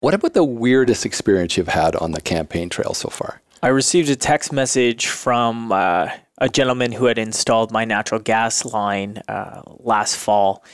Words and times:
What 0.00 0.14
about 0.14 0.32
the 0.32 0.44
weirdest 0.44 1.04
experience 1.04 1.58
you've 1.58 1.68
had 1.68 1.94
on 1.94 2.12
the 2.12 2.22
campaign 2.22 2.70
trail 2.70 2.94
so 2.94 3.10
far? 3.10 3.42
I 3.62 3.68
received 3.68 4.08
a 4.08 4.16
text 4.16 4.50
message 4.50 5.08
from 5.08 5.72
uh, 5.72 6.08
a 6.38 6.48
gentleman 6.48 6.92
who 6.92 7.04
had 7.04 7.18
installed 7.18 7.70
my 7.70 7.84
natural 7.84 8.18
gas 8.18 8.64
line 8.64 9.18
uh, 9.28 9.60
last 9.66 10.16
fall. 10.16 10.64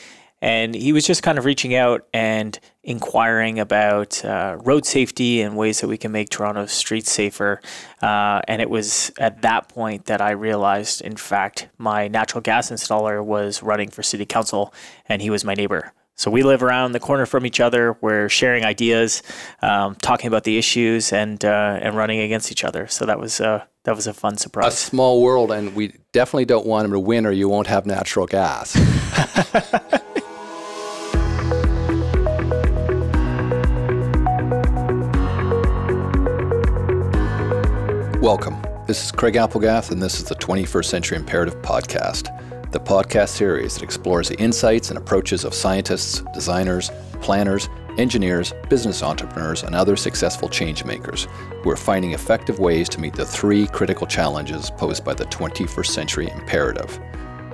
And 0.41 0.77
he 0.77 0.93
was 0.93 1.05
just 1.05 1.25
kind 1.25 1.39
of 1.39 1.45
reaching 1.45 1.75
out 1.75 2.07
and 2.15 2.57
inquiring 2.85 3.59
about 3.59 4.25
uh, 4.25 4.59
road 4.61 4.87
safety 4.87 5.43
and 5.43 5.57
ways 5.57 5.81
that 5.81 5.89
we 5.89 5.99
can 5.99 6.13
make 6.13 6.29
Toronto's 6.29 6.71
streets 6.71 7.11
safer. 7.11 7.61
Uh, 8.01 8.43
and 8.47 8.63
it 8.63 8.71
was 8.71 9.11
at 9.19 9.43
that 9.43 9.69
point 9.69 10.05
that 10.05 10.21
I 10.21 10.33
realized, 10.33 11.01
in 11.01 11.17
fact, 11.17 11.69
my 11.79 12.07
natural 12.07 12.43
gas 12.43 12.71
installer 12.71 13.25
was 13.25 13.61
running 13.61 13.91
for 13.91 14.05
city 14.05 14.25
council 14.25 14.73
and 15.09 15.21
he 15.21 15.31
was 15.31 15.45
my 15.45 15.55
neighbor. 15.55 15.93
So 16.19 16.31
we 16.31 16.43
live 16.43 16.63
around 16.63 16.93
the 16.93 17.01
corner 17.01 17.27
from 17.27 17.45
each 17.45 17.61
other. 17.61 17.99
We're 18.01 18.31
sharing 18.31 18.65
ideas, 18.65 19.23
um, 19.61 19.97
talking 19.97 20.29
about 20.29 20.45
the 20.45 20.57
issues, 20.57 21.13
and 21.13 21.45
uh, 21.45 21.79
and 21.83 21.95
running 21.95 22.21
against 22.21 22.51
each 22.51 22.65
other. 22.65 22.87
So 22.87 23.05
that 23.05 23.21
was 23.21 23.39
uh, 23.39 23.67
that 23.85 23.95
was 23.95 24.07
a 24.07 24.15
fun 24.15 24.39
surprise. 24.39 24.73
A 24.73 24.77
small 24.77 25.21
world, 25.23 25.53
and 25.53 25.75
we 25.75 25.93
definitely 26.13 26.47
don't 26.47 26.65
want 26.65 26.87
him 26.87 26.93
to 26.93 26.99
win, 26.99 27.27
or 27.27 27.33
you 27.33 27.51
won't 27.51 27.67
have 27.67 27.85
natural 27.85 28.25
gas. 28.27 28.75
Welcome. 38.23 38.57
This 38.87 39.05
is 39.05 39.13
Craig 39.13 39.35
Applegath, 39.35 39.91
and 39.91 40.03
this 40.03 40.15
is 40.19 40.25
the 40.25 40.37
21st 40.37 40.85
Century 40.87 41.19
Imperative 41.19 41.61
Podcast, 41.61 42.31
the 42.73 42.81
podcast 42.81 43.31
series 43.31 43.75
that 43.75 43.83
explores 43.83 44.29
the 44.29 44.39
insights 44.39 44.91
and 44.91 44.99
approaches 44.99 45.45
of 45.45 45.55
scientists, 45.55 46.23
designers, 46.35 46.91
planners, 47.21 47.69
engineers, 47.99 48.53
business 48.69 49.03
entrepreneurs, 49.03 49.63
and 49.63 49.75
other 49.75 49.97
successful 49.97 50.49
changemakers 50.49 51.27
who 51.63 51.71
are 51.71 51.77
finding 51.77 52.13
effective 52.13 52.59
ways 52.59 52.89
to 52.89 53.01
meet 53.01 53.15
the 53.15 53.25
three 53.25 53.67
critical 53.69 54.07
challenges 54.07 54.71
posed 54.71 55.05
by 55.05 55.15
the 55.15 55.25
21st 55.27 55.87
Century 55.87 56.29
Imperative. 56.29 56.99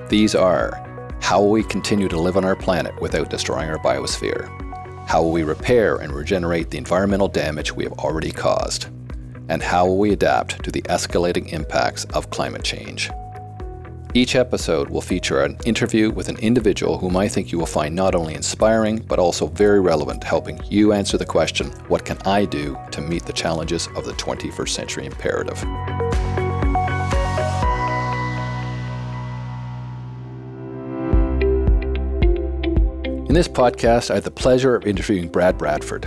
These 0.08 0.34
are 0.34 0.88
how 1.20 1.40
will 1.40 1.50
we 1.50 1.62
continue 1.62 2.08
to 2.08 2.18
live 2.18 2.36
on 2.36 2.44
our 2.44 2.56
planet 2.56 3.00
without 3.00 3.30
destroying 3.30 3.70
our 3.70 3.78
biosphere? 3.78 4.48
How 5.06 5.22
will 5.22 5.32
we 5.32 5.44
repair 5.44 5.96
and 5.96 6.12
regenerate 6.12 6.70
the 6.70 6.78
environmental 6.78 7.28
damage 7.28 7.72
we 7.72 7.84
have 7.84 7.92
already 7.94 8.32
caused? 8.32 8.88
and 9.48 9.62
how 9.62 9.86
will 9.86 9.98
we 9.98 10.12
adapt 10.12 10.64
to 10.64 10.70
the 10.70 10.82
escalating 10.82 11.52
impacts 11.52 12.04
of 12.06 12.30
climate 12.30 12.62
change. 12.62 13.10
Each 14.14 14.36
episode 14.36 14.90
will 14.90 15.00
feature 15.00 15.40
an 15.40 15.56
interview 15.64 16.10
with 16.10 16.28
an 16.28 16.36
individual 16.40 16.98
whom 16.98 17.16
I 17.16 17.28
think 17.28 17.50
you 17.50 17.58
will 17.58 17.64
find 17.64 17.96
not 17.96 18.14
only 18.14 18.34
inspiring, 18.34 18.98
but 18.98 19.18
also 19.18 19.46
very 19.46 19.80
relevant, 19.80 20.22
helping 20.22 20.60
you 20.68 20.92
answer 20.92 21.16
the 21.16 21.24
question 21.24 21.70
what 21.88 22.04
can 22.04 22.18
I 22.26 22.44
do 22.44 22.76
to 22.90 23.00
meet 23.00 23.24
the 23.24 23.32
challenges 23.32 23.88
of 23.96 24.04
the 24.04 24.12
21st 24.12 24.68
century 24.68 25.06
imperative? 25.06 25.62
In 33.26 33.34
this 33.34 33.48
podcast, 33.48 34.10
I 34.10 34.16
have 34.16 34.24
the 34.24 34.30
pleasure 34.30 34.74
of 34.74 34.86
interviewing 34.86 35.28
Brad 35.28 35.56
Bradford. 35.56 36.06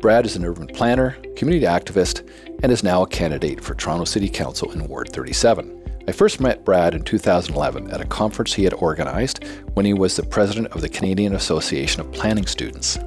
Brad 0.00 0.26
is 0.26 0.36
an 0.36 0.44
urban 0.44 0.66
planner, 0.66 1.12
community 1.36 1.64
activist, 1.64 2.28
and 2.62 2.70
is 2.70 2.84
now 2.84 3.02
a 3.02 3.06
candidate 3.06 3.64
for 3.64 3.74
Toronto 3.74 4.04
City 4.04 4.28
Council 4.28 4.70
in 4.72 4.86
Ward 4.86 5.08
37. 5.10 5.79
I 6.10 6.12
first 6.12 6.40
met 6.40 6.64
Brad 6.64 6.96
in 6.96 7.04
2011 7.04 7.92
at 7.92 8.00
a 8.00 8.04
conference 8.04 8.52
he 8.52 8.64
had 8.64 8.74
organized 8.74 9.44
when 9.74 9.86
he 9.86 9.94
was 9.94 10.16
the 10.16 10.24
president 10.24 10.66
of 10.72 10.80
the 10.80 10.88
Canadian 10.88 11.36
Association 11.36 12.00
of 12.00 12.10
Planning 12.10 12.46
Students. 12.46 12.98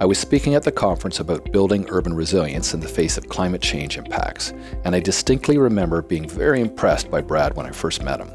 I 0.00 0.06
was 0.06 0.18
speaking 0.18 0.56
at 0.56 0.64
the 0.64 0.72
conference 0.72 1.20
about 1.20 1.52
building 1.52 1.86
urban 1.88 2.12
resilience 2.12 2.74
in 2.74 2.80
the 2.80 2.88
face 2.88 3.16
of 3.16 3.28
climate 3.28 3.62
change 3.62 3.96
impacts, 3.96 4.52
and 4.84 4.92
I 4.92 4.98
distinctly 4.98 5.56
remember 5.56 6.02
being 6.02 6.28
very 6.28 6.60
impressed 6.60 7.12
by 7.12 7.20
Brad 7.20 7.54
when 7.54 7.64
I 7.64 7.70
first 7.70 8.02
met 8.02 8.18
him. 8.18 8.32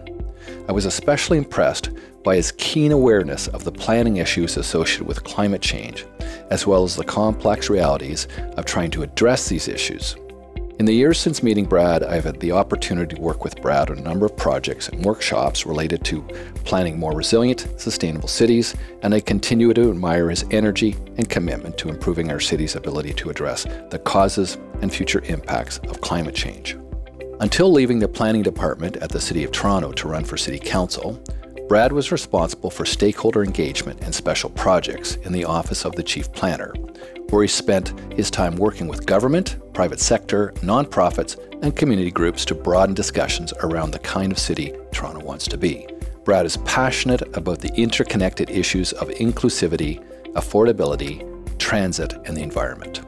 I 0.70 0.72
was 0.72 0.86
especially 0.86 1.38
impressed 1.38 1.90
by 2.24 2.38
his 2.38 2.54
keen 2.54 2.94
awareness 2.94 3.50
of 3.50 3.66
the 3.66 3.74
planning 3.74 4.18
issues 4.18 4.56
associated 4.56 5.06
with 5.06 5.26
climate 5.26 5.62
change, 5.62 6.06
as 6.50 6.66
well 6.66 6.86
as 6.86 6.96
the 6.96 7.04
complex 7.04 7.70
realities 7.70 8.30
of 8.56 8.64
trying 8.64 8.92
to 8.92 9.04
address 9.04 9.50
these 9.50 9.68
issues. 9.68 10.16
In 10.80 10.86
the 10.86 10.94
years 10.94 11.20
since 11.20 11.42
meeting 11.42 11.66
Brad, 11.66 12.04
I've 12.04 12.26
had 12.26 12.40
the 12.40 12.52
opportunity 12.52 13.16
to 13.16 13.22
work 13.22 13.44
with 13.44 13.60
Brad 13.64 13.90
on 13.90 13.98
a 13.98 14.02
number 14.02 14.28
of 14.28 14.38
projects 14.38 14.90
and 14.90 15.04
workshops 15.04 15.66
related 15.66 16.06
to 16.06 16.22
planning 16.66 17.00
more 17.00 17.14
resilient, 17.14 17.68
sustainable 17.78 18.28
cities, 18.28 18.76
and 19.02 19.12
I 19.12 19.20
continue 19.20 19.74
to 19.74 19.90
admire 19.90 20.30
his 20.30 20.46
energy 20.52 20.96
and 21.18 21.28
commitment 21.28 21.80
to 21.80 21.90
improving 21.90 22.30
our 22.30 22.40
city's 22.40 22.76
ability 22.76 23.14
to 23.14 23.32
address 23.32 23.66
the 23.90 23.98
causes 23.98 24.60
and 24.84 24.94
future 24.94 25.24
impacts 25.26 25.80
of 25.90 26.02
climate 26.02 26.36
change. 26.36 26.78
Until 27.40 27.72
leaving 27.72 27.98
the 27.98 28.08
planning 28.08 28.44
department 28.44 28.98
at 28.98 29.10
the 29.10 29.20
City 29.20 29.44
of 29.44 29.52
Toronto 29.52 29.92
to 29.94 30.08
run 30.08 30.26
for 30.26 30.38
City 30.38 30.60
Council, 30.60 31.20
Brad 31.68 31.92
was 31.92 32.12
responsible 32.12 32.70
for 32.70 32.86
stakeholder 32.86 33.44
engagement 33.44 34.04
and 34.04 34.14
special 34.14 34.52
projects 34.52 35.16
in 35.24 35.34
the 35.34 35.44
Office 35.44 35.86
of 35.86 35.96
the 35.96 36.04
Chief 36.04 36.32
Planner, 36.34 36.72
where 37.30 37.44
he 37.44 37.48
spent 37.48 37.94
his 38.14 38.32
time 38.32 38.56
working 38.56 38.88
with 38.88 39.06
government, 39.06 39.58
private 39.74 40.00
sector, 40.00 40.54
nonprofits, 40.58 41.38
and 41.62 41.76
community 41.76 42.12
groups 42.12 42.46
to 42.46 42.56
broaden 42.56 42.96
discussions 42.96 43.54
around 43.64 43.92
the 43.92 44.00
kind 44.00 44.32
of 44.32 44.40
city 44.40 44.74
Toronto 44.92 45.24
wants 45.24 45.48
to 45.48 45.58
be. 45.58 45.88
Brad 46.24 46.46
is 46.46 46.58
passionate 46.58 47.22
about 47.38 47.60
the 47.60 47.74
interconnected 47.76 48.50
issues 48.50 48.92
of 48.94 49.10
inclusivity, 49.10 50.04
affordability, 50.34 51.24
transit, 51.58 52.14
and 52.26 52.36
the 52.36 52.42
environment. 52.42 53.02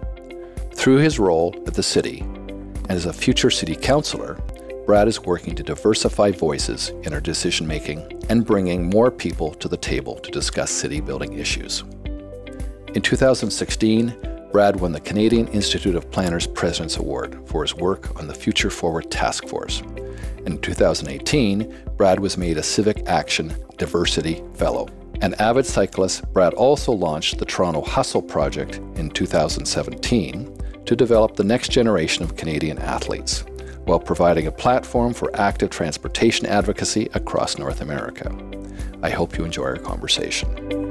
Through 0.73 0.97
his 0.97 1.19
role 1.19 1.53
at 1.67 1.73
the 1.73 1.83
city 1.83 2.19
and 2.19 2.91
as 2.91 3.05
a 3.05 3.13
future 3.13 3.51
city 3.51 3.75
councillor, 3.75 4.35
Brad 4.85 5.07
is 5.07 5.21
working 5.21 5.53
to 5.55 5.63
diversify 5.63 6.31
voices 6.31 6.89
in 7.03 7.13
our 7.13 7.21
decision 7.21 7.67
making 7.67 8.23
and 8.29 8.45
bringing 8.45 8.89
more 8.89 9.11
people 9.11 9.53
to 9.55 9.67
the 9.67 9.77
table 9.77 10.15
to 10.15 10.31
discuss 10.31 10.71
city 10.71 10.99
building 10.99 11.33
issues. 11.33 11.83
In 12.95 13.03
2016, 13.03 14.49
Brad 14.51 14.79
won 14.79 14.91
the 14.91 14.99
Canadian 14.99 15.47
Institute 15.49 15.93
of 15.93 16.09
Planners 16.09 16.47
President's 16.47 16.97
Award 16.97 17.39
for 17.45 17.61
his 17.61 17.75
work 17.75 18.19
on 18.19 18.27
the 18.27 18.33
Future 18.33 18.71
Forward 18.71 19.11
Task 19.11 19.47
Force. 19.47 19.83
In 20.47 20.57
2018, 20.57 21.71
Brad 21.97 22.19
was 22.19 22.35
made 22.35 22.57
a 22.57 22.63
Civic 22.63 23.07
Action 23.07 23.53
Diversity 23.77 24.41
Fellow. 24.55 24.87
An 25.21 25.35
avid 25.35 25.67
cyclist, 25.67 26.23
Brad 26.33 26.55
also 26.55 26.91
launched 26.91 27.37
the 27.37 27.45
Toronto 27.45 27.81
Hustle 27.81 28.23
Project 28.23 28.77
in 28.95 29.11
2017 29.11 30.57
to 30.85 30.95
develop 30.95 31.35
the 31.35 31.43
next 31.43 31.69
generation 31.69 32.23
of 32.23 32.37
Canadian 32.37 32.79
athletes, 32.79 33.45
while 33.85 33.99
providing 33.99 34.47
a 34.47 34.51
platform 34.51 35.13
for 35.13 35.29
active 35.39 35.69
transportation 35.69 36.47
advocacy 36.47 37.07
across 37.13 37.59
North 37.59 37.81
America. 37.81 38.35
I 39.03 39.11
hope 39.11 39.37
you 39.37 39.45
enjoy 39.45 39.65
our 39.65 39.77
conversation. 39.77 40.88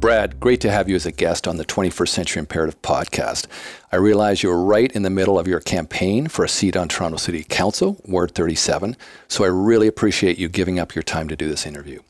Brad, 0.00 0.40
great 0.40 0.62
to 0.62 0.70
have 0.70 0.88
you 0.88 0.96
as 0.96 1.04
a 1.04 1.12
guest 1.12 1.46
on 1.46 1.58
the 1.58 1.64
21st 1.66 2.08
Century 2.08 2.40
Imperative 2.40 2.80
podcast. 2.80 3.46
I 3.92 3.96
realize 3.96 4.42
you're 4.42 4.56
right 4.56 4.90
in 4.92 5.02
the 5.02 5.10
middle 5.10 5.38
of 5.38 5.46
your 5.46 5.60
campaign 5.60 6.26
for 6.26 6.42
a 6.42 6.48
seat 6.48 6.74
on 6.74 6.88
Toronto 6.88 7.18
City 7.18 7.44
Council, 7.44 8.00
Ward 8.06 8.34
37, 8.34 8.96
so 9.28 9.44
I 9.44 9.48
really 9.48 9.86
appreciate 9.86 10.38
you 10.38 10.48
giving 10.48 10.78
up 10.78 10.94
your 10.94 11.02
time 11.02 11.28
to 11.28 11.36
do 11.36 11.48
this 11.48 11.66
interview. 11.66 12.00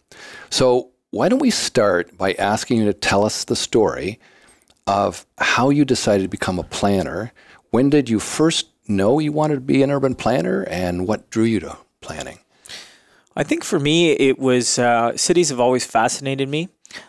So, 0.51 0.91
why 1.11 1.29
don't 1.29 1.41
we 1.41 1.51
start 1.51 2.17
by 2.17 2.35
asking 2.35 2.79
you 2.79 2.85
to 2.85 2.93
tell 2.93 3.25
us 3.25 3.43
the 3.43 3.57
story 3.57 4.21
of 4.87 5.27
how 5.39 5.71
you 5.71 5.85
decided 5.85 6.23
to 6.23 6.29
become 6.29 6.61
a 6.61 6.65
planner? 6.65 7.33
When 7.71 7.91
did 7.91 8.09
you 8.09 8.21
first 8.21 8.69
know 8.87 9.19
you 9.19 9.33
wanted 9.33 9.57
to 9.57 9.61
be 9.63 9.83
an 9.83 9.91
urban 9.91 10.15
planner, 10.15 10.63
and 10.63 11.09
what 11.09 11.29
drew 11.29 11.43
you 11.43 11.59
to 11.59 11.77
planning? 12.01 12.39
I 13.35 13.43
think 13.43 13.65
for 13.65 13.81
me, 13.81 14.13
it 14.13 14.39
was 14.39 14.79
uh, 14.79 15.17
cities 15.17 15.49
have 15.49 15.59
always 15.59 15.85
fascinated 15.85 16.49
me. 16.49 16.69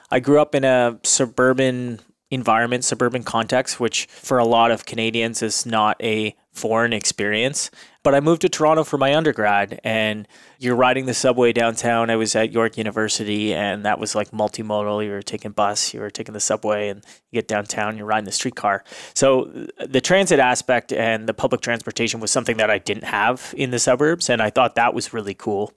I 0.10 0.20
grew 0.20 0.40
up 0.40 0.56
in 0.56 0.64
a 0.64 1.00
suburban 1.04 2.00
environment, 2.32 2.86
suburban 2.86 3.24
context, 3.24 3.80
which 3.80 4.06
for 4.06 4.38
a 4.38 4.46
lot 4.46 4.72
of 4.72 4.86
Canadians 4.86 5.42
is 5.42 5.66
not 5.66 6.02
a 6.02 6.36
foreign 6.54 6.94
experience. 6.94 7.70
But 8.04 8.16
I 8.16 8.20
moved 8.20 8.42
to 8.42 8.50
Toronto 8.50 8.84
for 8.84 8.98
my 8.98 9.14
undergrad, 9.14 9.80
and 9.84 10.28
you're 10.58 10.76
riding 10.76 11.06
the 11.06 11.14
subway 11.14 11.54
downtown. 11.54 12.10
I 12.10 12.16
was 12.16 12.36
at 12.36 12.52
York 12.52 12.76
University, 12.78 13.54
and 13.54 13.86
that 13.86 14.00
was 14.00 14.16
like 14.16 14.32
multimodal. 14.32 15.06
You 15.06 15.12
were 15.12 15.22
taking 15.22 15.52
bus, 15.52 15.94
you 15.94 16.00
were 16.00 16.10
taking 16.10 16.34
the 16.34 16.40
subway, 16.40 16.90
and 16.90 17.06
you 17.30 17.38
get 17.38 17.48
downtown, 17.48 17.98
you're 17.98 18.08
riding 18.08 18.26
the 18.26 18.32
streetcar. 18.32 18.84
So 19.14 19.68
uh, 19.80 19.86
the 19.86 20.02
transit 20.02 20.40
aspect 20.40 20.92
and 20.92 21.30
the 21.30 21.34
public 21.34 21.62
transportation 21.62 22.20
was 22.20 22.32
something 22.32 22.58
that 22.58 22.72
I 22.72 22.80
didn't 22.80 23.04
have 23.04 23.54
in 23.56 23.70
the 23.70 23.80
suburbs, 23.80 24.30
and 24.32 24.42
I 24.42 24.50
thought 24.50 24.74
that 24.76 24.96
was 24.96 25.14
really 25.14 25.36
cool. 25.36 25.72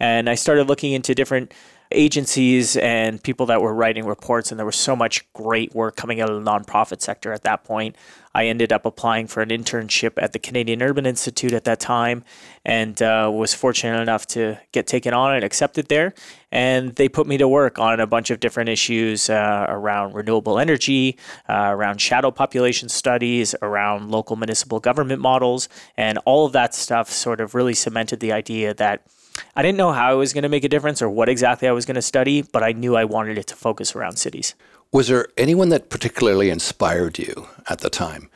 And 0.00 0.30
I 0.30 0.34
started 0.34 0.68
looking 0.68 0.92
into 0.92 1.14
different 1.14 1.52
agencies 1.92 2.76
and 2.76 3.22
people 3.22 3.46
that 3.46 3.62
were 3.62 3.74
writing 3.74 4.06
reports, 4.06 4.50
and 4.50 4.58
there 4.58 4.66
was 4.66 4.76
so 4.76 4.96
much 4.96 5.30
great 5.32 5.74
work 5.74 5.96
coming 5.96 6.20
out 6.20 6.30
of 6.30 6.42
the 6.42 6.50
nonprofit 6.50 7.00
sector 7.00 7.32
at 7.32 7.42
that 7.42 7.64
point. 7.64 7.96
I 8.34 8.46
ended 8.46 8.72
up 8.72 8.84
applying 8.84 9.28
for 9.28 9.40
an 9.40 9.48
internship 9.48 10.12
at 10.16 10.32
the 10.32 10.38
Canadian 10.38 10.82
Urban 10.82 11.06
Institute 11.06 11.52
at 11.52 11.64
that 11.64 11.80
time 11.80 12.22
and 12.66 13.00
uh, 13.00 13.30
was 13.32 13.54
fortunate 13.54 14.02
enough 14.02 14.26
to 14.26 14.58
get 14.72 14.88
taken 14.88 15.14
on 15.14 15.36
and 15.36 15.44
accepted 15.44 15.86
there. 15.86 16.12
And 16.50 16.96
they 16.96 17.08
put 17.08 17.28
me 17.28 17.38
to 17.38 17.46
work 17.46 17.78
on 17.78 18.00
a 18.00 18.08
bunch 18.08 18.30
of 18.30 18.40
different 18.40 18.68
issues 18.68 19.30
uh, 19.30 19.66
around 19.68 20.14
renewable 20.14 20.58
energy, 20.58 21.16
uh, 21.48 21.68
around 21.70 22.00
shadow 22.00 22.32
population 22.32 22.88
studies, 22.88 23.54
around 23.62 24.10
local 24.10 24.34
municipal 24.34 24.80
government 24.80 25.22
models. 25.22 25.68
And 25.96 26.18
all 26.24 26.44
of 26.44 26.52
that 26.54 26.74
stuff 26.74 27.08
sort 27.08 27.40
of 27.40 27.54
really 27.54 27.74
cemented 27.74 28.18
the 28.18 28.32
idea 28.32 28.74
that 28.74 29.06
I 29.54 29.62
didn't 29.62 29.78
know 29.78 29.92
how 29.92 30.10
I 30.10 30.14
was 30.14 30.32
going 30.32 30.42
to 30.42 30.48
make 30.48 30.64
a 30.64 30.68
difference 30.68 31.00
or 31.00 31.08
what 31.08 31.28
exactly 31.28 31.68
I 31.68 31.72
was 31.72 31.86
going 31.86 31.94
to 31.94 32.02
study, 32.02 32.42
but 32.42 32.64
I 32.64 32.72
knew 32.72 32.96
I 32.96 33.04
wanted 33.04 33.38
it 33.38 33.46
to 33.48 33.54
focus 33.54 33.94
around 33.94 34.16
cities. 34.16 34.56
Was 34.92 35.06
there 35.06 35.28
anyone 35.36 35.68
that 35.68 35.88
particularly 35.88 36.50
inspired 36.50 37.18
you 37.18 37.46
at 37.70 37.78
the 37.78 37.90
time? 37.90 38.28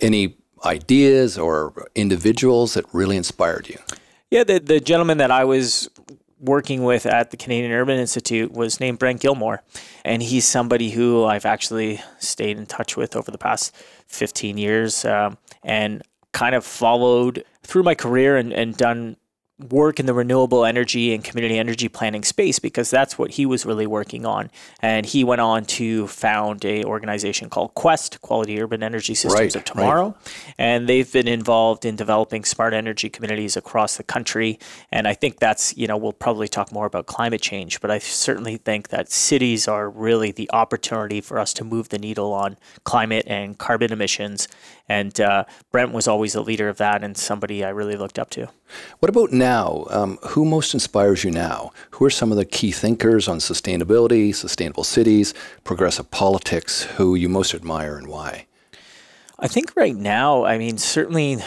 Any 0.00 0.38
ideas 0.64 1.38
or 1.38 1.88
individuals 1.94 2.74
that 2.74 2.84
really 2.92 3.16
inspired 3.16 3.68
you? 3.68 3.78
Yeah, 4.30 4.44
the, 4.44 4.58
the 4.58 4.80
gentleman 4.80 5.18
that 5.18 5.30
I 5.30 5.44
was 5.44 5.88
working 6.38 6.84
with 6.84 7.06
at 7.06 7.30
the 7.30 7.36
Canadian 7.36 7.72
Urban 7.72 7.98
Institute 7.98 8.52
was 8.52 8.80
named 8.80 8.98
Brent 8.98 9.20
Gilmore. 9.20 9.62
And 10.04 10.22
he's 10.22 10.46
somebody 10.46 10.90
who 10.90 11.24
I've 11.24 11.46
actually 11.46 12.00
stayed 12.18 12.58
in 12.58 12.66
touch 12.66 12.96
with 12.96 13.16
over 13.16 13.30
the 13.30 13.38
past 13.38 13.74
15 14.08 14.58
years 14.58 15.04
um, 15.04 15.38
and 15.62 16.02
kind 16.32 16.54
of 16.54 16.64
followed 16.64 17.44
through 17.62 17.82
my 17.82 17.94
career 17.94 18.36
and, 18.36 18.52
and 18.52 18.76
done 18.76 19.16
work 19.58 19.98
in 19.98 20.04
the 20.04 20.12
renewable 20.12 20.66
energy 20.66 21.14
and 21.14 21.24
community 21.24 21.58
energy 21.58 21.88
planning 21.88 22.22
space 22.22 22.58
because 22.58 22.90
that's 22.90 23.18
what 23.18 23.32
he 23.32 23.46
was 23.46 23.64
really 23.64 23.86
working 23.86 24.26
on. 24.26 24.50
And 24.80 25.06
he 25.06 25.24
went 25.24 25.40
on 25.40 25.64
to 25.64 26.06
found 26.08 26.64
a 26.64 26.84
organization 26.84 27.48
called 27.48 27.74
quest 27.74 28.20
quality 28.20 28.60
urban 28.60 28.82
energy 28.82 29.14
systems 29.14 29.40
right, 29.40 29.56
of 29.56 29.64
tomorrow. 29.64 30.08
Right. 30.08 30.54
and 30.58 30.88
they've 30.88 31.10
been 31.10 31.26
involved 31.26 31.86
in 31.86 31.96
developing 31.96 32.44
smart 32.44 32.74
energy 32.74 33.08
communities 33.08 33.56
across 33.56 33.96
the 33.96 34.02
country. 34.02 34.58
And 34.92 35.08
i 35.08 35.14
think 35.14 35.38
that's 35.38 35.76
you 35.76 35.86
know 35.86 35.96
we'll 35.96 36.12
probably 36.12 36.48
talk 36.48 36.70
more 36.70 36.86
about 36.86 37.06
climate 37.06 37.40
change 37.40 37.80
but 37.80 37.90
i 37.90 37.98
certainly 37.98 38.56
think 38.58 38.88
that 38.88 39.10
cities 39.10 39.66
are 39.66 39.88
really 39.88 40.32
the 40.32 40.50
opportunity 40.52 41.20
for 41.20 41.38
us 41.38 41.54
to 41.54 41.64
move 41.64 41.88
the 41.88 41.98
needle 41.98 42.32
on 42.32 42.56
climate 42.84 43.24
and 43.26 43.58
carbon 43.58 43.92
emissions. 43.92 44.48
And 44.88 45.20
uh, 45.20 45.44
brent 45.72 45.92
was 45.92 46.06
always 46.06 46.34
a 46.34 46.42
leader 46.42 46.68
of 46.68 46.76
that 46.76 47.02
and 47.02 47.16
somebody 47.16 47.64
i 47.64 47.70
really 47.70 47.96
looked 47.96 48.18
up 48.18 48.30
to 48.30 48.48
what 48.98 49.08
about 49.08 49.32
now? 49.32 49.86
Um, 49.90 50.18
who 50.28 50.44
most 50.44 50.74
inspires 50.74 51.24
you 51.24 51.30
now? 51.30 51.72
Who 51.92 52.04
are 52.04 52.10
some 52.10 52.30
of 52.30 52.38
the 52.38 52.44
key 52.44 52.72
thinkers 52.72 53.28
on 53.28 53.38
sustainability, 53.38 54.34
sustainable 54.34 54.84
cities, 54.84 55.34
progressive 55.64 56.10
politics 56.10 56.82
who 56.82 57.14
you 57.14 57.28
most 57.28 57.54
admire 57.54 57.96
and 57.96 58.08
why? 58.08 58.46
I 59.38 59.48
think 59.48 59.76
right 59.76 59.94
now, 59.94 60.44
I 60.44 60.58
mean, 60.58 60.78
certainly 60.78 61.38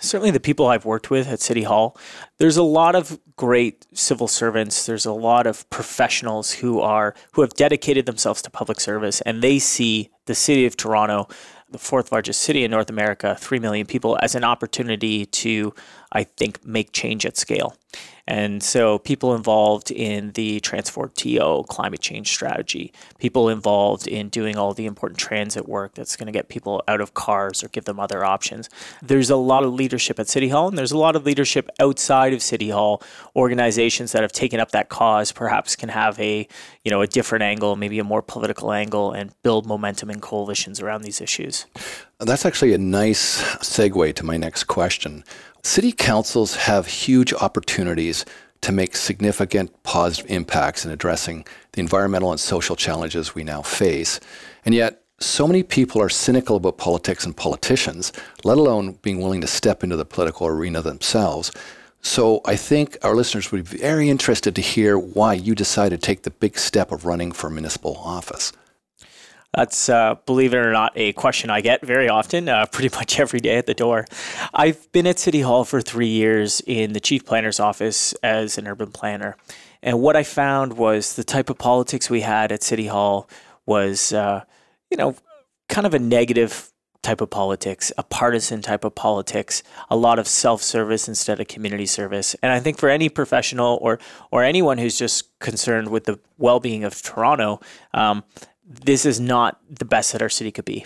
certainly 0.00 0.30
the 0.30 0.40
people 0.40 0.66
I've 0.66 0.84
worked 0.84 1.10
with 1.10 1.28
at 1.28 1.40
City 1.40 1.62
Hall, 1.62 1.96
there's 2.38 2.56
a 2.56 2.62
lot 2.62 2.94
of 2.94 3.18
great 3.36 3.86
civil 3.92 4.28
servants. 4.28 4.86
There's 4.86 5.06
a 5.06 5.12
lot 5.12 5.46
of 5.46 5.68
professionals 5.70 6.52
who 6.52 6.80
are 6.80 7.14
who 7.32 7.42
have 7.42 7.54
dedicated 7.54 8.06
themselves 8.06 8.42
to 8.42 8.50
public 8.50 8.80
service 8.80 9.20
and 9.22 9.42
they 9.42 9.58
see 9.58 10.10
the 10.26 10.34
city 10.34 10.66
of 10.66 10.76
Toronto 10.76 11.28
the 11.70 11.78
fourth 11.78 12.12
largest 12.12 12.42
city 12.42 12.64
in 12.64 12.70
North 12.70 12.90
America, 12.90 13.36
3 13.38 13.58
million 13.58 13.86
people, 13.86 14.18
as 14.22 14.34
an 14.34 14.44
opportunity 14.44 15.26
to, 15.26 15.74
I 16.12 16.24
think, 16.24 16.64
make 16.64 16.92
change 16.92 17.26
at 17.26 17.36
scale. 17.36 17.74
And 18.28 18.60
so, 18.60 18.98
people 18.98 19.36
involved 19.36 19.92
in 19.92 20.32
the 20.32 20.58
Transform 20.60 21.12
TO 21.14 21.64
climate 21.68 22.00
change 22.00 22.28
strategy, 22.28 22.92
people 23.18 23.48
involved 23.48 24.08
in 24.08 24.30
doing 24.30 24.56
all 24.56 24.74
the 24.74 24.86
important 24.86 25.20
transit 25.20 25.68
work 25.68 25.94
that's 25.94 26.16
going 26.16 26.26
to 26.26 26.32
get 26.32 26.48
people 26.48 26.82
out 26.88 27.00
of 27.00 27.14
cars 27.14 27.62
or 27.62 27.68
give 27.68 27.84
them 27.84 28.00
other 28.00 28.24
options. 28.24 28.68
There's 29.00 29.30
a 29.30 29.36
lot 29.36 29.62
of 29.62 29.72
leadership 29.72 30.18
at 30.18 30.26
City 30.26 30.48
Hall, 30.48 30.66
and 30.66 30.76
there's 30.76 30.90
a 30.90 30.98
lot 30.98 31.14
of 31.14 31.24
leadership 31.24 31.70
outside 31.78 32.32
of 32.32 32.42
City 32.42 32.70
Hall. 32.70 33.00
Organizations 33.36 34.10
that 34.10 34.22
have 34.22 34.32
taken 34.32 34.58
up 34.58 34.72
that 34.72 34.88
cause 34.88 35.30
perhaps 35.30 35.76
can 35.76 35.90
have 35.90 36.18
a 36.18 36.48
you 36.86 36.90
know 36.90 37.02
a 37.02 37.06
different 37.08 37.42
angle, 37.42 37.74
maybe 37.74 37.98
a 37.98 38.04
more 38.04 38.22
political 38.22 38.72
angle, 38.72 39.10
and 39.10 39.32
build 39.42 39.66
momentum 39.66 40.08
and 40.08 40.22
coalitions 40.22 40.80
around 40.80 41.02
these 41.02 41.20
issues. 41.20 41.66
That's 42.20 42.46
actually 42.46 42.74
a 42.74 42.78
nice 42.78 43.42
segue 43.56 44.14
to 44.14 44.24
my 44.24 44.36
next 44.36 44.64
question. 44.64 45.24
City 45.64 45.90
councils 45.90 46.54
have 46.54 46.86
huge 46.86 47.34
opportunities 47.34 48.24
to 48.60 48.70
make 48.70 48.94
significant 48.94 49.82
positive 49.82 50.30
impacts 50.30 50.84
in 50.84 50.92
addressing 50.92 51.44
the 51.72 51.80
environmental 51.80 52.30
and 52.30 52.38
social 52.38 52.76
challenges 52.76 53.34
we 53.34 53.42
now 53.42 53.62
face. 53.62 54.20
And 54.64 54.72
yet, 54.72 55.02
so 55.18 55.48
many 55.48 55.64
people 55.64 56.00
are 56.00 56.08
cynical 56.08 56.54
about 56.54 56.78
politics 56.78 57.26
and 57.26 57.36
politicians, 57.36 58.12
let 58.44 58.58
alone 58.58 58.92
being 59.02 59.20
willing 59.20 59.40
to 59.40 59.48
step 59.48 59.82
into 59.82 59.96
the 59.96 60.04
political 60.04 60.46
arena 60.46 60.82
themselves. 60.82 61.50
So 62.06 62.40
I 62.44 62.54
think 62.54 62.96
our 63.02 63.16
listeners 63.16 63.50
would 63.50 63.68
be 63.68 63.78
very 63.78 64.08
interested 64.08 64.54
to 64.54 64.62
hear 64.62 64.96
why 64.96 65.34
you 65.34 65.56
decided 65.56 66.00
to 66.00 66.06
take 66.06 66.22
the 66.22 66.30
big 66.30 66.56
step 66.56 66.92
of 66.92 67.04
running 67.04 67.32
for 67.32 67.50
municipal 67.50 67.96
office. 67.96 68.52
That's, 69.52 69.88
uh, 69.88 70.14
believe 70.24 70.54
it 70.54 70.58
or 70.58 70.70
not, 70.70 70.92
a 70.94 71.12
question 71.14 71.50
I 71.50 71.62
get 71.62 71.84
very 71.84 72.08
often, 72.08 72.48
uh, 72.48 72.66
pretty 72.72 72.94
much 72.96 73.18
every 73.18 73.40
day 73.40 73.56
at 73.56 73.66
the 73.66 73.74
door. 73.74 74.06
I've 74.54 74.90
been 74.92 75.06
at 75.08 75.18
City 75.18 75.40
Hall 75.40 75.64
for 75.64 75.80
three 75.80 76.06
years 76.06 76.62
in 76.64 76.92
the 76.92 77.00
chief 77.00 77.26
planner's 77.26 77.58
office 77.58 78.12
as 78.22 78.56
an 78.56 78.68
urban 78.68 78.92
planner. 78.92 79.36
And 79.82 80.00
what 80.00 80.14
I 80.14 80.22
found 80.22 80.74
was 80.74 81.16
the 81.16 81.24
type 81.24 81.50
of 81.50 81.58
politics 81.58 82.08
we 82.08 82.20
had 82.20 82.52
at 82.52 82.62
City 82.62 82.86
Hall 82.86 83.28
was, 83.66 84.12
uh, 84.12 84.44
you 84.90 84.96
know, 84.96 85.16
kind 85.68 85.88
of 85.88 85.92
a 85.92 85.98
negative 85.98 86.70
type 87.06 87.20
of 87.20 87.30
politics, 87.30 87.92
a 87.96 88.02
partisan 88.02 88.60
type 88.62 88.84
of 88.84 88.94
politics, 88.94 89.62
a 89.88 89.96
lot 89.96 90.18
of 90.18 90.26
self-service 90.26 91.08
instead 91.08 91.40
of 91.40 91.46
community 91.54 91.86
service. 91.86 92.36
And 92.42 92.52
I 92.52 92.60
think 92.60 92.78
for 92.78 92.88
any 92.88 93.08
professional 93.08 93.78
or 93.80 93.98
or 94.30 94.42
anyone 94.42 94.78
who's 94.78 94.98
just 94.98 95.38
concerned 95.38 95.88
with 95.88 96.04
the 96.04 96.18
well-being 96.38 96.84
of 96.84 97.00
Toronto, 97.02 97.60
um, 97.94 98.24
this 98.68 99.06
is 99.06 99.20
not 99.20 99.60
the 99.70 99.84
best 99.84 100.12
that 100.12 100.22
our 100.22 100.28
city 100.28 100.50
could 100.50 100.64
be. 100.64 100.84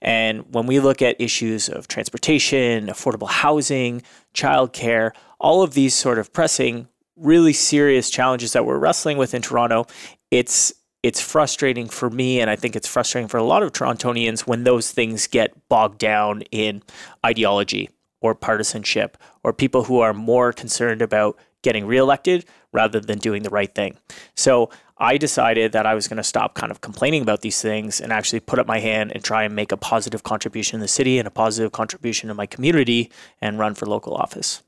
And 0.00 0.44
when 0.54 0.66
we 0.66 0.78
look 0.78 1.02
at 1.02 1.20
issues 1.20 1.68
of 1.68 1.88
transportation, 1.88 2.86
affordable 2.86 3.28
housing, 3.28 4.02
childcare, 4.34 5.10
all 5.38 5.62
of 5.62 5.74
these 5.74 5.94
sort 5.94 6.18
of 6.18 6.32
pressing, 6.32 6.86
really 7.16 7.52
serious 7.52 8.10
challenges 8.10 8.52
that 8.52 8.64
we're 8.66 8.78
wrestling 8.78 9.18
with 9.18 9.34
in 9.34 9.42
Toronto, 9.42 9.86
it's 10.30 10.72
it's 11.06 11.20
frustrating 11.20 11.88
for 11.88 12.10
me 12.10 12.40
and 12.40 12.50
I 12.50 12.56
think 12.56 12.74
it's 12.74 12.88
frustrating 12.88 13.28
for 13.28 13.36
a 13.36 13.44
lot 13.44 13.62
of 13.62 13.70
Torontonians 13.70 14.40
when 14.40 14.64
those 14.64 14.90
things 14.90 15.28
get 15.28 15.54
bogged 15.68 15.98
down 15.98 16.42
in 16.50 16.82
ideology 17.24 17.90
or 18.20 18.34
partisanship 18.34 19.16
or 19.44 19.52
people 19.52 19.84
who 19.84 20.00
are 20.00 20.12
more 20.12 20.52
concerned 20.52 21.00
about 21.00 21.38
getting 21.62 21.86
reelected 21.86 22.44
rather 22.72 22.98
than 22.98 23.18
doing 23.18 23.44
the 23.44 23.50
right 23.50 23.72
thing. 23.72 23.96
So 24.34 24.68
I 24.98 25.16
decided 25.16 25.70
that 25.72 25.86
I 25.86 25.94
was 25.94 26.08
going 26.08 26.16
to 26.16 26.24
stop 26.24 26.54
kind 26.54 26.72
of 26.72 26.80
complaining 26.80 27.22
about 27.22 27.42
these 27.42 27.62
things 27.62 28.00
and 28.00 28.12
actually 28.12 28.40
put 28.40 28.58
up 28.58 28.66
my 28.66 28.80
hand 28.80 29.12
and 29.14 29.22
try 29.22 29.44
and 29.44 29.54
make 29.54 29.70
a 29.70 29.76
positive 29.76 30.24
contribution 30.24 30.76
in 30.76 30.80
the 30.80 30.88
city 30.88 31.20
and 31.20 31.28
a 31.28 31.30
positive 31.30 31.70
contribution 31.70 32.30
in 32.30 32.36
my 32.36 32.46
community 32.46 33.12
and 33.40 33.60
run 33.60 33.74
for 33.74 33.86
local 33.86 34.14
office. 34.14 34.64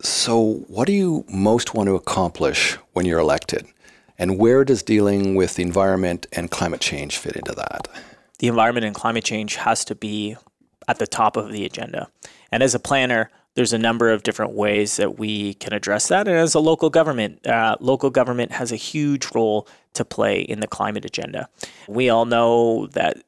So, 0.00 0.64
what 0.68 0.86
do 0.86 0.92
you 0.92 1.24
most 1.28 1.74
want 1.74 1.88
to 1.88 1.94
accomplish 1.94 2.74
when 2.92 3.06
you're 3.06 3.18
elected? 3.18 3.66
And 4.18 4.38
where 4.38 4.64
does 4.64 4.82
dealing 4.82 5.34
with 5.34 5.54
the 5.54 5.62
environment 5.62 6.26
and 6.32 6.50
climate 6.50 6.80
change 6.80 7.18
fit 7.18 7.36
into 7.36 7.52
that? 7.52 7.88
The 8.38 8.48
environment 8.48 8.86
and 8.86 8.94
climate 8.94 9.24
change 9.24 9.56
has 9.56 9.84
to 9.86 9.94
be 9.94 10.36
at 10.88 10.98
the 10.98 11.06
top 11.06 11.36
of 11.36 11.52
the 11.52 11.64
agenda. 11.64 12.08
And 12.52 12.62
as 12.62 12.74
a 12.74 12.78
planner, 12.78 13.30
there's 13.54 13.72
a 13.72 13.78
number 13.78 14.10
of 14.10 14.22
different 14.22 14.52
ways 14.52 14.96
that 14.96 15.18
we 15.18 15.54
can 15.54 15.72
address 15.72 16.08
that. 16.08 16.28
And 16.28 16.36
as 16.36 16.54
a 16.54 16.60
local 16.60 16.90
government, 16.90 17.46
uh, 17.46 17.76
local 17.80 18.10
government 18.10 18.52
has 18.52 18.70
a 18.70 18.76
huge 18.76 19.34
role 19.34 19.66
to 19.94 20.04
play 20.04 20.40
in 20.40 20.60
the 20.60 20.66
climate 20.66 21.04
agenda. 21.04 21.48
We 21.88 22.10
all 22.10 22.26
know 22.26 22.86
that 22.88 23.24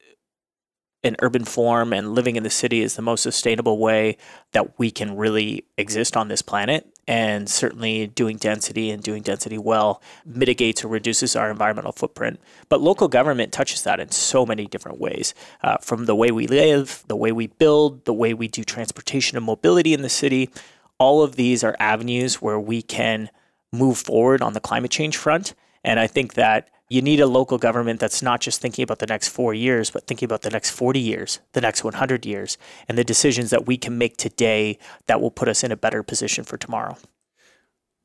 an 1.03 1.17
urban 1.21 1.45
form 1.45 1.93
and 1.93 2.15
living 2.15 2.37
in 2.37 2.43
the 2.43 2.51
city 2.51 2.83
is 2.83 2.97
the 2.97 3.03
most 3.03 3.23
sustainable 3.23 3.79
way 3.79 4.19
that 4.53 4.79
we 4.79 4.91
can 4.91 5.17
really 5.17 5.65
exist 5.79 6.17
on 6.17 6.29
this 6.29 6.43
planet. 6.43 6.87
And 7.09 7.49
certainly 7.49 8.07
doing 8.07 8.37
density 8.37 8.91
and 8.91 9.03
doing 9.03 9.23
density 9.23 9.57
well 9.57 10.03
mitigates 10.27 10.85
or 10.85 10.89
reduces 10.89 11.35
our 11.35 11.51
environmental 11.51 11.93
footprint. 11.93 12.39
But 12.69 12.83
local 12.83 13.09
government 13.09 13.51
touches 13.51 13.83
that 13.85 13.99
in 13.99 14.11
so 14.11 14.45
many 14.45 14.67
different 14.67 15.01
ways 15.01 15.35
uh, 15.63 15.79
from 15.79 16.05
the 16.05 16.15
way 16.15 16.31
we 16.31 16.47
live, 16.47 17.03
the 17.09 17.17
way 17.17 17.33
we 17.33 17.47
build, 17.47 18.05
the 18.05 18.13
way 18.13 18.35
we 18.35 18.47
do 18.47 18.63
transportation 18.63 19.39
and 19.39 19.47
mobility 19.47 19.95
in 19.95 20.03
the 20.03 20.11
city. 20.11 20.51
All 20.99 21.23
of 21.23 21.37
these 21.37 21.65
are 21.65 21.75
avenues 21.81 22.43
where 22.43 22.61
we 22.61 22.83
can 22.83 23.31
move 23.73 23.97
forward 23.97 24.43
on 24.43 24.53
the 24.53 24.61
climate 24.61 24.91
change 24.91 25.17
front. 25.17 25.55
And 25.83 25.99
I 25.99 26.07
think 26.07 26.35
that 26.35 26.69
you 26.89 27.03
need 27.03 27.21
a 27.21 27.27
local 27.27 27.59
government 27.59 28.01
that's 28.01 28.23
not 28.23 28.41
just 28.41 28.61
thinking 28.61 28.83
about 28.83 28.99
the 28.99 29.07
next 29.07 29.29
four 29.29 29.53
years, 29.53 29.91
but 29.91 30.07
thinking 30.07 30.27
about 30.27 30.43
the 30.43 30.51
next 30.51 30.71
40 30.71 30.99
years, 30.99 31.41
the 31.53 31.61
next 31.61 31.85
100 31.85 32.25
years, 32.25 32.57
and 32.89 32.97
the 32.97 33.05
decisions 33.05 33.51
that 33.51 33.67
we 33.67 33.77
can 33.77 33.99
make 33.99 34.17
today 34.17 34.79
that 35.07 35.21
will 35.21 35.31
put 35.31 35.49
us 35.49 35.63
in 35.63 35.71
a 35.71 35.77
better 35.77 36.03
position 36.03 36.45
for 36.45 36.57
tomorrow. 36.57 36.97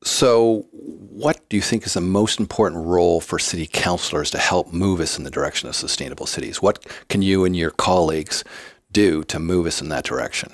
So, 0.02 0.66
what 0.70 1.48
do 1.48 1.56
you 1.56 1.62
think 1.62 1.86
is 1.86 1.94
the 1.94 2.02
most 2.02 2.38
important 2.38 2.84
role 2.84 3.22
for 3.22 3.38
city 3.38 3.66
councilors 3.66 4.30
to 4.32 4.38
help 4.38 4.70
move 4.70 5.00
us 5.00 5.16
in 5.16 5.24
the 5.24 5.30
direction 5.30 5.66
of 5.66 5.74
sustainable 5.74 6.26
cities? 6.26 6.60
What 6.60 6.84
can 7.08 7.22
you 7.22 7.46
and 7.46 7.56
your 7.56 7.70
colleagues 7.70 8.44
do 8.92 9.24
to 9.24 9.38
move 9.38 9.66
us 9.66 9.80
in 9.80 9.88
that 9.88 10.04
direction? 10.04 10.52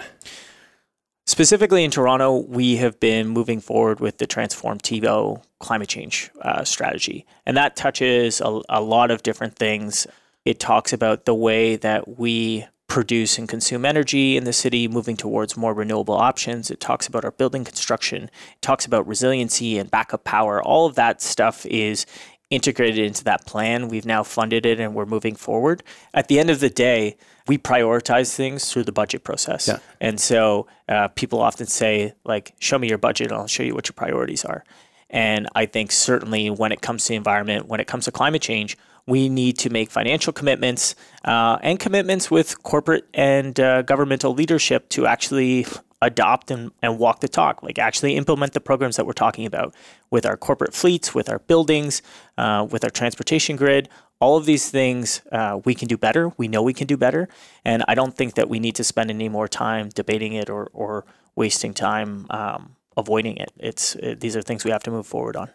Specifically 1.30 1.84
in 1.84 1.92
Toronto, 1.92 2.38
we 2.38 2.78
have 2.78 2.98
been 2.98 3.28
moving 3.28 3.60
forward 3.60 4.00
with 4.00 4.18
the 4.18 4.26
Transform 4.26 4.78
TO 4.78 5.40
climate 5.60 5.88
change 5.88 6.28
uh, 6.42 6.64
strategy. 6.64 7.24
And 7.46 7.56
that 7.56 7.76
touches 7.76 8.40
a, 8.40 8.60
a 8.68 8.80
lot 8.80 9.12
of 9.12 9.22
different 9.22 9.54
things. 9.54 10.08
It 10.44 10.58
talks 10.58 10.92
about 10.92 11.26
the 11.26 11.34
way 11.34 11.76
that 11.76 12.18
we 12.18 12.66
produce 12.88 13.38
and 13.38 13.48
consume 13.48 13.84
energy 13.84 14.36
in 14.36 14.42
the 14.42 14.52
city, 14.52 14.88
moving 14.88 15.16
towards 15.16 15.56
more 15.56 15.72
renewable 15.72 16.16
options. 16.16 16.68
It 16.68 16.80
talks 16.80 17.06
about 17.06 17.24
our 17.24 17.30
building 17.30 17.62
construction. 17.62 18.24
It 18.24 18.60
talks 18.60 18.84
about 18.84 19.06
resiliency 19.06 19.78
and 19.78 19.88
backup 19.88 20.24
power. 20.24 20.60
All 20.60 20.84
of 20.86 20.96
that 20.96 21.22
stuff 21.22 21.64
is 21.66 22.06
integrated 22.50 22.98
into 22.98 23.24
that 23.24 23.46
plan. 23.46 23.88
We've 23.88 24.04
now 24.04 24.22
funded 24.24 24.66
it 24.66 24.80
and 24.80 24.94
we're 24.94 25.06
moving 25.06 25.36
forward. 25.36 25.82
At 26.12 26.28
the 26.28 26.38
end 26.38 26.50
of 26.50 26.60
the 26.60 26.68
day, 26.68 27.16
we 27.46 27.58
prioritize 27.58 28.34
things 28.34 28.70
through 28.70 28.84
the 28.84 28.92
budget 28.92 29.24
process. 29.24 29.68
Yeah. 29.68 29.78
And 30.00 30.20
so 30.20 30.66
uh, 30.88 31.08
people 31.08 31.40
often 31.40 31.66
say, 31.66 32.12
like, 32.24 32.54
show 32.58 32.78
me 32.78 32.88
your 32.88 32.98
budget 32.98 33.28
and 33.28 33.36
I'll 33.36 33.46
show 33.46 33.62
you 33.62 33.74
what 33.74 33.88
your 33.88 33.94
priorities 33.94 34.44
are. 34.44 34.64
And 35.08 35.48
I 35.54 35.66
think 35.66 35.90
certainly 35.92 36.50
when 36.50 36.72
it 36.72 36.82
comes 36.82 37.04
to 37.04 37.08
the 37.10 37.16
environment, 37.16 37.66
when 37.66 37.80
it 37.80 37.86
comes 37.86 38.04
to 38.04 38.12
climate 38.12 38.42
change, 38.42 38.76
we 39.06 39.28
need 39.28 39.58
to 39.58 39.70
make 39.70 39.90
financial 39.90 40.32
commitments 40.32 40.94
uh, 41.24 41.58
and 41.62 41.80
commitments 41.80 42.30
with 42.30 42.62
corporate 42.62 43.08
and 43.14 43.58
uh, 43.58 43.82
governmental 43.82 44.34
leadership 44.34 44.88
to 44.90 45.06
actually 45.06 45.66
adopt 46.02 46.50
and, 46.50 46.70
and 46.80 46.98
walk 46.98 47.20
the 47.20 47.28
talk, 47.28 47.62
like 47.62 47.78
actually 47.78 48.16
implement 48.16 48.52
the 48.52 48.60
programs 48.60 48.96
that 48.96 49.06
we're 49.06 49.12
talking 49.12 49.44
about 49.44 49.74
with 50.10 50.24
our 50.24 50.36
corporate 50.36 50.72
fleets, 50.72 51.14
with 51.14 51.28
our 51.28 51.40
buildings, 51.40 52.02
uh, 52.40 52.62
with 52.72 52.82
our 52.84 52.90
transportation 53.00 53.56
grid. 53.56 53.88
All 54.24 54.36
of 54.36 54.44
these 54.44 54.70
things 54.70 55.22
uh, 55.32 55.60
we 55.64 55.74
can 55.74 55.88
do 55.88 55.96
better. 55.96 56.32
We 56.36 56.46
know 56.48 56.62
we 56.62 56.74
can 56.80 56.86
do 56.86 56.96
better. 56.96 57.28
And 57.64 57.84
I 57.88 57.94
don't 57.94 58.14
think 58.18 58.34
that 58.34 58.48
we 58.48 58.58
need 58.58 58.76
to 58.80 58.84
spend 58.84 59.10
any 59.10 59.28
more 59.28 59.48
time 59.48 59.84
debating 60.00 60.32
it 60.32 60.48
or, 60.50 60.62
or 60.72 61.04
wasting 61.36 61.72
time 61.74 62.26
um, 62.30 62.76
avoiding 62.96 63.36
it. 63.36 63.50
It's 63.58 63.94
it, 63.96 64.20
These 64.20 64.36
are 64.36 64.42
things 64.42 64.64
we 64.64 64.70
have 64.70 64.82
to 64.84 64.90
move 64.90 65.06
forward 65.06 65.36
on 65.36 65.48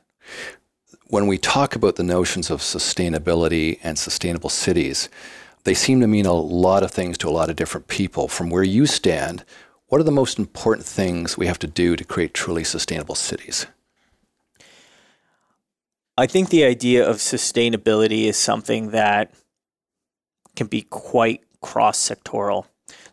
when 1.07 1.27
we 1.27 1.37
talk 1.37 1.75
about 1.75 1.95
the 1.95 2.03
notions 2.03 2.49
of 2.49 2.61
sustainability 2.61 3.79
and 3.83 3.97
sustainable 3.97 4.49
cities, 4.49 5.09
they 5.63 5.73
seem 5.73 5.99
to 6.01 6.07
mean 6.07 6.25
a 6.25 6.33
lot 6.33 6.83
of 6.83 6.91
things 6.91 7.17
to 7.19 7.29
a 7.29 7.31
lot 7.31 7.49
of 7.49 7.55
different 7.55 7.87
people. 7.87 8.27
From 8.27 8.49
where 8.49 8.63
you 8.63 8.85
stand, 8.85 9.43
what 9.87 10.01
are 10.01 10.05
the 10.05 10.11
most 10.11 10.39
important 10.39 10.85
things 10.85 11.37
we 11.37 11.47
have 11.47 11.59
to 11.59 11.67
do 11.67 11.95
to 11.95 12.03
create 12.03 12.33
truly 12.33 12.63
sustainable 12.63 13.15
cities? 13.15 13.67
I 16.17 16.27
think 16.27 16.49
the 16.49 16.63
idea 16.63 17.07
of 17.07 17.17
sustainability 17.17 18.23
is 18.23 18.37
something 18.37 18.91
that 18.91 19.31
can 20.55 20.67
be 20.67 20.83
quite 20.83 21.43
cross 21.61 21.97
sectoral. 21.99 22.65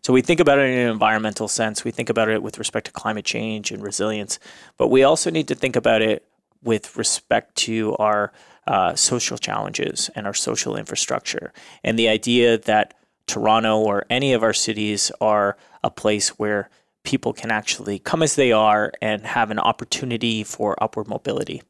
So 0.02 0.12
we 0.12 0.22
think 0.22 0.38
about 0.38 0.58
it 0.58 0.70
in 0.70 0.78
an 0.78 0.90
environmental 0.90 1.48
sense, 1.48 1.84
we 1.84 1.90
think 1.90 2.10
about 2.10 2.28
it 2.28 2.42
with 2.42 2.58
respect 2.58 2.86
to 2.86 2.92
climate 2.92 3.24
change 3.24 3.72
and 3.72 3.82
resilience, 3.82 4.38
but 4.76 4.88
we 4.88 5.02
also 5.02 5.30
need 5.30 5.48
to 5.48 5.54
think 5.54 5.74
about 5.74 6.02
it 6.02 6.24
with 6.62 6.96
respect 6.96 7.56
to 7.56 7.96
our 7.96 8.32
uh, 8.68 8.94
social 8.94 9.38
challenges 9.38 10.08
and 10.14 10.26
our 10.26 10.34
social 10.34 10.76
infrastructure. 10.76 11.52
And 11.82 11.98
the 11.98 12.08
idea 12.08 12.58
that 12.58 12.94
Toronto 13.26 13.78
or 13.78 14.06
any 14.10 14.32
of 14.32 14.44
our 14.44 14.52
cities 14.52 15.10
are 15.20 15.56
a 15.82 15.90
place 15.90 16.28
where 16.30 16.70
people 17.02 17.32
can 17.32 17.50
actually 17.50 17.98
come 17.98 18.22
as 18.22 18.36
they 18.36 18.52
are 18.52 18.92
and 19.00 19.26
have 19.26 19.50
an 19.50 19.58
opportunity 19.58 20.44
for 20.44 20.80
upward 20.80 21.08
mobility. 21.08 21.62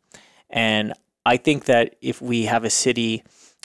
And 0.50 0.92
I 1.24 1.36
think 1.36 1.66
that 1.66 1.96
if 2.00 2.20
we 2.20 2.44
have 2.44 2.64
a 2.64 2.70
city 2.70 3.22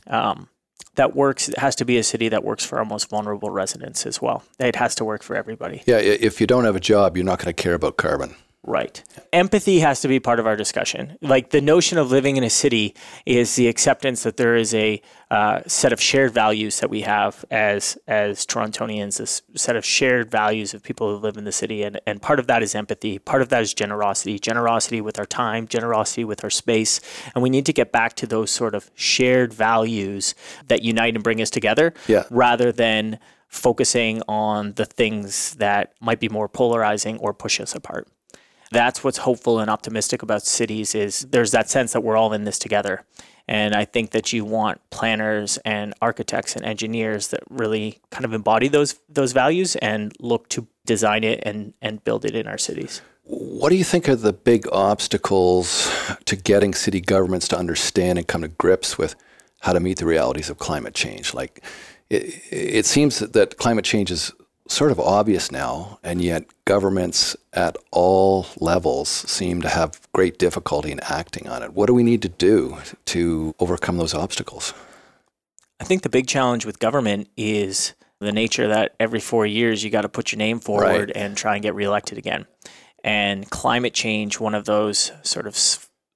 um, 0.07 0.49
that 0.95 1.15
works, 1.15 1.49
it 1.49 1.57
has 1.57 1.75
to 1.77 1.85
be 1.85 1.97
a 1.97 2.03
city 2.03 2.29
that 2.29 2.43
works 2.43 2.65
for 2.65 2.77
our 2.77 2.85
most 2.85 3.09
vulnerable 3.09 3.49
residents 3.49 4.05
as 4.05 4.21
well. 4.21 4.43
It 4.59 4.75
has 4.75 4.95
to 4.95 5.05
work 5.05 5.23
for 5.23 5.35
everybody. 5.35 5.83
Yeah, 5.85 5.97
if 5.97 6.39
you 6.41 6.47
don't 6.47 6.65
have 6.65 6.75
a 6.75 6.79
job, 6.79 7.17
you're 7.17 7.25
not 7.25 7.39
going 7.39 7.53
to 7.53 7.61
care 7.61 7.73
about 7.73 7.97
carbon. 7.97 8.35
Right. 8.63 9.01
Empathy 9.31 9.79
has 9.79 10.01
to 10.01 10.09
be 10.09 10.19
part 10.19 10.39
of 10.41 10.45
our 10.45 10.57
discussion. 10.57 11.17
Like 11.21 11.51
the 11.51 11.61
notion 11.61 11.97
of 11.97 12.11
living 12.11 12.35
in 12.35 12.43
a 12.43 12.49
city 12.49 12.95
is 13.25 13.55
the 13.55 13.69
acceptance 13.69 14.23
that 14.23 14.35
there 14.35 14.57
is 14.57 14.73
a 14.73 15.01
uh, 15.31 15.61
set 15.67 15.93
of 15.93 16.01
shared 16.01 16.33
values 16.33 16.81
that 16.81 16.89
we 16.89 17.01
have 17.01 17.45
as 17.49 17.97
as 18.07 18.45
Torontonians, 18.45 19.19
this 19.19 19.41
set 19.55 19.77
of 19.77 19.85
shared 19.85 20.29
values 20.29 20.73
of 20.73 20.83
people 20.83 21.09
who 21.09 21.15
live 21.15 21.37
in 21.37 21.45
the 21.45 21.51
city, 21.53 21.83
and 21.83 22.01
and 22.05 22.21
part 22.21 22.39
of 22.39 22.47
that 22.47 22.61
is 22.61 22.75
empathy. 22.75 23.19
Part 23.19 23.41
of 23.41 23.47
that 23.49 23.61
is 23.61 23.73
generosity. 23.73 24.37
Generosity 24.37 24.99
with 24.99 25.17
our 25.17 25.25
time, 25.25 25.65
generosity 25.67 26.25
with 26.25 26.43
our 26.43 26.49
space, 26.49 26.99
and 27.33 27.41
we 27.41 27.49
need 27.49 27.65
to 27.67 27.73
get 27.73 27.93
back 27.93 28.15
to 28.15 28.27
those 28.27 28.51
sort 28.51 28.75
of 28.75 28.91
shared 28.95 29.53
values 29.53 30.35
that 30.67 30.81
unite 30.81 31.15
and 31.15 31.23
bring 31.23 31.41
us 31.41 31.49
together, 31.49 31.93
yeah. 32.07 32.23
rather 32.29 32.73
than 32.73 33.17
focusing 33.47 34.21
on 34.27 34.73
the 34.73 34.85
things 34.85 35.55
that 35.55 35.93
might 36.01 36.19
be 36.19 36.27
more 36.27 36.49
polarizing 36.49 37.17
or 37.19 37.33
push 37.33 37.61
us 37.61 37.73
apart 37.73 38.09
that's 38.71 39.03
what's 39.03 39.19
hopeful 39.19 39.59
and 39.59 39.69
optimistic 39.69 40.21
about 40.21 40.43
cities 40.43 40.95
is 40.95 41.21
there's 41.21 41.51
that 41.51 41.69
sense 41.69 41.93
that 41.93 42.01
we're 42.01 42.17
all 42.17 42.33
in 42.33 42.43
this 42.43 42.59
together. 42.59 43.05
And 43.47 43.73
I 43.73 43.85
think 43.85 44.11
that 44.11 44.33
you 44.33 44.43
want 44.43 44.81
planners 44.89 45.57
and 45.63 45.93
architects 46.01 46.55
and 46.55 46.65
engineers 46.65 47.29
that 47.29 47.43
really 47.49 47.99
kind 48.11 48.25
of 48.25 48.33
embody 48.33 48.67
those 48.67 48.99
those 49.07 49.31
values 49.31 49.77
and 49.77 50.13
look 50.19 50.49
to 50.49 50.67
design 50.85 51.23
it 51.23 51.41
and, 51.43 51.73
and 51.81 52.03
build 52.03 52.25
it 52.25 52.35
in 52.35 52.45
our 52.47 52.57
cities. 52.57 53.01
What 53.23 53.69
do 53.69 53.75
you 53.75 53.83
think 53.83 54.07
are 54.07 54.15
the 54.15 54.33
big 54.33 54.67
obstacles 54.71 55.91
to 56.25 56.35
getting 56.35 56.73
city 56.73 57.01
governments 57.01 57.47
to 57.49 57.57
understand 57.57 58.17
and 58.17 58.27
come 58.27 58.41
to 58.41 58.47
grips 58.47 58.97
with 58.97 59.15
how 59.61 59.73
to 59.73 59.79
meet 59.81 59.97
the 59.97 60.05
realities 60.05 60.49
of 60.49 60.59
climate 60.59 60.93
change? 60.93 61.33
Like, 61.33 61.61
it, 62.09 62.41
it 62.51 62.85
seems 62.85 63.19
that 63.19 63.57
climate 63.57 63.83
change 63.83 64.11
is 64.11 64.31
sort 64.67 64.91
of 64.91 64.99
obvious 64.99 65.51
now, 65.51 65.99
and 66.03 66.21
yet 66.21 66.45
governments 66.65 67.35
at 67.53 67.77
all 67.91 68.47
levels 68.59 69.09
seem 69.09 69.61
to 69.61 69.69
have 69.69 69.99
great 70.13 70.37
difficulty 70.37 70.91
in 70.91 70.99
acting 71.01 71.47
on 71.47 71.63
it. 71.63 71.73
What 71.73 71.87
do 71.87 71.93
we 71.93 72.03
need 72.03 72.21
to 72.23 72.29
do 72.29 72.77
to 73.05 73.55
overcome 73.59 73.97
those 73.97 74.13
obstacles? 74.13 74.73
I 75.79 75.83
think 75.83 76.01
the 76.01 76.09
big 76.09 76.27
challenge 76.27 76.65
with 76.65 76.79
government 76.79 77.29
is 77.37 77.93
the 78.19 78.31
nature 78.31 78.67
that 78.67 78.95
every 78.99 79.19
four 79.19 79.45
years 79.45 79.83
you 79.83 79.89
got 79.89 80.01
to 80.01 80.09
put 80.09 80.31
your 80.31 80.37
name 80.37 80.59
forward 80.59 81.09
right. 81.09 81.11
and 81.15 81.37
try 81.37 81.53
and 81.53 81.61
get 81.61 81.75
reelected 81.75 82.17
again. 82.17 82.45
And 83.03 83.49
climate 83.49 83.93
change, 83.93 84.39
one 84.39 84.55
of 84.55 84.65
those 84.65 85.11
sort 85.21 85.45
of 85.45 85.55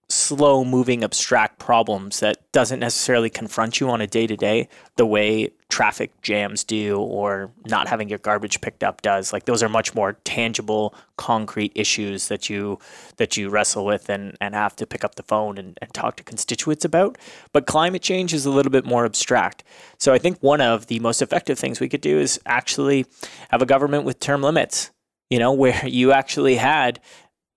slow 0.09 0.65
moving 0.65 1.03
abstract 1.03 1.57
problems 1.59 2.19
that 2.19 2.51
doesn't 2.51 2.79
necessarily 2.79 3.29
confront 3.29 3.79
you 3.79 3.89
on 3.89 4.01
a 4.01 4.07
day 4.07 4.27
to 4.27 4.35
day 4.35 4.67
the 4.97 5.05
way 5.05 5.51
traffic 5.71 6.11
jams 6.21 6.65
do 6.65 6.99
or 6.99 7.49
not 7.65 7.87
having 7.87 8.09
your 8.09 8.19
garbage 8.19 8.59
picked 8.59 8.83
up 8.83 9.01
does. 9.01 9.31
Like 9.31 9.45
those 9.45 9.63
are 9.63 9.69
much 9.69 9.95
more 9.95 10.13
tangible 10.25 10.93
concrete 11.15 11.71
issues 11.73 12.27
that 12.27 12.49
you 12.49 12.77
that 13.17 13.37
you 13.37 13.49
wrestle 13.49 13.85
with 13.85 14.09
and, 14.09 14.37
and 14.41 14.53
have 14.53 14.75
to 14.75 14.85
pick 14.85 15.03
up 15.03 15.15
the 15.15 15.23
phone 15.23 15.57
and, 15.57 15.79
and 15.81 15.93
talk 15.93 16.17
to 16.17 16.23
constituents 16.23 16.83
about. 16.83 17.17
But 17.53 17.65
climate 17.65 18.01
change 18.01 18.33
is 18.33 18.45
a 18.45 18.51
little 18.51 18.71
bit 18.71 18.85
more 18.85 19.05
abstract. 19.05 19.63
So 19.97 20.13
i 20.13 20.17
think 20.17 20.37
one 20.41 20.61
of 20.61 20.87
the 20.87 20.99
most 20.99 21.21
effective 21.21 21.57
things 21.57 21.79
we 21.79 21.89
could 21.89 22.01
do 22.01 22.19
is 22.19 22.39
actually 22.45 23.05
have 23.49 23.61
a 23.61 23.65
government 23.65 24.03
with 24.03 24.19
term 24.19 24.43
limits 24.43 24.91
you 25.31 25.39
know 25.39 25.53
where 25.63 25.87
you 25.87 26.11
actually 26.11 26.55
had 26.55 26.99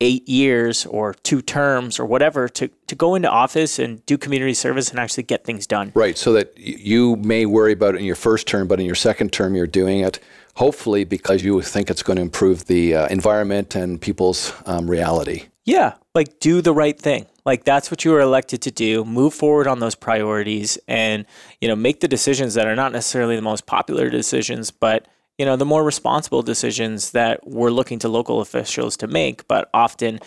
eight 0.01 0.29
years 0.29 0.87
or 0.87 1.15
two 1.15 1.41
terms 1.41 1.99
or 1.99 2.05
whatever 2.05 2.49
to, 2.49 2.69
to 2.87 2.95
go 2.95 3.15
into 3.15 3.31
office 3.31 3.79
and 3.79 4.05
do 4.07 4.19
community 4.19 4.55
service 4.55 4.91
and 4.91 4.99
actually 4.99 5.23
get 5.23 5.45
things 5.45 5.67
done. 5.67 5.93
Right. 5.95 6.19
So 6.19 6.33
that 6.33 6.57
you 6.59 7.17
may 7.17 7.47
worry 7.47 7.73
about 7.73 7.95
it 7.95 7.99
in 7.99 8.05
your 8.05 8.17
first 8.17 8.47
term, 8.47 8.67
but 8.67 8.81
in 8.81 8.87
your 8.87 8.95
second 8.97 9.33
term, 9.33 9.55
you're 9.55 9.67
doing 9.67 10.01
it 10.01 10.19
hopefully 10.57 11.05
because 11.05 11.43
you 11.43 11.61
think 11.63 11.91
it's 11.91 12.03
going 12.03 12.17
to 12.17 12.23
improve 12.23 12.67
the 12.67 12.95
uh, 12.95 13.09
environment 13.09 13.75
and 13.75 14.01
people's 14.01 14.53
um, 14.67 14.89
reality. 14.89 15.47
Yeah. 15.65 15.95
Like 16.15 16.39
do 16.39 16.61
the 16.61 16.75
right 16.75 16.99
thing. 16.99 17.27
Like 17.45 17.65
that's 17.65 17.91
what 17.91 18.05
you 18.05 18.13
were 18.13 18.21
elected 18.21 18.63
to 18.63 18.71
do. 18.71 19.05
Move 19.05 19.35
forward 19.35 19.67
on 19.67 19.81
those 19.81 19.95
priorities 19.95 20.79
and, 20.89 21.25
you 21.61 21.69
know, 21.69 21.77
make 21.77 22.01
the 22.01 22.09
decisions 22.09 22.55
that 22.55 22.67
are 22.67 22.77
not 22.77 22.93
necessarily 22.93 23.37
the 23.37 23.43
most 23.43 23.67
popular 23.67 24.11
decisions, 24.11 24.71
but 24.71 25.07
you 25.39 25.45
know, 25.45 25.57
the 25.57 25.65
more 25.65 25.83
responsible 25.83 26.43
decisions 26.43 27.11
that 27.13 27.47
we're 27.47 27.71
looking 27.71 27.99
to 28.01 28.09
local 28.09 28.41
officials 28.41 28.97
to 28.99 29.07
make, 29.07 29.47
but 29.49 29.69
often 29.75 30.21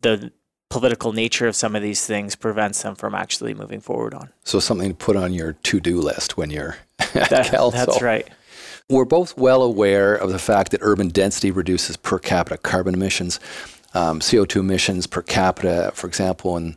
the 0.00 0.32
political 0.70 1.12
nature 1.12 1.46
of 1.46 1.54
some 1.54 1.76
of 1.76 1.82
these 1.82 2.04
things 2.06 2.34
prevents 2.34 2.82
them 2.82 2.94
from 2.94 3.14
actually 3.14 3.54
moving 3.54 3.80
forward 3.80 4.14
on. 4.14 4.30
So 4.44 4.58
something 4.58 4.88
to 4.88 4.94
put 4.94 5.16
on 5.16 5.32
your 5.32 5.52
to-do 5.52 6.00
list 6.00 6.36
when 6.36 6.50
you're 6.50 6.76
at 6.98 7.30
that, 7.30 7.46
council. 7.50 7.70
That's 7.70 8.02
right. 8.02 8.28
We're 8.88 9.04
both 9.04 9.36
well 9.36 9.62
aware 9.62 10.14
of 10.14 10.30
the 10.30 10.38
fact 10.38 10.72
that 10.72 10.80
urban 10.82 11.08
density 11.08 11.50
reduces 11.50 11.96
per 11.96 12.18
capita 12.18 12.58
carbon 12.58 12.94
emissions, 12.94 13.40
um, 13.94 14.20
CO2 14.20 14.60
emissions 14.60 15.06
per 15.06 15.22
capita, 15.22 15.92
for 15.94 16.06
example, 16.06 16.56
in 16.56 16.76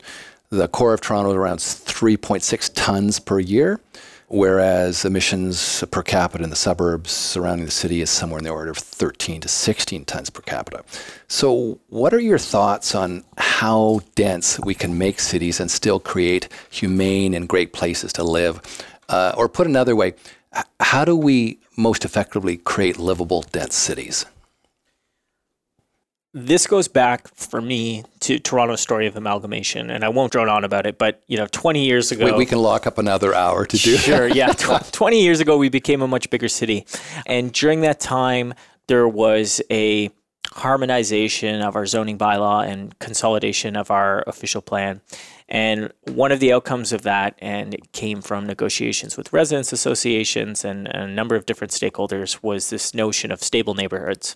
the 0.50 0.68
core 0.68 0.94
of 0.94 1.02
Toronto, 1.02 1.32
is 1.32 1.36
around 1.36 1.58
3.6 1.58 2.72
tons 2.76 3.20
per 3.20 3.40
year. 3.40 3.80
Whereas 4.28 5.06
emissions 5.06 5.84
per 5.92 6.04
capita 6.04 6.44
in 6.44 6.50
the 6.50 6.56
suburbs 6.56 7.12
surrounding 7.12 7.66
the 7.66 7.72
city 7.72 8.02
is 8.02 8.10
somewhere 8.10 8.38
in 8.38 8.44
the 8.44 8.50
order 8.50 8.72
of 8.72 8.78
13 8.78 9.42
to 9.42 9.48
16 9.48 10.06
tons 10.06 10.30
per 10.30 10.42
capita. 10.42 10.84
So, 11.28 11.80
what 11.90 12.14
are 12.14 12.20
your 12.20 12.38
thoughts 12.38 12.94
on 12.94 13.24
how 13.38 14.02
dense 14.16 14.60
we 14.60 14.76
can 14.76 14.98
make 14.98 15.20
cities 15.20 15.60
and 15.60 15.72
still 15.72 16.00
create 16.00 16.50
humane 16.70 17.34
and 17.34 17.48
great 17.48 17.74
places 17.74 18.14
to 18.14 18.24
live? 18.24 18.62
Uh, 19.10 19.34
or 19.38 19.48
put 19.48 19.68
another 19.68 19.96
way, 19.96 20.14
how 20.80 21.06
do 21.06 21.16
we 21.16 21.60
most 21.78 22.04
effectively 22.04 22.58
create 22.58 22.98
livable, 22.98 23.44
dense 23.44 23.76
cities? 23.76 24.26
This 26.38 26.68
goes 26.68 26.88
back 26.88 27.28
for 27.30 27.62
me 27.62 28.04
to 28.22 28.38
Toronto's 28.38 28.82
story 28.82 29.08
of 29.08 29.16
amalgamation, 29.16 29.90
and 29.90 30.04
I 30.04 30.10
won't 30.10 30.32
drone 30.32 30.50
on 30.50 30.64
about 30.64 30.86
it. 30.86 30.98
But 30.98 31.24
you 31.28 31.38
know, 31.38 31.48
20 31.48 31.84
years 31.84 32.12
ago, 32.12 32.26
we, 32.26 32.32
we 32.32 32.46
can 32.46 32.60
lock 32.60 32.86
up 32.86 32.98
another 32.98 33.34
hour 33.34 33.66
to 33.66 33.78
do. 33.78 33.98
Sure, 33.98 34.28
yeah. 34.28 34.48
20 34.92 35.22
years 35.22 35.40
ago, 35.40 35.58
we 35.58 35.70
became 35.70 36.02
a 36.02 36.08
much 36.08 36.30
bigger 36.30 36.48
city, 36.48 36.86
and 37.26 37.52
during 37.52 37.82
that 37.82 38.00
time, 38.00 38.54
there 38.88 39.08
was 39.08 39.62
a 39.72 40.12
harmonization 40.54 41.62
of 41.62 41.76
our 41.76 41.86
zoning 41.86 42.18
bylaw 42.18 42.68
and 42.68 42.98
consolidation 43.00 43.76
of 43.76 43.92
our 43.92 44.24
official 44.28 44.62
plan. 44.62 45.02
And 45.50 45.94
one 46.06 46.32
of 46.32 46.40
the 46.40 46.52
outcomes 46.52 46.92
of 46.92 47.04
that, 47.04 47.36
and 47.40 47.74
it 47.74 47.92
came 47.92 48.22
from 48.22 48.46
negotiations 48.46 49.18
with 49.18 49.32
residents 49.32 49.72
associations 49.72 50.66
and 50.66 50.88
a 50.88 51.08
number 51.08 51.36
of 51.36 51.46
different 51.46 51.72
stakeholders, 51.72 52.44
was 52.44 52.70
this 52.70 52.94
notion 52.94 53.32
of 53.32 53.42
stable 53.42 53.74
neighborhoods. 53.74 54.36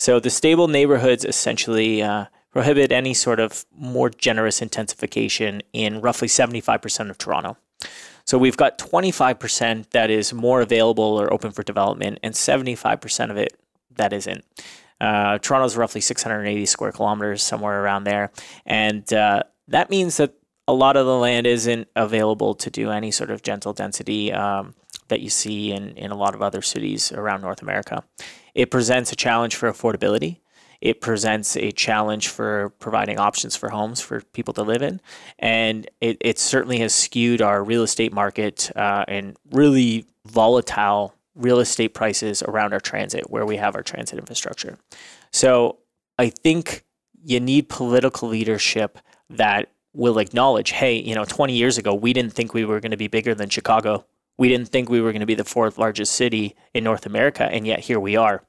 So 0.00 0.18
the 0.18 0.30
stable 0.30 0.66
neighborhoods 0.66 1.26
essentially 1.26 2.02
uh, 2.02 2.24
prohibit 2.52 2.90
any 2.90 3.12
sort 3.12 3.38
of 3.38 3.66
more 3.76 4.08
generous 4.08 4.62
intensification 4.62 5.60
in 5.74 6.00
roughly 6.00 6.26
75% 6.26 7.10
of 7.10 7.18
Toronto. 7.18 7.58
So 8.24 8.38
we've 8.38 8.56
got 8.56 8.78
25% 8.78 9.90
that 9.90 10.08
is 10.08 10.32
more 10.32 10.62
available 10.62 11.20
or 11.20 11.30
open 11.30 11.50
for 11.50 11.62
development, 11.62 12.18
and 12.22 12.32
75% 12.32 13.30
of 13.30 13.36
it 13.36 13.60
that 13.96 14.14
isn't. 14.14 14.42
Uh, 15.02 15.36
Toronto's 15.36 15.76
roughly 15.76 16.00
680 16.00 16.64
square 16.64 16.92
kilometers, 16.92 17.42
somewhere 17.42 17.82
around 17.82 18.04
there. 18.04 18.30
And 18.64 19.12
uh, 19.12 19.42
that 19.68 19.90
means 19.90 20.16
that 20.16 20.32
a 20.66 20.72
lot 20.72 20.96
of 20.96 21.04
the 21.04 21.16
land 21.16 21.46
isn't 21.46 21.88
available 21.94 22.54
to 22.54 22.70
do 22.70 22.90
any 22.90 23.10
sort 23.10 23.30
of 23.30 23.42
gentle 23.42 23.74
density 23.74 24.32
um, 24.32 24.74
that 25.08 25.20
you 25.20 25.28
see 25.28 25.72
in, 25.72 25.90
in 25.90 26.10
a 26.10 26.16
lot 26.16 26.34
of 26.34 26.40
other 26.40 26.62
cities 26.62 27.12
around 27.12 27.42
North 27.42 27.60
America. 27.60 28.02
It 28.54 28.70
presents 28.70 29.12
a 29.12 29.16
challenge 29.16 29.54
for 29.56 29.70
affordability. 29.70 30.40
It 30.80 31.00
presents 31.00 31.56
a 31.56 31.72
challenge 31.72 32.28
for 32.28 32.70
providing 32.78 33.18
options 33.18 33.54
for 33.54 33.68
homes 33.68 34.00
for 34.00 34.22
people 34.32 34.54
to 34.54 34.62
live 34.62 34.82
in. 34.82 35.00
And 35.38 35.88
it, 36.00 36.16
it 36.20 36.38
certainly 36.38 36.78
has 36.78 36.94
skewed 36.94 37.42
our 37.42 37.62
real 37.62 37.82
estate 37.82 38.12
market 38.12 38.70
uh, 38.74 39.04
and 39.06 39.36
really 39.52 40.06
volatile 40.26 41.14
real 41.34 41.60
estate 41.60 41.94
prices 41.94 42.42
around 42.42 42.72
our 42.72 42.80
transit, 42.80 43.30
where 43.30 43.46
we 43.46 43.56
have 43.56 43.76
our 43.76 43.82
transit 43.82 44.18
infrastructure. 44.18 44.78
So 45.32 45.78
I 46.18 46.30
think 46.30 46.84
you 47.22 47.40
need 47.40 47.68
political 47.68 48.28
leadership 48.28 48.98
that 49.28 49.70
will 49.92 50.18
acknowledge 50.18 50.70
hey, 50.70 50.98
you 50.98 51.14
know, 51.14 51.24
20 51.24 51.52
years 51.52 51.78
ago, 51.78 51.94
we 51.94 52.12
didn't 52.12 52.32
think 52.32 52.54
we 52.54 52.64
were 52.64 52.80
going 52.80 52.90
to 52.90 52.96
be 52.96 53.08
bigger 53.08 53.34
than 53.34 53.48
Chicago 53.48 54.06
we 54.40 54.48
didn't 54.48 54.68
think 54.68 54.88
we 54.88 55.02
were 55.02 55.12
going 55.12 55.20
to 55.20 55.26
be 55.26 55.34
the 55.34 55.44
fourth 55.44 55.76
largest 55.76 56.14
city 56.14 56.56
in 56.72 56.82
North 56.82 57.04
America, 57.04 57.44
and 57.44 57.66
yet 57.66 57.80
here 57.80 58.00
we 58.00 58.16
are. 58.16 58.42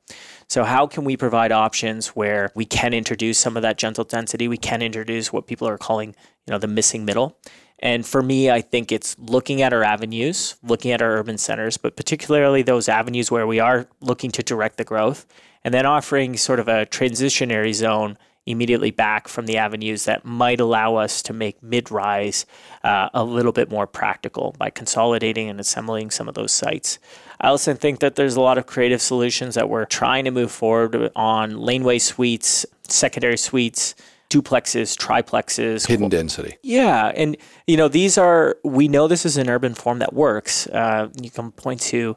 So, 0.47 0.63
how 0.63 0.87
can 0.87 1.03
we 1.03 1.17
provide 1.17 1.51
options 1.51 2.07
where 2.07 2.49
we 2.55 2.63
can 2.63 2.93
introduce 2.93 3.37
some 3.37 3.57
of 3.57 3.63
that 3.63 3.77
gentle 3.77 4.05
density? 4.05 4.47
We 4.47 4.57
can 4.57 4.81
introduce 4.81 5.33
what 5.33 5.47
people 5.47 5.67
are 5.67 5.77
calling, 5.77 6.15
you 6.47 6.51
know, 6.51 6.57
the 6.59 6.67
missing 6.67 7.03
middle. 7.03 7.37
And 7.79 8.05
for 8.05 8.23
me, 8.23 8.49
I 8.49 8.61
think 8.61 8.93
it's 8.93 9.17
looking 9.19 9.61
at 9.61 9.73
our 9.73 9.83
avenues, 9.83 10.55
looking 10.63 10.91
at 10.91 11.01
our 11.01 11.17
urban 11.17 11.37
centers, 11.37 11.75
but 11.75 11.97
particularly 11.97 12.61
those 12.61 12.87
avenues 12.87 13.29
where 13.29 13.45
we 13.45 13.59
are 13.59 13.85
looking 13.99 14.31
to 14.31 14.43
direct 14.43 14.77
the 14.77 14.85
growth, 14.85 15.25
and 15.61 15.73
then 15.73 15.85
offering 15.85 16.37
sort 16.37 16.61
of 16.61 16.69
a 16.69 16.85
transitionary 16.85 17.73
zone 17.73 18.17
immediately 18.45 18.91
back 18.91 19.27
from 19.27 19.45
the 19.45 19.57
avenues 19.57 20.05
that 20.05 20.25
might 20.25 20.59
allow 20.59 20.95
us 20.95 21.21
to 21.21 21.33
make 21.33 21.61
mid 21.61 21.91
rise 21.91 22.45
uh, 22.83 23.09
a 23.13 23.23
little 23.23 23.51
bit 23.51 23.69
more 23.69 23.85
practical 23.85 24.55
by 24.57 24.69
consolidating 24.69 25.49
and 25.49 25.59
assembling 25.59 26.09
some 26.09 26.27
of 26.27 26.33
those 26.33 26.51
sites. 26.51 26.97
I 27.39 27.47
also 27.47 27.73
think 27.73 27.99
that 27.99 28.15
there's 28.15 28.35
a 28.35 28.41
lot 28.41 28.57
of 28.57 28.65
creative 28.65 29.01
solutions 29.01 29.55
that 29.55 29.69
we're 29.69 29.85
trying 29.85 30.25
to 30.25 30.31
move 30.31 30.51
forward 30.51 31.11
on 31.15 31.57
laneway 31.57 31.99
suites, 31.99 32.65
secondary 32.87 33.37
suites 33.37 33.95
duplexes, 34.31 34.97
triplexes, 34.97 35.85
hidden 35.85 36.07
density. 36.09 36.57
Yeah, 36.63 37.11
and 37.15 37.35
you 37.67 37.75
know 37.75 37.89
these 37.89 38.17
are 38.17 38.57
we 38.63 38.87
know 38.87 39.07
this 39.07 39.25
is 39.25 39.37
an 39.37 39.49
urban 39.49 39.75
form 39.75 39.99
that 39.99 40.13
works. 40.13 40.67
Uh, 40.67 41.09
you 41.21 41.29
can 41.29 41.51
point 41.51 41.81
to 41.81 42.15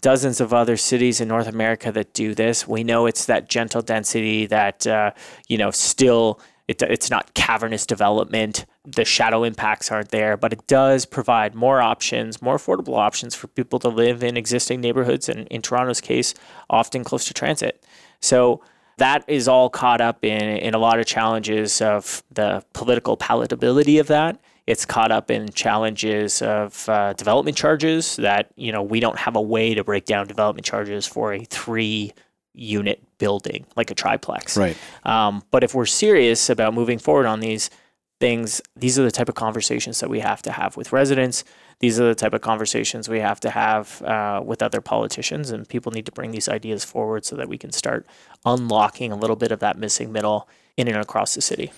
dozens 0.00 0.40
of 0.40 0.52
other 0.52 0.76
cities 0.76 1.20
in 1.20 1.28
North 1.28 1.46
America 1.46 1.90
that 1.92 2.12
do 2.12 2.34
this. 2.34 2.66
We 2.66 2.84
know 2.84 3.06
it's 3.06 3.26
that 3.26 3.48
gentle 3.48 3.82
density 3.82 4.46
that 4.46 4.86
uh, 4.86 5.12
you 5.48 5.58
know 5.58 5.70
still 5.70 6.40
it, 6.68 6.82
it's 6.82 7.10
not 7.10 7.34
cavernous 7.34 7.86
development. 7.86 8.66
The 8.84 9.04
shadow 9.04 9.44
impacts 9.44 9.90
aren't 9.90 10.10
there, 10.10 10.36
but 10.36 10.52
it 10.52 10.66
does 10.66 11.06
provide 11.06 11.54
more 11.54 11.80
options, 11.80 12.42
more 12.42 12.56
affordable 12.56 12.96
options 12.96 13.34
for 13.34 13.46
people 13.46 13.78
to 13.80 13.88
live 13.88 14.22
in 14.22 14.36
existing 14.36 14.80
neighborhoods, 14.80 15.28
and 15.28 15.46
in 15.48 15.62
Toronto's 15.62 16.00
case, 16.00 16.34
often 16.68 17.04
close 17.04 17.24
to 17.26 17.34
transit. 17.34 17.84
So 18.20 18.62
that 18.98 19.24
is 19.28 19.46
all 19.46 19.70
caught 19.70 20.00
up 20.00 20.24
in 20.24 20.42
in 20.42 20.74
a 20.74 20.78
lot 20.78 20.98
of 20.98 21.06
challenges 21.06 21.80
of 21.80 22.22
the 22.30 22.64
political 22.72 23.16
palatability 23.16 24.00
of 24.00 24.06
that 24.08 24.40
it's 24.66 24.84
caught 24.84 25.12
up 25.12 25.30
in 25.30 25.48
challenges 25.50 26.42
of 26.42 26.88
uh, 26.88 27.12
development 27.12 27.56
charges 27.56 28.16
that 28.16 28.50
you 28.56 28.72
know 28.72 28.82
we 28.82 29.00
don't 29.00 29.18
have 29.18 29.36
a 29.36 29.40
way 29.40 29.74
to 29.74 29.84
break 29.84 30.04
down 30.04 30.26
development 30.26 30.64
charges 30.64 31.06
for 31.06 31.32
a 31.32 31.44
three 31.44 32.12
unit 32.52 33.02
building 33.18 33.66
like 33.76 33.90
a 33.90 33.94
triplex. 33.94 34.56
Right. 34.56 34.76
Um, 35.04 35.42
but 35.50 35.62
if 35.62 35.74
we're 35.74 35.86
serious 35.86 36.50
about 36.50 36.74
moving 36.74 36.98
forward 36.98 37.26
on 37.26 37.40
these 37.40 37.70
things, 38.18 38.62
these 38.74 38.98
are 38.98 39.02
the 39.02 39.10
type 39.10 39.28
of 39.28 39.34
conversations 39.34 40.00
that 40.00 40.08
we 40.08 40.20
have 40.20 40.42
to 40.42 40.52
have 40.52 40.76
with 40.76 40.90
residents. 40.92 41.44
These 41.80 42.00
are 42.00 42.06
the 42.06 42.14
type 42.14 42.32
of 42.32 42.40
conversations 42.40 43.08
we 43.08 43.20
have 43.20 43.38
to 43.40 43.50
have 43.50 44.00
uh, 44.02 44.40
with 44.42 44.62
other 44.62 44.80
politicians, 44.80 45.50
and 45.50 45.68
people 45.68 45.92
need 45.92 46.06
to 46.06 46.12
bring 46.12 46.30
these 46.30 46.48
ideas 46.48 46.82
forward 46.84 47.26
so 47.26 47.36
that 47.36 47.48
we 47.48 47.58
can 47.58 47.72
start 47.72 48.06
unlocking 48.46 49.12
a 49.12 49.16
little 49.16 49.36
bit 49.36 49.52
of 49.52 49.60
that 49.60 49.78
missing 49.78 50.10
middle 50.10 50.48
in 50.76 50.88
and 50.88 50.96
across 50.96 51.34
the 51.34 51.40
city. 51.40 51.72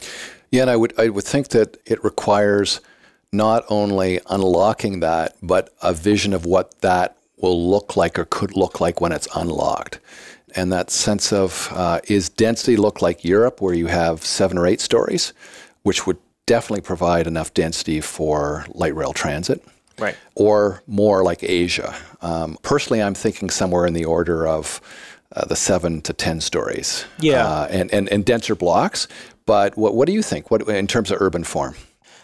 Yeah, 0.51 0.63
and 0.63 0.71
I 0.71 0.77
would 0.77 0.99
I 0.99 1.09
would 1.09 1.25
think 1.25 1.49
that 1.49 1.77
it 1.87 2.03
requires 2.03 2.81
not 3.33 3.65
only 3.69 4.21
unlocking 4.31 5.01
that, 5.01 5.37
but 5.43 5.75
a 5.83 5.93
vision 5.93 6.33
of 6.33 6.47
what 6.47 6.81
that 6.81 7.17
will 7.37 7.71
look 7.71 7.97
like 7.97 8.19
or 8.19 8.25
could 8.25 8.57
look 8.57 8.81
like 8.81 9.01
when 9.01 9.13
it's 9.13 9.29
unlocked. 9.35 10.01
And 10.57 10.73
that 10.73 10.91
sense 10.91 11.33
of 11.33 11.69
uh, 11.73 12.01
is 12.05 12.29
density 12.31 12.77
look 12.77 13.03
like 13.03 13.25
Europe, 13.25 13.61
where 13.61 13.75
you 13.75 13.87
have 13.87 14.25
seven 14.25 14.57
or 14.57 14.67
eight 14.67 14.81
stories, 14.81 15.35
which 15.83 16.07
would 16.07 16.17
definitely 16.47 16.81
provide 16.81 17.27
enough 17.27 17.53
density 17.53 18.01
for 18.01 18.65
light 18.71 18.95
rail 18.95 19.13
transit. 19.13 19.63
Right. 19.99 20.17
Or 20.35 20.83
more 20.87 21.23
like 21.23 21.43
Asia. 21.43 21.95
Um, 22.23 22.57
personally, 22.63 23.03
I'm 23.03 23.15
thinking 23.15 23.51
somewhere 23.51 23.85
in 23.85 23.95
the 23.95 24.05
order 24.05 24.47
of 24.47 24.81
uh, 25.35 25.45
the 25.45 25.57
seven 25.57 26.01
to 26.03 26.13
10 26.13 26.41
stories. 26.41 27.05
Yeah. 27.21 27.47
Uh, 27.47 27.69
and, 27.71 27.93
and, 27.93 28.09
and 28.09 28.25
denser 28.25 28.55
blocks. 28.55 29.09
But 29.47 29.77
what, 29.77 29.95
what 29.95 30.07
do 30.07 30.13
you 30.13 30.23
think 30.23 30.51
what, 30.51 30.69
in 30.69 30.87
terms 30.87 31.11
of 31.11 31.21
urban 31.21 31.45
form? 31.45 31.75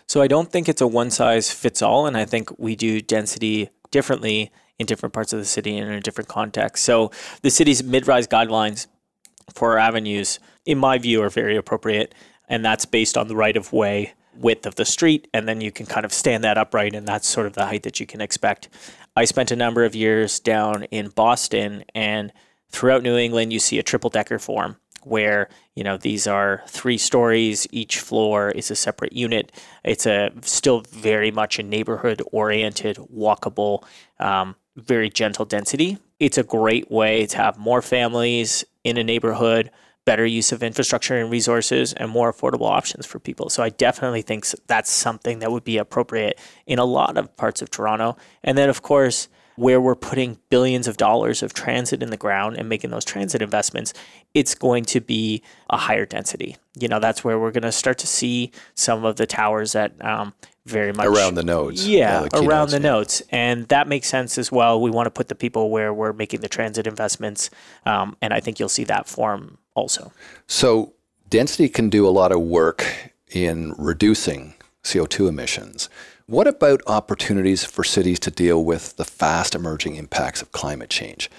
So 0.07 0.21
I 0.21 0.27
don't 0.27 0.51
think 0.51 0.69
it's 0.69 0.81
a 0.81 0.87
one 0.87 1.11
size 1.11 1.51
fits 1.51 1.83
all. 1.83 2.07
And 2.07 2.17
I 2.17 2.25
think 2.25 2.59
we 2.59 2.77
do 2.77 3.01
density 3.01 3.71
differently 3.91 4.51
in 4.79 4.87
different 4.87 5.13
parts 5.13 5.33
of 5.33 5.39
the 5.39 5.45
city 5.45 5.77
and 5.77 5.89
in 5.89 5.95
a 5.95 6.01
different 6.01 6.29
context. 6.29 6.85
So 6.85 7.11
the 7.43 7.51
city's 7.51 7.83
mid 7.83 8.07
rise 8.07 8.27
guidelines 8.27 8.87
for 9.55 9.73
our 9.73 9.79
avenues, 9.79 10.39
in 10.67 10.79
my 10.79 10.99
view, 10.99 11.23
are 11.23 11.31
very 11.31 11.57
appropriate. 11.57 12.15
And 12.49 12.65
that's 12.65 12.85
based 12.85 13.17
on 13.17 13.29
the 13.29 13.37
right 13.37 13.57
of 13.57 13.73
way 13.73 14.15
width 14.37 14.67
of 14.67 14.75
the 14.75 14.85
street. 14.85 15.29
And 15.33 15.49
then 15.49 15.61
you 15.61 15.71
can 15.71 15.87
kind 15.87 16.05
of 16.05 16.13
stand 16.13 16.45
that 16.45 16.59
upright, 16.59 16.95
and 16.95 17.07
that's 17.07 17.27
sort 17.27 17.47
of 17.47 17.55
the 17.55 17.67
height 17.67 17.85
that 17.85 18.01
you 18.01 18.07
can 18.07 18.21
expect. 18.21 18.69
I 19.17 19.25
spent 19.25 19.51
a 19.51 19.57
number 19.57 19.85
of 19.85 19.95
years 19.95 20.41
down 20.41 20.85
in 20.85 21.09
Boston 21.09 21.85
and 21.95 22.33
throughout 22.75 23.03
New 23.03 23.17
England, 23.17 23.53
you 23.53 23.59
see 23.59 23.79
a 23.79 23.83
triple 23.83 24.11
decker 24.11 24.39
form 24.39 24.77
where 25.05 25.49
you 25.77 25.85
know 25.85 25.97
these 25.99 26.27
are 26.27 26.63
three 26.67 26.99
stories 26.99 27.67
each 27.71 27.99
floor 28.01 28.51
is 28.51 28.71
a 28.71 28.75
separate 28.75 29.13
unit 29.13 29.53
it's 29.85 30.07
a 30.07 30.33
still 30.41 30.81
very 30.93 31.31
much 31.31 31.59
a 31.59 31.63
neighborhood 31.63 32.23
oriented 32.33 32.97
walkable 33.15 33.85
um, 34.19 34.57
very 34.77 35.11
gentle 35.11 35.45
density 35.45 35.99
it's 36.19 36.39
a 36.39 36.43
great 36.43 36.91
way 36.91 37.27
to 37.27 37.37
have 37.37 37.59
more 37.59 37.83
families 37.83 38.65
in 38.83 38.97
a 38.97 39.05
neighborhood 39.05 39.71
better 40.05 40.27
use 40.27 40.53
of 40.53 40.63
infrastructure 40.63 41.19
and 41.19 41.31
resources 41.31 41.93
and 41.95 42.11
more 42.11 42.33
affordable 42.33 42.69
options 42.69 43.07
for 43.07 43.19
people. 43.19 43.49
So 43.49 43.63
I 43.63 43.71
definitely 43.71 44.23
think 44.23 44.47
that's 44.67 44.91
something 44.91 45.39
that 45.39 45.51
would 45.51 45.65
be 45.65 45.79
appropriate 45.79 46.39
in 46.67 46.79
a 46.79 46.85
lot 46.85 47.17
of 47.17 47.35
parts 47.37 47.63
of 47.63 47.71
Toronto. 47.71 48.17
And 48.43 48.59
then, 48.59 48.69
of 48.69 48.83
course, 48.83 49.29
where 49.57 49.81
we're 49.81 49.95
putting 49.95 50.39
billions 50.51 50.89
of 50.89 50.97
dollars 50.97 51.43
of 51.43 51.55
transit 51.55 52.03
in 52.03 52.11
the 52.11 52.17
ground 52.17 52.57
and 52.57 52.69
making 52.69 52.91
those 52.91 53.05
transit 53.05 53.43
investments, 53.43 53.95
it's 54.35 54.55
going 54.55 54.85
to 54.85 55.01
be 55.01 55.43
a 55.71 55.77
higher 55.77 56.07
density. 56.07 56.57
You 56.79 56.89
know, 56.89 56.99
that's 56.99 57.23
where 57.23 57.39
we're 57.39 57.53
going 57.53 57.63
to 57.63 57.73
start 57.73 57.99
to 57.99 58.07
see 58.07 58.51
some 58.75 59.05
of 59.05 59.17
the 59.17 59.27
towers 59.27 59.73
that 59.73 59.93
um, 60.05 60.35
very 60.67 60.93
much 60.93 61.07
around 61.07 61.35
the 61.35 61.43
nodes. 61.43 61.87
Yeah, 61.87 62.23
yeah 62.23 62.29
the 62.29 62.39
around 62.39 62.49
nodes, 62.49 62.73
the 62.73 62.79
yeah. 62.79 62.83
nodes, 62.83 63.23
and 63.31 63.69
that 63.69 63.87
makes 63.87 64.09
sense 64.09 64.39
as 64.39 64.51
well. 64.51 64.81
We 64.81 64.91
want 64.91 65.07
to 65.07 65.11
put 65.11 65.29
the 65.29 65.35
people 65.35 65.71
where 65.71 65.93
we're 65.93 66.13
making 66.13 66.41
the 66.41 66.49
transit 66.49 66.87
investments, 66.87 67.51
um, 67.87 68.17
and 68.21 68.33
I 68.33 68.41
think 68.41 68.59
you'll 68.59 68.69
see 68.69 68.85
that 68.85 69.09
form 69.09 69.59
also. 69.75 70.13
So 70.47 70.95
density 71.29 71.69
can 71.69 71.91
do 71.91 72.07
a 72.09 72.11
lot 72.11 72.33
of 72.33 72.41
work 72.41 73.13
in 73.31 73.75
reducing 73.79 74.55
CO2 74.83 75.29
emissions. 75.29 75.89
What 76.27 76.47
about 76.47 76.81
opportunities 76.87 77.65
for 77.65 77.85
cities 77.85 78.19
to 78.21 78.31
deal 78.31 78.65
with 78.65 78.97
the 78.97 79.05
fast 79.05 79.55
emerging 79.55 79.97
impacts 79.97 80.41
of 80.41 80.53
climate 80.53 80.89
change? 80.89 81.31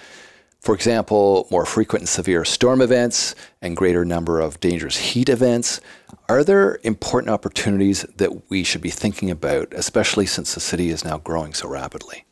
For 0.60 0.76
example, 0.76 1.48
more 1.50 1.66
frequent 1.66 2.02
and 2.02 2.08
severe 2.08 2.44
storm 2.44 2.80
events 2.80 3.34
and 3.60 3.76
greater 3.76 4.04
number 4.04 4.38
of 4.38 4.60
dangerous 4.60 4.96
heat 4.96 5.28
events. 5.28 5.80
Are 6.28 6.44
there 6.44 6.78
important 6.84 7.30
opportunities 7.30 8.02
that 8.16 8.48
we 8.48 8.62
should 8.62 8.80
be 8.80 8.90
thinking 8.90 9.28
about, 9.28 9.74
especially 9.74 10.26
since 10.26 10.54
the 10.54 10.60
city 10.60 10.90
is 10.90 11.04
now 11.04 11.18
growing 11.18 11.52
so 11.52 11.68
rapidly? 11.68 12.24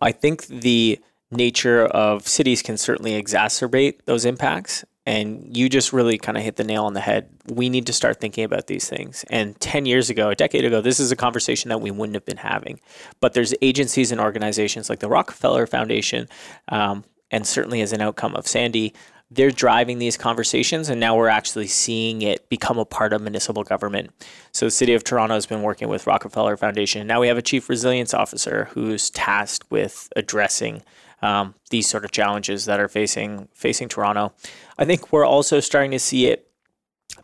I 0.00 0.12
think 0.12 0.46
the 0.46 1.00
nature 1.32 1.86
of 1.86 2.28
cities 2.28 2.62
can 2.62 2.76
certainly 2.76 3.20
exacerbate 3.20 4.04
those 4.04 4.24
impacts. 4.24 4.84
And 5.04 5.56
you 5.56 5.68
just 5.68 5.92
really 5.92 6.16
kind 6.16 6.38
of 6.38 6.44
hit 6.44 6.56
the 6.56 6.64
nail 6.64 6.84
on 6.84 6.94
the 6.94 7.00
head. 7.00 7.28
We 7.48 7.68
need 7.68 7.86
to 7.86 7.92
start 7.92 8.20
thinking 8.20 8.44
about 8.44 8.68
these 8.68 8.88
things. 8.88 9.24
And 9.30 9.58
10 9.60 9.84
years 9.84 10.10
ago, 10.10 10.30
a 10.30 10.34
decade 10.36 10.64
ago, 10.64 10.80
this 10.80 11.00
is 11.00 11.10
a 11.10 11.16
conversation 11.16 11.70
that 11.70 11.80
we 11.80 11.90
wouldn't 11.90 12.14
have 12.14 12.24
been 12.24 12.36
having. 12.36 12.78
But 13.20 13.34
there's 13.34 13.52
agencies 13.62 14.12
and 14.12 14.20
organizations 14.20 14.88
like 14.88 15.00
the 15.00 15.08
Rockefeller 15.08 15.66
Foundation, 15.66 16.28
um, 16.68 17.04
and 17.32 17.46
certainly 17.46 17.80
as 17.80 17.92
an 17.92 18.00
outcome 18.00 18.36
of 18.36 18.46
Sandy, 18.46 18.94
they're 19.34 19.50
driving 19.50 19.98
these 19.98 20.18
conversations 20.18 20.90
and 20.90 21.00
now 21.00 21.16
we're 21.16 21.28
actually 21.28 21.66
seeing 21.66 22.20
it 22.20 22.48
become 22.50 22.78
a 22.78 22.84
part 22.84 23.14
of 23.14 23.22
municipal 23.22 23.64
government. 23.64 24.10
So 24.52 24.66
the 24.66 24.70
city 24.70 24.92
of 24.92 25.04
Toronto 25.04 25.34
has 25.34 25.46
been 25.46 25.62
working 25.62 25.88
with 25.88 26.06
Rockefeller 26.06 26.56
Foundation. 26.56 27.06
Now 27.06 27.20
we 27.20 27.28
have 27.28 27.38
a 27.38 27.42
chief 27.42 27.68
resilience 27.70 28.12
officer 28.12 28.68
who's 28.72 29.08
tasked 29.08 29.70
with 29.70 30.12
addressing 30.16 30.82
um, 31.22 31.54
these 31.70 31.88
sort 31.88 32.04
of 32.04 32.10
challenges 32.10 32.64
that 32.66 32.80
are 32.80 32.88
facing 32.88 33.48
facing 33.54 33.88
Toronto. 33.88 34.32
I 34.78 34.84
think 34.84 35.12
we're 35.12 35.26
also 35.26 35.60
starting 35.60 35.92
to 35.92 35.98
see 35.98 36.26
it 36.26 36.48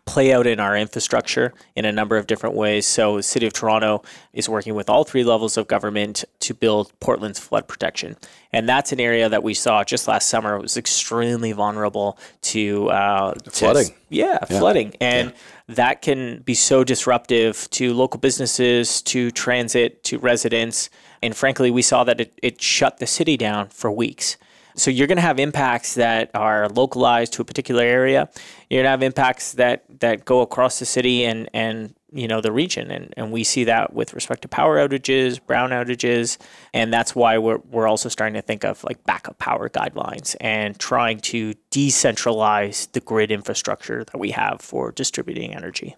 play 0.04 0.32
out 0.32 0.46
in 0.46 0.60
our 0.60 0.76
infrastructure 0.76 1.52
in 1.74 1.84
a 1.84 1.92
number 1.92 2.16
of 2.16 2.26
different 2.26 2.54
ways. 2.54 2.86
So, 2.86 3.16
the 3.18 3.22
City 3.22 3.46
of 3.46 3.52
Toronto 3.52 4.02
is 4.32 4.48
working 4.48 4.74
with 4.74 4.88
all 4.90 5.04
three 5.04 5.24
levels 5.24 5.56
of 5.56 5.68
government 5.68 6.24
to 6.40 6.54
build 6.54 6.92
Port 7.00 7.20
Lands 7.20 7.38
flood 7.38 7.68
protection, 7.68 8.16
and 8.52 8.68
that's 8.68 8.92
an 8.92 9.00
area 9.00 9.28
that 9.28 9.42
we 9.42 9.54
saw 9.54 9.84
just 9.84 10.08
last 10.08 10.28
summer. 10.28 10.56
It 10.56 10.62
was 10.62 10.76
extremely 10.76 11.52
vulnerable 11.52 12.18
to, 12.42 12.88
uh, 12.90 13.34
to 13.34 13.50
flooding. 13.50 13.94
Yeah, 14.08 14.38
yeah, 14.50 14.58
flooding, 14.58 14.94
and 15.00 15.30
yeah. 15.30 15.74
that 15.74 16.02
can 16.02 16.40
be 16.40 16.54
so 16.54 16.84
disruptive 16.84 17.68
to 17.70 17.94
local 17.94 18.20
businesses, 18.20 19.02
to 19.02 19.30
transit, 19.30 20.02
to 20.04 20.18
residents, 20.18 20.90
and 21.22 21.36
frankly, 21.36 21.70
we 21.70 21.82
saw 21.82 22.04
that 22.04 22.20
it, 22.20 22.38
it 22.42 22.62
shut 22.62 22.98
the 22.98 23.06
city 23.06 23.36
down 23.36 23.68
for 23.68 23.90
weeks. 23.90 24.36
So 24.78 24.90
you're 24.90 25.08
going 25.08 25.16
to 25.16 25.22
have 25.22 25.40
impacts 25.40 25.94
that 25.94 26.30
are 26.34 26.68
localized 26.68 27.32
to 27.34 27.42
a 27.42 27.44
particular 27.44 27.82
area. 27.82 28.28
You're 28.70 28.78
going 28.78 28.84
to 28.84 28.90
have 28.90 29.02
impacts 29.02 29.52
that 29.54 29.84
that 30.00 30.24
go 30.24 30.40
across 30.40 30.78
the 30.78 30.86
city 30.86 31.24
and 31.24 31.48
and 31.52 31.94
you 32.12 32.26
know 32.26 32.40
the 32.40 32.52
region 32.52 32.90
and, 32.90 33.12
and 33.16 33.32
we 33.32 33.44
see 33.44 33.64
that 33.64 33.92
with 33.92 34.14
respect 34.14 34.40
to 34.42 34.48
power 34.48 34.78
outages 34.78 35.38
brown 35.44 35.70
outages 35.70 36.38
and 36.72 36.90
that's 36.92 37.14
why 37.14 37.36
we're, 37.36 37.58
we're 37.70 37.86
also 37.86 38.08
starting 38.08 38.34
to 38.34 38.40
think 38.40 38.64
of 38.64 38.82
like 38.84 39.04
backup 39.04 39.38
power 39.38 39.68
guidelines 39.68 40.34
and 40.40 40.78
trying 40.78 41.20
to 41.20 41.52
decentralize 41.70 42.90
the 42.92 43.00
grid 43.00 43.30
infrastructure 43.30 44.04
that 44.04 44.16
we 44.16 44.30
have 44.30 44.60
for 44.60 44.90
distributing 44.92 45.54
energy 45.54 45.96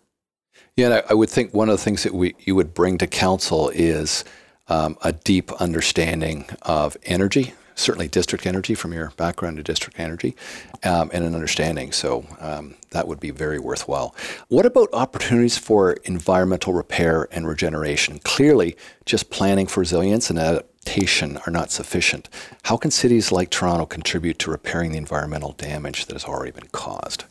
yeah 0.76 1.00
I 1.08 1.14
would 1.14 1.30
think 1.30 1.54
one 1.54 1.68
of 1.68 1.78
the 1.78 1.84
things 1.84 2.02
that 2.02 2.12
we 2.12 2.34
you 2.40 2.56
would 2.56 2.74
bring 2.74 2.98
to 2.98 3.06
council 3.06 3.70
is 3.72 4.24
um, 4.70 4.96
a 5.02 5.12
deep 5.12 5.52
understanding 5.60 6.46
of 6.62 6.96
energy 7.04 7.54
certainly 7.80 8.08
district 8.08 8.46
energy 8.46 8.74
from 8.74 8.92
your 8.92 9.10
background 9.16 9.56
to 9.56 9.62
district 9.62 9.98
energy 9.98 10.36
um, 10.84 11.10
and 11.12 11.24
an 11.24 11.34
understanding. 11.34 11.90
So 11.92 12.26
um, 12.38 12.74
that 12.90 13.08
would 13.08 13.18
be 13.18 13.30
very 13.30 13.58
worthwhile. 13.58 14.14
What 14.48 14.66
about 14.66 14.90
opportunities 14.92 15.56
for 15.56 15.92
environmental 16.04 16.74
repair 16.74 17.26
and 17.32 17.48
regeneration? 17.48 18.18
Clearly, 18.20 18.76
just 19.06 19.30
planning 19.30 19.66
for 19.66 19.80
resilience 19.80 20.30
and 20.30 20.38
adaptation 20.38 21.38
are 21.46 21.50
not 21.50 21.70
sufficient. 21.70 22.28
How 22.64 22.76
can 22.76 22.90
cities 22.90 23.32
like 23.32 23.50
Toronto 23.50 23.86
contribute 23.86 24.38
to 24.40 24.50
repairing 24.50 24.92
the 24.92 24.98
environmental 24.98 25.52
damage 25.52 26.06
that 26.06 26.14
has 26.14 26.24
already 26.24 26.52
been 26.52 26.68
caused? 26.72 27.24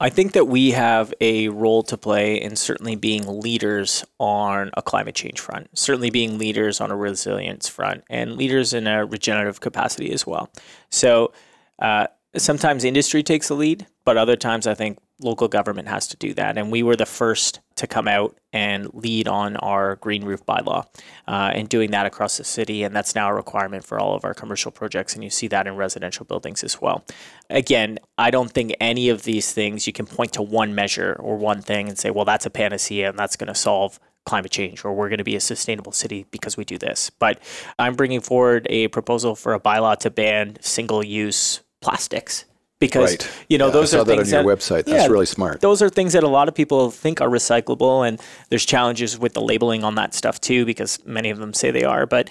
I 0.00 0.10
think 0.10 0.32
that 0.32 0.46
we 0.46 0.70
have 0.70 1.12
a 1.20 1.48
role 1.48 1.82
to 1.84 1.96
play 1.96 2.40
in 2.40 2.54
certainly 2.54 2.94
being 2.94 3.40
leaders 3.40 4.04
on 4.18 4.70
a 4.76 4.82
climate 4.82 5.16
change 5.16 5.40
front, 5.40 5.76
certainly 5.76 6.10
being 6.10 6.38
leaders 6.38 6.80
on 6.80 6.92
a 6.92 6.96
resilience 6.96 7.68
front, 7.68 8.04
and 8.08 8.36
leaders 8.36 8.72
in 8.72 8.86
a 8.86 9.04
regenerative 9.04 9.60
capacity 9.60 10.12
as 10.12 10.24
well. 10.24 10.50
So 10.88 11.32
uh, 11.80 12.06
sometimes 12.36 12.84
industry 12.84 13.24
takes 13.24 13.48
the 13.48 13.54
lead, 13.54 13.86
but 14.04 14.16
other 14.16 14.36
times 14.36 14.68
I 14.68 14.74
think 14.74 14.98
local 15.20 15.48
government 15.48 15.88
has 15.88 16.06
to 16.08 16.16
do 16.16 16.34
that. 16.34 16.56
And 16.56 16.70
we 16.70 16.82
were 16.82 16.96
the 16.96 17.06
first 17.06 17.60
to 17.76 17.86
come 17.86 18.08
out 18.08 18.36
and 18.52 18.92
lead 18.94 19.28
on 19.28 19.56
our 19.56 19.96
green 19.96 20.24
roof 20.24 20.44
bylaw 20.46 20.86
uh, 21.26 21.52
and 21.54 21.68
doing 21.68 21.90
that 21.90 22.06
across 22.06 22.36
the 22.36 22.44
city. 22.44 22.82
And 22.82 22.94
that's 22.94 23.14
now 23.14 23.28
a 23.28 23.34
requirement 23.34 23.84
for 23.84 23.98
all 23.98 24.14
of 24.14 24.24
our 24.24 24.34
commercial 24.34 24.70
projects. 24.70 25.14
And 25.14 25.24
you 25.24 25.30
see 25.30 25.48
that 25.48 25.66
in 25.66 25.76
residential 25.76 26.24
buildings 26.24 26.62
as 26.62 26.80
well. 26.80 27.04
Again, 27.50 27.98
I 28.16 28.30
don't 28.30 28.50
think 28.50 28.74
any 28.80 29.08
of 29.08 29.24
these 29.24 29.52
things 29.52 29.86
you 29.86 29.92
can 29.92 30.06
point 30.06 30.32
to 30.34 30.42
one 30.42 30.74
measure 30.74 31.16
or 31.18 31.36
one 31.36 31.62
thing 31.62 31.88
and 31.88 31.98
say, 31.98 32.10
well, 32.10 32.24
that's 32.24 32.46
a 32.46 32.50
panacea 32.50 33.10
and 33.10 33.18
that's 33.18 33.36
going 33.36 33.48
to 33.48 33.54
solve 33.54 33.98
climate 34.24 34.52
change 34.52 34.84
or 34.84 34.92
we're 34.92 35.08
going 35.08 35.18
to 35.18 35.24
be 35.24 35.36
a 35.36 35.40
sustainable 35.40 35.92
city 35.92 36.26
because 36.30 36.56
we 36.56 36.64
do 36.64 36.78
this. 36.78 37.10
But 37.10 37.40
I'm 37.78 37.94
bringing 37.94 38.20
forward 38.20 38.66
a 38.70 38.88
proposal 38.88 39.34
for 39.34 39.54
a 39.54 39.60
bylaw 39.60 39.96
to 39.98 40.10
ban 40.10 40.58
single 40.60 41.04
use 41.04 41.62
plastics 41.80 42.44
because 42.78 43.10
right. 43.10 43.30
you 43.48 43.58
know 43.58 43.66
yeah, 43.66 43.72
those 43.72 43.94
I 43.94 43.96
saw 43.98 44.02
are 44.02 44.04
that 44.04 44.16
things 44.16 44.32
on 44.32 44.44
your 44.44 44.54
that, 44.54 44.60
website. 44.60 44.84
That's 44.84 45.04
yeah, 45.04 45.06
really 45.06 45.26
smart. 45.26 45.60
Those 45.60 45.82
are 45.82 45.88
things 45.88 46.12
that 46.12 46.22
a 46.22 46.28
lot 46.28 46.48
of 46.48 46.54
people 46.54 46.90
think 46.90 47.20
are 47.20 47.28
recyclable, 47.28 48.06
and 48.06 48.20
there's 48.48 48.64
challenges 48.64 49.18
with 49.18 49.34
the 49.34 49.40
labeling 49.40 49.84
on 49.84 49.94
that 49.96 50.14
stuff 50.14 50.40
too, 50.40 50.64
because 50.64 51.04
many 51.04 51.30
of 51.30 51.38
them 51.38 51.52
say 51.52 51.70
they 51.70 51.84
are, 51.84 52.06
but 52.06 52.30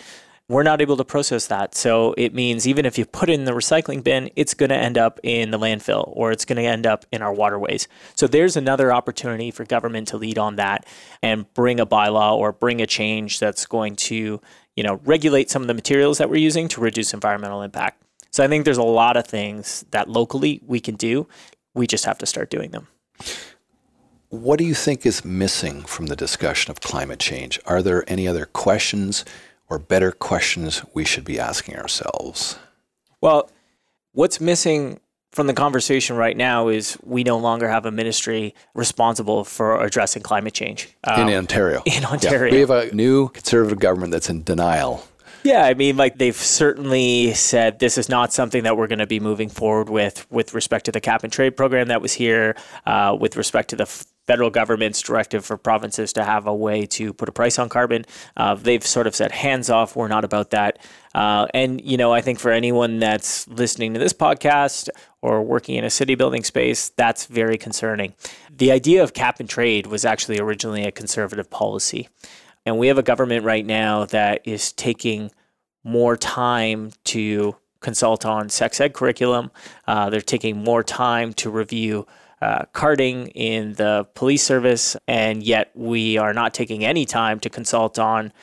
we're 0.50 0.64
not 0.64 0.82
able 0.82 0.96
to 0.96 1.04
process 1.04 1.48
that. 1.48 1.76
So 1.76 2.14
it 2.18 2.34
means 2.34 2.68
even 2.68 2.86
if 2.86 2.98
you 2.98 3.06
put 3.06 3.30
it 3.30 3.34
in 3.34 3.44
the 3.46 3.52
recycling 3.52 4.02
bin, 4.02 4.30
it's 4.36 4.54
going 4.54 4.70
to 4.70 4.78
end 4.78 4.98
up 4.98 5.20
in 5.24 5.52
the 5.52 5.60
landfill 5.60 6.06
or 6.16 6.32
it's 6.32 6.46
going 6.46 6.56
to 6.58 6.64
end 6.64 6.86
up 6.88 7.06
in 7.12 7.22
our 7.22 7.34
waterways. 7.34 7.88
So 8.16 8.28
there's 8.28 8.56
another 8.56 8.94
opportunity 8.94 9.52
for 9.52 9.66
government 9.66 10.08
to 10.10 10.18
lead 10.18 10.38
on 10.38 10.56
that 10.56 10.86
and 11.22 11.52
bring 11.54 11.82
a 11.82 11.86
bylaw 11.86 12.38
or 12.38 12.54
bring 12.54 12.82
a 12.82 12.88
change 12.88 13.40
that's 13.40 13.66
going 13.66 13.98
to, 13.98 14.40
you 14.78 14.84
know, 14.84 15.02
regulate 15.04 15.50
some 15.50 15.62
of 15.62 15.68
the 15.68 15.74
materials 15.74 16.18
that 16.20 16.30
we're 16.30 16.38
using 16.38 16.70
to 16.70 16.82
reduce 16.82 17.14
environmental 17.14 17.62
impact. 17.62 18.02
So 18.32 18.44
I 18.44 18.48
think 18.48 18.66
there's 18.66 18.78
a 18.78 18.84
lot 18.84 19.18
of 19.18 19.26
things 19.26 19.86
that 19.92 20.10
locally 20.10 20.62
we 20.66 20.80
can 20.80 20.96
do. 20.96 21.28
We 21.74 21.88
just 21.88 22.06
have 22.06 22.18
to 22.20 22.26
start 22.26 22.50
doing 22.50 22.72
them. 22.72 22.88
What 24.30 24.60
do 24.60 24.66
you 24.66 24.74
think 24.74 25.06
is 25.06 25.24
missing 25.24 25.84
from 25.84 26.08
the 26.08 26.16
discussion 26.16 26.72
of 26.72 26.82
climate 26.82 27.20
change? 27.20 27.60
Are 27.66 27.82
there 27.82 28.04
any 28.08 28.28
other 28.28 28.46
questions 28.46 29.24
or 29.70 29.80
better 29.80 30.12
questions 30.12 30.84
we 30.94 31.06
should 31.06 31.24
be 31.24 31.40
asking 31.40 31.78
ourselves? 31.78 32.60
Well, 33.22 33.50
what's 34.12 34.42
missing 34.42 35.00
from 35.32 35.48
the 35.48 35.54
conversation 35.54 36.16
right 36.16 36.36
now 36.36 36.68
is 36.68 36.98
we 37.04 37.24
no 37.24 37.38
longer 37.38 37.70
have 37.70 37.86
a 37.86 37.92
ministry 37.92 38.56
responsible 38.74 39.44
for 39.44 39.82
addressing 39.84 40.24
climate 40.24 40.54
change 40.54 40.90
um, 41.04 41.28
in 41.28 41.36
Ontario. 41.36 41.84
In 41.86 42.04
Ontario, 42.06 42.46
yeah. 42.46 42.52
we 42.52 42.60
have 42.60 42.70
a 42.70 42.94
new 42.94 43.30
conservative 43.30 43.80
government 43.80 44.12
that's 44.12 44.30
in 44.30 44.44
denial 44.44 45.04
yeah, 45.43 45.63
I 45.65 45.73
mean, 45.73 45.97
like 45.97 46.17
they've 46.17 46.36
certainly 46.36 47.34
said 47.34 47.80
this 47.80 47.97
is 47.97 48.10
not 48.10 48.34
something 48.34 48.63
that 48.63 48.78
we're 48.78 48.88
going 48.88 49.00
to 49.00 49.08
be 49.08 49.19
moving 49.19 49.50
forward 49.50 49.89
with, 49.89 50.30
with 50.32 50.54
respect 50.54 50.86
to 50.86 50.91
the 50.91 51.02
cap 51.02 51.23
and 51.23 51.32
trade 51.32 51.58
program 51.58 51.88
that 51.88 52.02
was 52.02 52.13
here, 52.13 52.56
uh, 52.86 53.15
with 53.19 53.36
respect 53.36 53.69
to 53.69 53.76
the 53.76 53.86
federal 54.28 54.50
government's 54.50 55.02
directive 55.02 55.45
for 55.45 55.58
provinces 55.58 56.12
to 56.13 56.23
have 56.23 56.45
a 56.45 56.54
way 56.54 56.86
to 56.86 57.13
put 57.13 57.30
a 57.30 57.32
price 57.32 57.58
on 57.58 57.69
carbon. 57.69 58.06
Uh, 58.36 58.54
they've 58.56 58.86
sort 58.86 59.08
of 59.08 59.15
said 59.15 59.32
hands 59.32 59.69
off. 59.69 59.95
We're 59.95 60.10
not 60.10 60.26
about 60.26 60.52
that. 60.52 60.80
Uh, 61.15 61.47
and 61.54 61.82
you 61.82 61.97
know, 61.97 62.13
I 62.13 62.21
think 62.21 62.38
for 62.38 62.52
anyone 62.52 63.00
that's 63.00 63.47
listening 63.47 63.93
to 63.93 64.00
this 64.00 64.13
podcast 64.13 64.89
or 65.21 65.41
working 65.41 65.76
in 65.76 65.86
a 65.86 65.89
city 65.89 66.15
building 66.15 66.43
space, 66.43 66.89
that's 66.89 67.26
very 67.26 67.58
concerning. 67.58 68.13
The 68.56 68.71
idea 68.71 69.02
of 69.02 69.13
cap 69.13 69.39
and 69.39 69.50
trade 69.50 69.88
was 69.88 70.04
actually 70.04 70.39
originally 70.39 70.84
a 70.84 70.91
conservative 70.91 71.50
policy. 71.50 72.10
And 72.68 72.78
we 72.78 72.88
have 72.88 72.98
a 72.98 73.04
government 73.04 73.46
right 73.46 73.66
now 73.66 74.04
that 74.08 74.42
is 74.44 74.74
taking 74.74 75.32
more 75.86 76.18
time 76.18 76.92
to 77.06 77.56
consult 77.80 78.26
on 78.26 78.50
sex 78.50 78.82
ed 78.82 78.92
curriculum. 78.92 79.52
Uh, 79.88 80.10
they're 80.10 80.20
taking 80.20 80.66
more 80.66 80.84
time 80.84 81.32
to 81.36 81.50
review 81.50 82.06
uh, 82.42 82.66
carding 82.74 83.28
in 83.28 83.76
the 83.76 84.06
police 84.16 84.44
service, 84.44 84.98
and 85.08 85.44
yet 85.44 85.72
we 85.76 86.18
are 86.18 86.34
not 86.34 86.54
taking 86.54 86.84
any 86.84 87.06
time 87.06 87.40
to 87.40 87.50
consult 87.50 87.98
on 87.98 88.34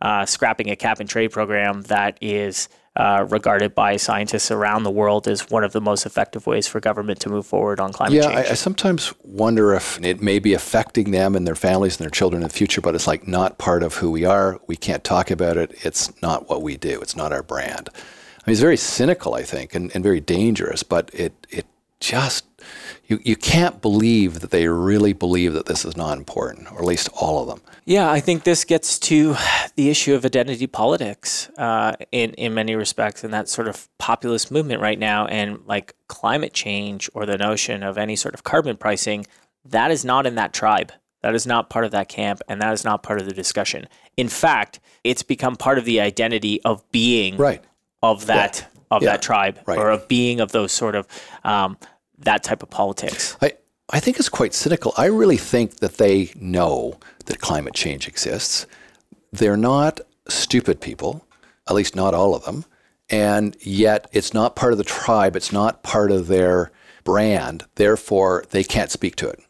uh, 0.00 0.26
scrapping 0.26 0.70
a 0.70 0.76
cap 0.76 1.00
and 1.00 1.08
trade 1.08 1.32
program 1.32 1.82
that 1.82 2.16
is 2.20 2.68
uh, 2.94 3.26
regarded 3.30 3.74
by 3.74 3.96
scientists 3.96 4.50
around 4.50 4.82
the 4.82 4.90
world 4.90 5.26
as 5.26 5.48
one 5.48 5.64
of 5.64 5.72
the 5.72 5.80
most 5.80 6.04
effective 6.04 6.46
ways 6.46 6.68
for 6.68 6.78
government 6.78 7.18
to 7.20 7.30
move 7.30 7.46
forward 7.46 7.80
on 7.80 7.92
climate 7.92 8.14
yeah, 8.14 8.22
change. 8.22 8.48
I, 8.48 8.50
I 8.50 8.54
sometimes 8.54 9.14
wonder 9.22 9.72
if 9.72 9.98
it 10.04 10.20
may 10.20 10.38
be 10.38 10.52
affecting 10.52 11.10
them 11.10 11.34
and 11.34 11.46
their 11.46 11.54
families 11.54 11.96
and 11.96 12.04
their 12.04 12.10
children 12.10 12.42
in 12.42 12.48
the 12.48 12.54
future, 12.54 12.82
but 12.82 12.94
it's 12.94 13.06
like 13.06 13.26
not 13.26 13.56
part 13.56 13.82
of 13.82 13.94
who 13.94 14.10
we 14.10 14.26
are. 14.26 14.60
We 14.66 14.76
can't 14.76 15.02
talk 15.04 15.30
about 15.30 15.56
it. 15.56 15.72
It's 15.84 16.12
not 16.22 16.50
what 16.50 16.60
we 16.60 16.76
do. 16.76 17.00
It's 17.00 17.16
not 17.16 17.32
our 17.32 17.42
brand. 17.42 17.88
I 17.92 18.42
mean, 18.46 18.52
it's 18.52 18.60
very 18.60 18.76
cynical, 18.76 19.34
I 19.34 19.42
think, 19.42 19.74
and, 19.74 19.90
and 19.94 20.02
very 20.02 20.20
dangerous, 20.20 20.82
but 20.82 21.10
it, 21.14 21.46
it 21.48 21.64
just 22.00 22.44
you, 23.06 23.20
you 23.24 23.36
can't 23.36 23.80
believe 23.80 24.40
that 24.40 24.50
they 24.50 24.68
really 24.68 25.12
believe 25.12 25.52
that 25.54 25.66
this 25.66 25.84
is 25.84 25.96
not 25.96 26.18
important, 26.18 26.70
or 26.72 26.78
at 26.78 26.84
least 26.84 27.08
all 27.14 27.42
of 27.42 27.48
them. 27.48 27.60
Yeah, 27.84 28.10
I 28.10 28.20
think 28.20 28.44
this 28.44 28.64
gets 28.64 28.98
to 29.00 29.34
the 29.76 29.90
issue 29.90 30.14
of 30.14 30.24
identity 30.24 30.66
politics 30.66 31.48
uh, 31.58 31.94
in 32.12 32.34
in 32.34 32.54
many 32.54 32.74
respects, 32.74 33.24
and 33.24 33.32
that 33.34 33.48
sort 33.48 33.68
of 33.68 33.88
populist 33.98 34.50
movement 34.50 34.80
right 34.80 34.98
now, 34.98 35.26
and 35.26 35.60
like 35.66 35.94
climate 36.08 36.52
change 36.52 37.10
or 37.14 37.26
the 37.26 37.38
notion 37.38 37.82
of 37.82 37.98
any 37.98 38.16
sort 38.16 38.34
of 38.34 38.44
carbon 38.44 38.76
pricing, 38.76 39.26
that 39.64 39.90
is 39.90 40.04
not 40.04 40.26
in 40.26 40.36
that 40.36 40.52
tribe. 40.52 40.92
That 41.22 41.34
is 41.34 41.46
not 41.46 41.70
part 41.70 41.84
of 41.84 41.92
that 41.92 42.08
camp, 42.08 42.40
and 42.48 42.60
that 42.60 42.72
is 42.72 42.84
not 42.84 43.02
part 43.02 43.20
of 43.20 43.26
the 43.26 43.32
discussion. 43.32 43.86
In 44.16 44.28
fact, 44.28 44.80
it's 45.04 45.22
become 45.22 45.56
part 45.56 45.78
of 45.78 45.84
the 45.84 46.00
identity 46.00 46.60
of 46.62 46.88
being 46.90 47.36
right. 47.36 47.62
of 48.02 48.26
that 48.26 48.60
yeah. 48.60 48.80
of 48.90 49.02
yeah. 49.02 49.10
that 49.10 49.22
tribe 49.22 49.58
right. 49.66 49.78
or 49.78 49.90
of 49.90 50.08
being 50.08 50.40
of 50.40 50.52
those 50.52 50.72
sort 50.72 50.94
of 50.94 51.06
um, 51.44 51.78
that 52.22 52.42
type 52.42 52.62
of 52.62 52.70
politics. 52.70 53.36
I, 53.40 53.52
I 53.90 54.00
think 54.00 54.18
it's 54.18 54.28
quite 54.28 54.54
cynical. 54.54 54.92
I 54.96 55.06
really 55.06 55.36
think 55.36 55.76
that 55.76 55.98
they 55.98 56.32
know 56.34 56.98
that 57.26 57.40
climate 57.40 57.74
change 57.74 58.08
exists. 58.08 58.66
They're 59.32 59.56
not 59.56 60.00
stupid 60.28 60.80
people, 60.80 61.26
at 61.68 61.74
least 61.74 61.94
not 61.96 62.14
all 62.14 62.34
of 62.34 62.44
them. 62.44 62.64
And 63.10 63.56
yet 63.60 64.08
it's 64.12 64.32
not 64.32 64.56
part 64.56 64.72
of 64.72 64.78
the 64.78 64.84
tribe, 64.84 65.36
it's 65.36 65.52
not 65.52 65.82
part 65.82 66.10
of 66.10 66.28
their 66.28 66.72
brand. 67.04 67.64
Therefore, 67.74 68.44
they 68.50 68.64
can't 68.64 68.90
speak 68.90 69.16
to 69.16 69.28
it. 69.28 69.40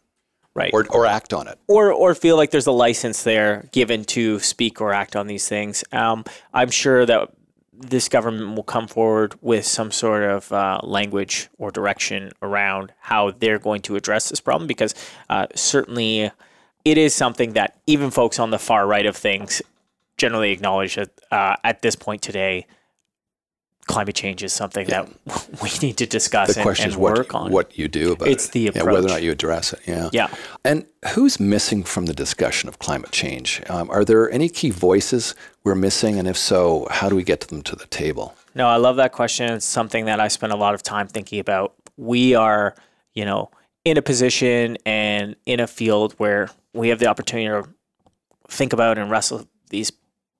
Right. 0.55 0.71
Or, 0.75 0.87
or 0.91 1.07
act 1.07 1.33
on 1.33 1.49
it. 1.49 1.59
Or, 1.67 1.93
or 1.93 2.15
feel 2.15 2.37
like 2.37 2.51
there's 2.51 2.67
a 2.67 2.73
license 2.73 3.23
there 3.23 3.69
given 3.73 4.05
to 4.07 4.39
speak 4.39 4.83
or 4.83 4.93
act 4.93 5.17
on 5.17 5.27
these 5.27 5.49
things. 5.49 5.83
Um, 5.93 6.25
I'm 6.53 6.71
sure 6.71 7.07
that 7.07 7.31
this 7.73 8.09
government 8.09 8.55
will 8.55 8.63
come 8.63 8.87
forward 8.87 9.35
with 9.41 9.67
some 9.67 9.91
sort 9.91 10.23
of 10.23 10.53
uh, 10.53 10.81
language 10.83 11.49
or 11.59 11.71
direction 11.71 12.31
around 12.43 12.93
how 13.01 13.31
they're 13.31 13.59
going 13.59 13.81
to 13.83 13.97
address 13.97 14.29
this 14.29 14.41
problem 14.41 14.67
because 14.67 14.95
uh, 15.31 15.47
certainly 15.55 16.31
it 16.85 16.99
is 16.99 17.15
something 17.15 17.55
that 17.55 17.81
even 17.87 18.11
folks 18.11 18.39
on 18.39 18.51
the 18.51 18.59
far 18.59 18.87
right 18.87 19.07
of 19.07 19.17
things 19.17 19.63
generally 20.19 20.53
acknowledge 20.53 20.97
that 20.97 21.11
uh, 21.31 21.57
at 21.65 21.81
this 21.83 21.97
point 21.97 22.21
today 22.21 22.67
climate 23.87 24.15
change 24.15 24.43
is 24.43 24.53
something 24.53 24.89
yeah. 24.89 25.05
that 25.05 25.63
we 25.63 25.71
need 25.87 25.97
to 25.99 26.07
discuss 26.07 26.55
the 26.55 26.61
and, 26.61 26.65
question 26.65 26.85
and 26.85 26.93
is 26.93 26.97
work 26.97 27.33
what, 27.33 27.35
on. 27.35 27.53
What 27.53 27.79
you 27.79 27.89
do 27.89 28.13
about 28.13 28.29
it's 28.29 28.49
it. 28.49 28.53
the 28.53 28.67
approach. 28.69 28.85
Yeah, 28.85 28.93
whether 28.93 29.07
or 29.07 29.11
not 29.11 29.23
you 29.23 29.33
address 29.33 29.73
it. 29.73 29.81
Yeah. 29.87 30.09
Yeah. 30.13 30.29
And 30.65 30.87
who's 31.15 31.41
missing 31.41 31.83
from 31.83 32.07
the 32.07 32.15
discussion 32.15 32.69
of 32.69 32.79
climate 32.79 33.11
change? 33.11 33.63
Um, 33.69 33.91
are 33.91 34.05
there 34.05 34.31
any 34.31 34.49
key 34.49 34.71
voices 34.71 35.35
we're 35.65 35.75
missing? 35.75 36.19
And 36.19 36.29
if 36.29 36.37
so, 36.37 36.87
how 36.91 37.09
do 37.09 37.17
we 37.17 37.25
get 37.25 37.41
them 37.41 37.63
to 37.63 37.77
the 37.77 37.87
table? 37.87 38.35
No, 38.55 38.69
I 38.69 38.77
love 38.77 38.97
that 38.97 39.13
question. 39.13 39.51
It's 39.53 39.67
something 39.67 40.05
that 40.05 40.21
I 40.21 40.29
spend 40.29 40.53
a 40.53 40.57
lot 40.57 40.75
of 40.75 40.83
time 40.83 41.09
thinking 41.09 41.41
about. 41.41 41.75
We 41.97 42.35
are, 42.35 42.75
you 43.15 43.25
know, 43.25 43.51
in 43.85 43.97
a 43.97 44.03
position 44.03 44.77
and 44.87 45.37
in 45.47 45.61
a 45.61 45.67
field 45.67 46.15
where 46.19 46.51
we 46.73 46.89
have 46.89 46.99
the 46.99 47.07
opportunity 47.07 47.49
to 47.49 47.69
think 48.49 48.73
about 48.73 48.99
and 48.99 49.11
wrestle 49.11 49.49
these 49.71 49.91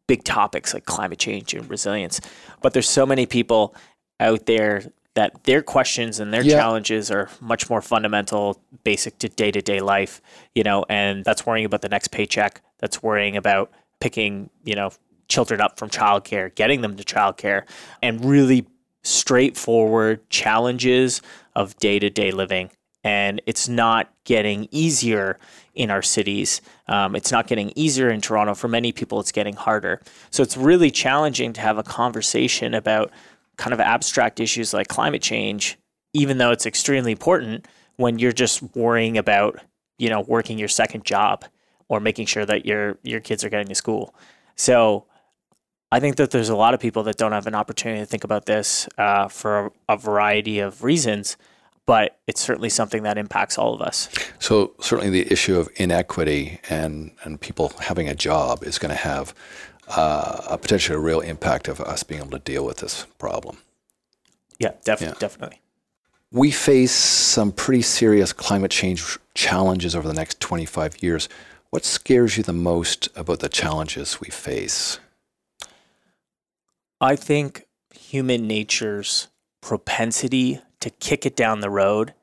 big 0.07 0.25
topics 0.25 0.75
like 0.75 0.85
climate 0.85 1.19
change 1.19 1.55
and 1.55 1.69
resilience. 1.71 2.21
But 2.61 2.73
there's 2.73 2.89
so 2.89 3.07
many 3.07 3.27
people 3.27 3.75
out 4.21 4.47
there 4.47 4.85
that 5.15 5.45
their 5.45 5.63
questions 5.63 6.21
and 6.21 6.33
their 6.33 6.43
yeah. 6.43 6.57
challenges 6.57 7.11
are 7.11 7.29
much 7.41 7.69
more 7.69 7.83
fundamental, 7.83 8.61
basic 8.83 9.19
to 9.19 9.29
day 9.29 9.51
to 9.51 9.61
day 9.61 9.81
life, 9.81 10.23
you 10.55 10.63
know, 10.63 10.85
and 10.89 11.25
that's 11.25 11.45
worrying 11.45 11.67
about 11.67 11.83
the 11.83 11.89
next 11.89 12.09
paycheck. 12.09 12.63
That's 12.79 13.03
worrying 13.03 13.37
about 13.37 13.71
picking, 14.01 14.51
you 14.65 14.75
know, 14.75 14.91
children 15.29 15.61
up 15.61 15.79
from 15.79 15.91
childcare, 15.91 16.55
getting 16.55 16.81
them 16.81 16.97
to 16.97 17.05
childcare, 17.05 17.65
and 18.03 18.25
really 18.25 18.67
straightforward 19.03 20.29
challenges 20.31 21.21
of 21.55 21.77
day 21.77 21.99
to 21.99 22.09
day 22.09 22.31
living. 22.31 22.71
And 23.05 23.43
it's 23.47 23.69
not 23.69 24.13
getting 24.25 24.69
easier 24.71 25.39
in 25.75 25.91
our 25.91 26.03
cities. 26.03 26.61
Um, 26.89 27.17
it's 27.17 27.33
not 27.33 27.47
getting 27.47 27.73
easier 27.77 28.11
in 28.11 28.21
Toronto. 28.21 28.55
For 28.55 28.69
many 28.69 28.93
people, 28.93 29.21
it's 29.21 29.33
getting 29.33 29.55
harder. 29.55 30.01
So 30.31 30.43
it's 30.43 30.57
really 30.57 30.91
challenging 30.91 31.53
to 31.55 31.61
have 31.61 31.79
a 31.79 31.83
conversation 31.83 32.75
about 32.75 33.11
kind 33.57 33.73
of 33.73 33.81
abstract 33.81 34.41
issues 34.41 34.75
like 34.75 34.89
climate 34.89 35.23
change, 35.23 35.79
even 36.13 36.39
though 36.39 36.51
it's 36.51 36.67
extremely 36.67 37.13
important 37.13 37.67
when 37.97 38.19
you're 38.19 38.33
just 38.33 38.63
worrying 38.75 39.19
about, 39.19 39.61
you 39.99 40.09
know, 40.09 40.21
working 40.21 40.59
your 40.59 40.69
second 40.69 41.05
job 41.05 41.45
or 41.89 42.01
making 42.01 42.27
sure 42.27 42.45
that 42.47 42.67
your 42.67 42.99
your 43.03 43.21
kids 43.21 43.45
are 43.45 43.51
getting 43.51 43.69
to 43.69 43.75
school. 43.75 44.15
So 44.57 45.07
I 45.91 46.01
think 46.01 46.17
that 46.17 46.31
there's 46.31 46.49
a 46.49 46.57
lot 46.57 46.73
of 46.73 46.81
people 46.81 47.03
that 47.03 47.19
don't 47.19 47.33
have 47.33 47.47
an 47.47 47.55
opportunity 47.55 48.01
to 48.01 48.07
think 48.07 48.25
about 48.25 48.47
this 48.47 48.89
uh, 48.97 49.29
for 49.29 49.67
a, 49.67 49.71
a 49.91 49.97
variety 49.97 50.59
of 50.59 50.83
reasons, 50.83 51.37
but 51.87 52.21
it's 52.27 52.41
certainly 52.41 52.69
something 52.69 53.03
that 53.03 53.19
impacts 53.19 53.59
all 53.59 53.75
of 53.75 53.81
us. 53.81 54.09
So 54.39 54.73
certainly 54.81 55.11
the 55.11 55.33
issue 55.33 55.59
of 55.59 55.69
inequity 55.77 56.61
and 56.71 57.13
and 57.25 57.41
people 57.41 57.73
having 57.81 58.09
a 58.09 58.15
job 58.15 58.63
is 58.63 58.79
going 58.79 58.91
to 58.91 59.01
have 59.01 59.35
uh, 59.89 60.43
a 60.49 60.59
potentially 60.59 60.97
a 60.97 61.01
real 61.01 61.21
impact 61.21 61.69
of 61.69 61.81
us 61.81 62.03
being 62.03 62.21
able 62.21 62.31
to 62.31 62.39
deal 62.39 62.65
with 62.65 62.79
this 62.79 63.07
problem. 63.19 63.59
Yeah, 64.59 64.73
def- 64.85 65.01
yeah, 65.01 65.15
definitely. 65.19 65.61
We 66.31 66.51
face 66.51 66.93
some 66.93 67.53
pretty 67.53 67.83
serious 67.83 68.33
climate 68.33 68.71
change 68.71 69.19
challenges 69.35 69.95
over 69.95 70.09
the 70.09 70.15
next 70.15 70.41
25 70.41 71.03
years. 71.03 71.29
What 71.71 71.85
scares 71.85 72.37
you 72.37 72.43
the 72.43 72.53
most 72.53 73.09
about 73.17 73.41
the 73.41 73.49
challenges 73.49 74.21
we 74.21 74.29
face? 74.29 74.99
I 77.01 77.17
think 77.17 77.67
human 77.95 78.47
nature's 78.47 79.29
propensity 79.61 80.61
to 80.83 80.91
kick 80.91 81.25
it 81.27 81.35
down 81.35 81.61
the 81.61 81.71
road 81.71 82.15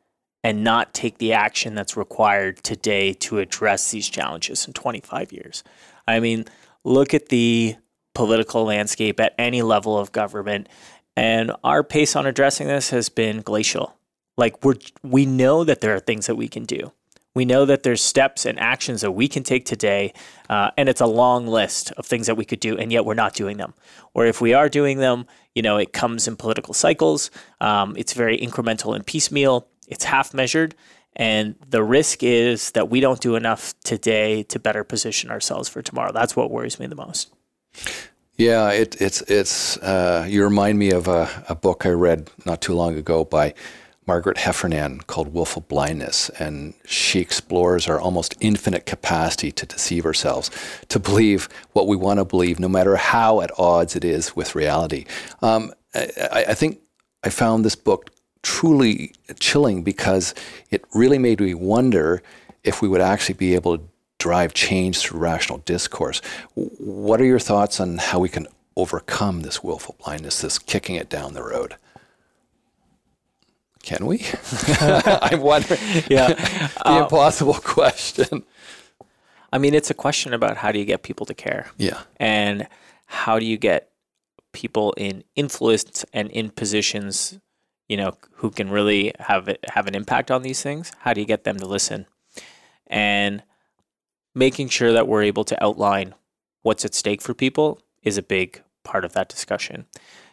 and 0.44 0.64
not 0.64 0.94
take 0.94 1.18
the 1.18 1.34
action 1.34 1.76
that's 1.76 1.98
required 1.98 2.64
today 2.64 3.14
to 3.14 3.40
address 3.40 3.92
these 3.92 4.08
challenges 4.08 4.66
in 4.66 4.74
25 4.74 5.34
years. 5.34 5.64
I 6.08 6.20
mean, 6.20 6.46
look 6.84 7.14
at 7.14 7.30
the 7.30 7.76
political 8.16 8.64
landscape 8.66 9.20
at 9.20 9.34
any 9.38 9.62
level 9.62 9.98
of 9.98 10.12
government, 10.12 10.68
and 11.16 11.52
our 11.64 11.84
pace 11.84 12.16
on 12.16 12.26
addressing 12.26 12.68
this 12.68 12.90
has 12.92 13.10
been 13.10 13.42
glacial. 13.42 13.96
Like 14.38 14.64
we're 14.64 14.76
we 15.04 15.26
know 15.26 15.64
that 15.64 15.82
there 15.82 15.94
are 15.94 16.00
things 16.00 16.28
that 16.28 16.36
we 16.36 16.48
can 16.48 16.64
do. 16.64 16.94
We 17.40 17.46
know 17.46 17.64
that 17.64 17.84
there's 17.84 18.02
steps 18.02 18.46
and 18.46 18.60
actions 18.60 19.00
that 19.00 19.12
we 19.12 19.30
can 19.30 19.44
take 19.44 19.64
today, 19.64 20.12
uh, 20.50 20.72
and 20.76 20.90
it's 20.90 21.00
a 21.00 21.06
long 21.06 21.48
list 21.48 21.94
of 21.94 22.06
things 22.06 22.28
that 22.28 22.36
we 22.36 22.44
could 22.44 22.60
do, 22.60 22.78
and 22.78 22.92
yet 22.92 23.06
we're 23.06 23.14
not 23.14 23.34
doing 23.34 23.56
them. 23.56 23.74
Or 24.14 24.26
if 24.26 24.42
we 24.42 24.54
are 24.54 24.68
doing 24.68 24.98
them, 24.98 25.26
you 25.56 25.62
know, 25.62 25.78
it 25.78 25.94
comes 25.94 26.28
in 26.28 26.36
political 26.36 26.74
cycles. 26.74 27.32
Um, 27.62 27.96
it's 27.98 28.12
very 28.12 28.38
incremental 28.38 28.94
and 28.94 29.08
piecemeal. 29.08 29.70
It's 29.88 30.04
half 30.04 30.34
measured, 30.34 30.76
and 31.16 31.56
the 31.66 31.82
risk 31.82 32.24
is 32.24 32.72
that 32.72 32.90
we 32.90 33.00
don't 33.00 33.22
do 33.22 33.38
enough 33.38 33.74
today 33.86 34.44
to 34.44 34.60
better 34.60 34.84
position 34.84 35.32
ourselves 35.32 35.70
for 35.70 35.82
tomorrow. 35.82 36.12
That's 36.12 36.36
what 36.36 36.52
worries 36.52 36.78
me 36.78 36.88
the 36.88 36.96
most. 36.96 37.32
Yeah, 38.36 38.70
it, 38.72 39.02
it's 39.02 39.22
it's. 39.22 39.78
Uh, 39.78 40.26
you 40.28 40.44
remind 40.44 40.78
me 40.78 40.92
of 40.92 41.08
a, 41.08 41.30
a, 41.48 41.56
book 41.56 41.86
I 41.86 41.92
read 41.92 42.30
not 42.46 42.62
too 42.62 42.74
long 42.74 42.98
ago 42.98 43.24
by 43.24 43.54
Margaret 44.10 44.40
Heffernan 44.40 45.02
called 45.02 45.36
Willful 45.36 45.66
Blindness, 45.68 46.30
and 46.40 46.74
she 46.84 47.20
explores 47.20 47.88
our 47.88 48.02
almost 48.02 48.36
infinite 48.40 48.88
capacity 48.88 49.52
to 49.52 49.68
deceive 49.68 50.04
ourselves, 50.04 50.50
to 50.88 50.98
believe 50.98 51.48
what 51.74 51.86
we 51.86 51.96
want 51.96 52.18
to 52.18 52.26
believe, 52.26 52.60
no 52.60 52.68
matter 52.68 52.96
how 52.96 53.40
at 53.42 53.52
odds 53.60 53.96
it 53.96 54.04
is 54.04 54.36
with 54.36 54.56
reality. 54.56 55.06
Um, 55.44 55.72
I, 55.94 56.46
I 56.48 56.54
think 56.56 56.80
I 57.24 57.30
found 57.30 57.64
this 57.64 57.76
book 57.76 58.10
truly 58.42 59.14
chilling 59.40 59.84
because 59.84 60.34
it 60.72 60.84
really 60.96 61.20
made 61.20 61.40
me 61.40 61.54
wonder 61.54 62.24
if 62.64 62.82
we 62.82 62.88
would 62.88 63.02
actually 63.02 63.36
be 63.36 63.54
able 63.54 63.78
to 63.78 63.84
drive 64.18 64.56
change 64.56 64.98
through 64.98 65.20
rational 65.20 65.60
discourse. 65.60 66.20
What 66.56 67.22
are 67.22 67.26
your 67.26 67.38
thoughts 67.38 67.80
on 67.80 68.00
how 68.00 68.18
we 68.18 68.30
can 68.30 68.48
overcome 68.76 69.42
this 69.42 69.64
willful 69.64 69.98
blindness, 70.04 70.42
this 70.42 70.58
kicking 70.58 70.96
it 70.96 71.12
down 71.12 71.36
the 71.36 71.44
road? 71.44 71.76
Can 73.84 74.06
we? 74.06 74.26
I'm 74.82 75.42
wondering. 75.42 75.80
Yeah. 76.10 76.34
the 76.34 76.88
uh, 76.88 77.04
impossible 77.04 77.56
question. 77.56 78.44
I 79.52 79.58
mean, 79.58 79.74
it's 79.74 79.90
a 79.90 79.96
question 79.96 80.34
about 80.34 80.58
how 80.58 80.72
do 80.72 80.80
you 80.80 80.86
get 80.86 81.04
people 81.04 81.26
to 81.26 81.34
care? 81.34 81.72
Yeah. 81.78 82.02
And 82.18 82.68
how 83.06 83.40
do 83.40 83.46
you 83.46 83.58
get 83.58 83.90
people 84.52 84.94
in 84.98 85.24
influence 85.36 86.06
and 86.14 86.30
in 86.32 86.50
positions, 86.50 87.40
you 87.88 87.98
know, 87.98 88.16
who 88.34 88.52
can 88.52 88.70
really 88.70 89.14
have 89.20 89.48
it, 89.48 89.64
have 89.70 89.88
an 89.88 89.96
impact 89.96 90.30
on 90.30 90.44
these 90.44 90.62
things? 90.62 90.92
How 91.00 91.14
do 91.14 91.22
you 91.22 91.28
get 91.28 91.44
them 91.44 91.58
to 91.58 91.66
listen? 91.66 92.06
And 92.88 93.44
making 94.36 94.70
sure 94.70 94.92
that 94.92 95.08
we're 95.08 95.24
able 95.24 95.44
to 95.46 95.64
outline 95.64 96.14
what's 96.62 96.86
at 96.86 96.94
stake 96.94 97.22
for 97.22 97.34
people 97.34 97.82
is 98.04 98.18
a 98.18 98.24
big 98.24 98.62
part 98.84 99.06
of 99.06 99.14
that 99.14 99.30
discussion. 99.30 99.86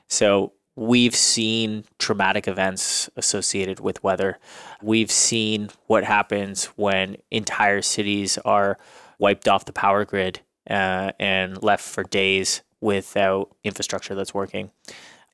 So 0.08 0.52
we've 0.76 1.16
seen 1.16 1.84
traumatic 1.98 2.46
events 2.46 3.08
associated 3.16 3.80
with 3.80 4.04
weather. 4.04 4.38
We've 4.82 5.10
seen 5.10 5.70
what 5.86 6.04
happens 6.04 6.66
when 6.76 7.16
entire 7.30 7.82
cities 7.82 8.38
are 8.44 8.78
wiped 9.18 9.48
off 9.48 9.64
the 9.64 9.72
power 9.72 10.04
grid 10.04 10.40
uh, 10.68 11.12
and 11.18 11.62
left 11.62 11.82
for 11.82 12.04
days 12.04 12.62
without 12.80 13.50
infrastructure 13.64 14.14
that's 14.14 14.34
working. 14.34 14.70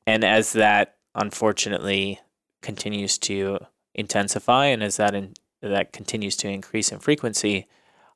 And 0.07 0.23
as 0.23 0.53
that 0.53 0.95
unfortunately 1.13 2.21
continues 2.61 3.17
to 3.19 3.59
intensify 3.93 4.67
and 4.67 4.81
as 4.81 4.97
that 4.97 5.13
in, 5.13 5.33
that 5.61 5.91
continues 5.91 6.37
to 6.37 6.47
increase 6.47 6.91
in 6.91 6.99
frequency, 6.99 7.67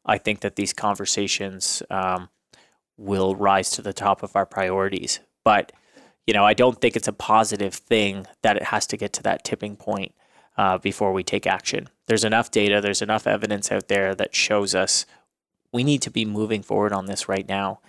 I 0.06 0.18
think 0.18 0.40
that 0.40 0.56
these 0.56 0.74
conversations 0.74 1.84
um, 1.90 2.30
will 2.96 3.36
rise 3.36 3.70
to 3.72 3.82
the 3.82 3.94
top 3.94 4.24
of 4.24 4.36
our 4.36 4.46
priorities. 4.46 5.20
But 5.44 5.74
you 6.28 6.34
know, 6.34 6.46
I 6.46 6.54
don't 6.54 6.80
think 6.80 6.96
it's 6.96 7.08
a 7.08 7.14
positive 7.14 7.74
thing 7.74 8.28
that 8.44 8.58
it 8.58 8.64
has 8.64 8.86
to 8.88 8.98
get 8.98 9.14
to 9.14 9.24
that 9.24 9.46
tipping 9.46 9.78
point 9.78 10.14
uh, 10.58 10.78
before 10.78 11.14
we 11.14 11.24
take 11.24 11.48
action. 11.48 11.88
There's 12.08 12.26
enough 12.26 12.52
data, 12.52 12.82
there's 12.82 13.02
enough 13.02 13.26
evidence 13.26 13.72
out 13.72 13.88
there 13.88 14.14
that 14.14 14.36
shows 14.36 14.76
us 14.76 15.06
we 15.72 15.84
need 15.84 16.02
to 16.02 16.12
be 16.12 16.26
moving 16.26 16.62
forward 16.62 16.94
on 16.94 17.06
this 17.06 17.30
right 17.30 17.48
now. 17.48 17.80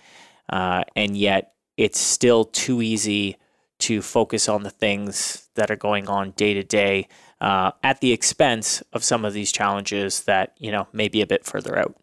Uh, 0.47 0.83
and 0.95 1.17
yet, 1.17 1.53
it's 1.77 1.99
still 1.99 2.45
too 2.45 2.81
easy 2.81 3.37
to 3.79 4.01
focus 4.01 4.49
on 4.49 4.63
the 4.63 4.69
things 4.69 5.49
that 5.55 5.71
are 5.71 5.75
going 5.75 6.07
on 6.07 6.31
day 6.31 6.53
to 6.53 6.63
day 6.63 7.07
uh, 7.39 7.71
at 7.83 8.01
the 8.01 8.11
expense 8.11 8.83
of 8.91 9.03
some 9.03 9.23
of 9.23 9.33
these 9.33 9.51
challenges 9.51 10.23
that 10.23 10.53
you 10.57 10.71
know 10.71 10.87
may 10.91 11.07
be 11.07 11.21
a 11.21 11.27
bit 11.27 11.45
further 11.45 11.77
out. 11.77 11.95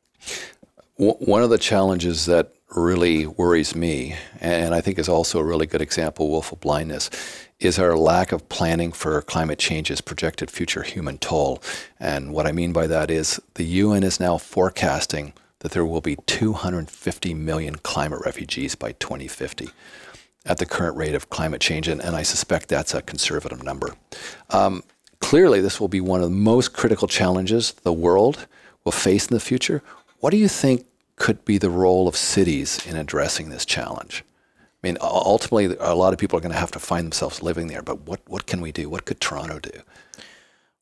One 0.96 1.42
of 1.42 1.50
the 1.50 1.58
challenges 1.58 2.24
that 2.26 2.55
really 2.74 3.26
worries 3.26 3.74
me, 3.74 4.16
and 4.40 4.74
I 4.74 4.80
think 4.80 4.98
is 4.98 5.08
also 5.08 5.38
a 5.38 5.44
really 5.44 5.66
good 5.66 5.80
example 5.80 6.26
of 6.26 6.32
willful 6.32 6.58
blindness, 6.60 7.10
is 7.60 7.78
our 7.78 7.96
lack 7.96 8.32
of 8.32 8.48
planning 8.48 8.92
for 8.92 9.22
climate 9.22 9.58
change's 9.58 10.00
projected 10.00 10.50
future 10.50 10.82
human 10.82 11.18
toll. 11.18 11.62
And 12.00 12.32
what 12.32 12.46
I 12.46 12.52
mean 12.52 12.72
by 12.72 12.86
that 12.88 13.10
is 13.10 13.40
the 13.54 13.64
UN 13.64 14.02
is 14.02 14.20
now 14.20 14.36
forecasting 14.36 15.32
that 15.60 15.72
there 15.72 15.86
will 15.86 16.00
be 16.00 16.16
250 16.26 17.34
million 17.34 17.76
climate 17.76 18.20
refugees 18.24 18.74
by 18.74 18.92
2050 18.92 19.70
at 20.44 20.58
the 20.58 20.66
current 20.66 20.96
rate 20.96 21.14
of 21.14 21.30
climate 21.30 21.60
change, 21.60 21.88
and, 21.88 22.00
and 22.00 22.14
I 22.14 22.22
suspect 22.22 22.68
that's 22.68 22.94
a 22.94 23.02
conservative 23.02 23.62
number. 23.62 23.94
Um, 24.50 24.82
clearly, 25.20 25.60
this 25.60 25.80
will 25.80 25.88
be 25.88 26.00
one 26.00 26.20
of 26.20 26.28
the 26.28 26.36
most 26.36 26.72
critical 26.72 27.08
challenges 27.08 27.72
the 27.72 27.92
world 27.92 28.46
will 28.84 28.92
face 28.92 29.26
in 29.26 29.34
the 29.34 29.40
future. 29.40 29.82
What 30.20 30.30
do 30.30 30.36
you 30.36 30.48
think 30.48 30.86
could 31.16 31.44
be 31.44 31.58
the 31.58 31.70
role 31.70 32.06
of 32.08 32.16
cities 32.16 32.84
in 32.86 32.96
addressing 32.96 33.48
this 33.48 33.64
challenge? 33.64 34.24
I 34.58 34.86
mean, 34.86 34.98
ultimately, 35.00 35.76
a 35.80 35.94
lot 35.94 36.12
of 36.12 36.18
people 36.18 36.38
are 36.38 36.42
going 36.42 36.52
to 36.52 36.58
have 36.58 36.70
to 36.72 36.78
find 36.78 37.04
themselves 37.04 37.42
living 37.42 37.66
there, 37.66 37.82
but 37.82 38.02
what, 38.02 38.20
what 38.26 38.46
can 38.46 38.60
we 38.60 38.72
do? 38.72 38.88
What 38.88 39.04
could 39.04 39.20
Toronto 39.20 39.58
do? 39.58 39.80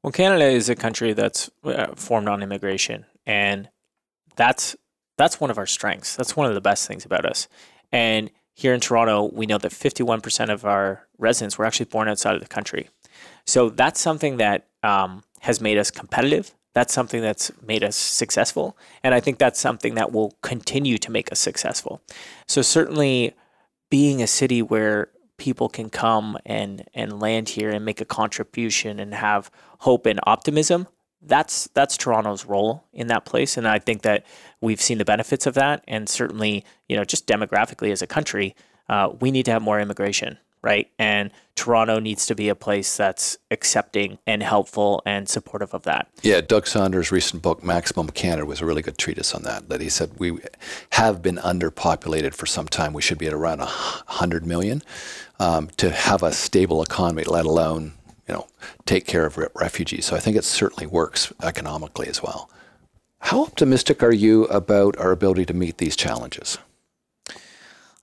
Well, 0.02 0.12
Canada 0.12 0.44
is 0.44 0.68
a 0.68 0.74
country 0.74 1.14
that's 1.14 1.50
uh, 1.64 1.94
formed 1.94 2.28
on 2.28 2.42
immigration, 2.42 3.06
and 3.24 3.70
that's 4.36 4.76
that's 5.16 5.40
one 5.40 5.50
of 5.50 5.58
our 5.58 5.66
strengths. 5.66 6.16
That's 6.16 6.36
one 6.36 6.46
of 6.46 6.54
the 6.54 6.60
best 6.60 6.86
things 6.86 7.04
about 7.04 7.24
us. 7.24 7.48
And 7.92 8.30
here 8.52 8.74
in 8.74 8.80
Toronto, 8.80 9.30
we 9.32 9.46
know 9.46 9.58
that 9.58 9.72
51% 9.72 10.52
of 10.52 10.64
our 10.64 11.06
residents 11.18 11.56
were 11.56 11.64
actually 11.64 11.86
born 11.86 12.08
outside 12.08 12.34
of 12.34 12.40
the 12.40 12.48
country. 12.48 12.88
So 13.46 13.70
that's 13.70 14.00
something 14.00 14.38
that 14.38 14.66
um, 14.82 15.22
has 15.40 15.60
made 15.60 15.78
us 15.78 15.90
competitive 15.90 16.54
that's 16.74 16.92
something 16.92 17.22
that's 17.22 17.50
made 17.62 17.82
us 17.82 17.96
successful. 17.96 18.76
And 19.02 19.14
I 19.14 19.20
think 19.20 19.38
that's 19.38 19.60
something 19.60 19.94
that 19.94 20.12
will 20.12 20.37
continue 20.42 20.98
to 20.98 21.10
make 21.10 21.32
us 21.32 21.38
successful. 21.38 22.02
So, 22.46 22.62
certainly, 22.62 23.34
being 23.90 24.20
a 24.22 24.26
city 24.26 24.60
where 24.60 25.10
people 25.37 25.68
can 25.68 25.88
come 25.88 26.37
and, 26.44 26.88
and 26.94 27.20
land 27.20 27.50
here 27.50 27.70
and 27.70 27.84
make 27.84 28.00
a 28.00 28.04
contribution 28.04 28.98
and 29.00 29.14
have 29.14 29.50
hope 29.80 30.06
and 30.06 30.20
optimism. 30.24 30.88
That's 31.26 31.68
that's 31.72 31.96
Toronto's 31.96 32.44
role 32.44 32.84
in 32.92 33.06
that 33.06 33.24
place, 33.24 33.56
and 33.56 33.66
I 33.66 33.78
think 33.78 34.02
that 34.02 34.26
we've 34.60 34.80
seen 34.80 34.98
the 34.98 35.06
benefits 35.06 35.46
of 35.46 35.54
that. 35.54 35.82
And 35.88 36.06
certainly, 36.06 36.66
you 36.87 36.96
know, 36.96 37.04
just 37.04 37.26
demographically 37.26 37.90
as 37.90 38.02
a 38.02 38.06
country, 38.06 38.54
uh, 38.90 39.08
we 39.20 39.30
need 39.30 39.46
to 39.46 39.50
have 39.50 39.62
more 39.62 39.80
immigration 39.80 40.37
right? 40.64 40.90
And 40.98 41.31
Toronto 41.55 42.00
needs 42.00 42.27
to 42.27 42.35
be 42.35 42.48
a 42.48 42.55
place 42.55 42.96
that's 42.96 43.37
accepting 43.50 44.18
and 44.27 44.42
helpful 44.42 45.03
and 45.07 45.29
supportive 45.29 45.74
of 45.74 45.83
that. 45.83 46.09
Yeah, 46.22 46.40
Doug 46.40 46.66
Saunders' 46.66 47.12
recent 47.12 47.42
book, 47.42 47.62
Maximum 47.62 48.09
Canada, 48.09 48.46
was 48.46 48.61
a 48.61 48.66
really 48.66 48.83
good 48.83 48.98
treatise 48.98 49.35
on 49.35 49.42
that. 49.42 49.68
That 49.68 49.81
he 49.81 49.88
said 49.90 50.18
we 50.18 50.38
have 50.90 51.22
been 51.22 51.37
underpopulated 51.37 52.35
for 52.35 52.46
some 52.46 52.66
time. 52.66 52.94
We 52.94 53.03
should 53.03 53.18
be 53.18 53.27
at 53.27 53.35
around 53.35 53.59
100 53.59 54.46
million 54.46 54.83
um, 55.38 55.68
to 55.77 55.90
have 55.90 56.22
a 56.22 56.33
stable 56.33 56.83
economy, 56.83 57.24
let 57.24 57.44
alone 57.44 57.92
you 58.27 58.35
know 58.35 58.46
take 58.87 59.07
care 59.07 59.27
of 59.27 59.38
refugees. 59.55 60.07
So 60.07 60.16
I 60.16 60.20
think 60.20 60.37
it 60.37 60.44
certainly 60.44 60.87
works 60.87 61.33
economically 61.42 62.09
as 62.09 62.22
well. 62.22 62.50
How 63.20 63.42
optimistic 63.42 64.03
are 64.03 64.12
you 64.12 64.44
about 64.46 64.98
our 64.98 65.11
ability 65.11 65.46
to 65.46 65.55
meet 65.55 65.79
these 65.79 65.96
challenges? 65.96 66.59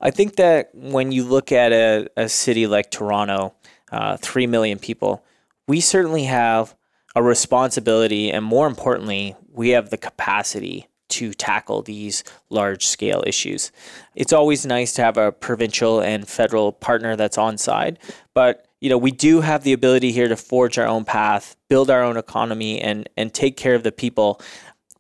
I 0.02 0.12
think 0.12 0.36
that 0.38 0.72
when 0.74 1.12
you 1.12 1.24
look 1.24 1.52
at 1.52 1.72
a, 1.72 2.08
a 2.18 2.28
city 2.28 2.66
like 2.68 2.90
Toronto, 2.90 3.54
uh, 3.92 4.18
3 4.18 4.48
million 4.48 4.80
people, 4.80 5.24
we 5.68 5.80
certainly 5.80 6.24
have 6.24 6.76
a 7.16 7.22
responsibility, 7.22 8.32
and 8.32 8.44
more 8.44 8.68
importantly, 8.68 9.36
we 9.52 9.70
have 9.70 9.90
the 9.90 9.98
capacity 9.98 10.88
to 11.10 11.34
tackle 11.34 11.82
these 11.82 12.24
large 12.50 12.88
scale 12.88 13.22
issues. 13.28 13.72
It's 14.16 14.34
always 14.34 14.66
nice 14.66 14.94
to 14.94 15.04
have 15.04 15.18
a 15.18 15.32
provincial 15.32 16.00
and 16.00 16.28
federal 16.28 16.72
partner 16.72 17.16
that's 17.16 17.38
on 17.38 17.58
side, 17.58 18.00
but 18.34 18.66
you 18.80 18.90
know, 18.90 18.98
we 18.98 19.12
do 19.12 19.42
have 19.42 19.64
the 19.64 19.74
ability 19.74 20.12
here 20.12 20.28
to 20.28 20.36
forge 20.36 20.80
our 20.80 20.88
own 20.88 21.06
path, 21.06 21.56
build 21.70 21.92
our 21.92 22.02
own 22.02 22.18
economy 22.18 22.82
and 22.82 23.08
and 23.16 23.32
take 23.32 23.56
care 23.56 23.76
of 23.76 23.84
the 23.84 23.92
people 23.92 24.42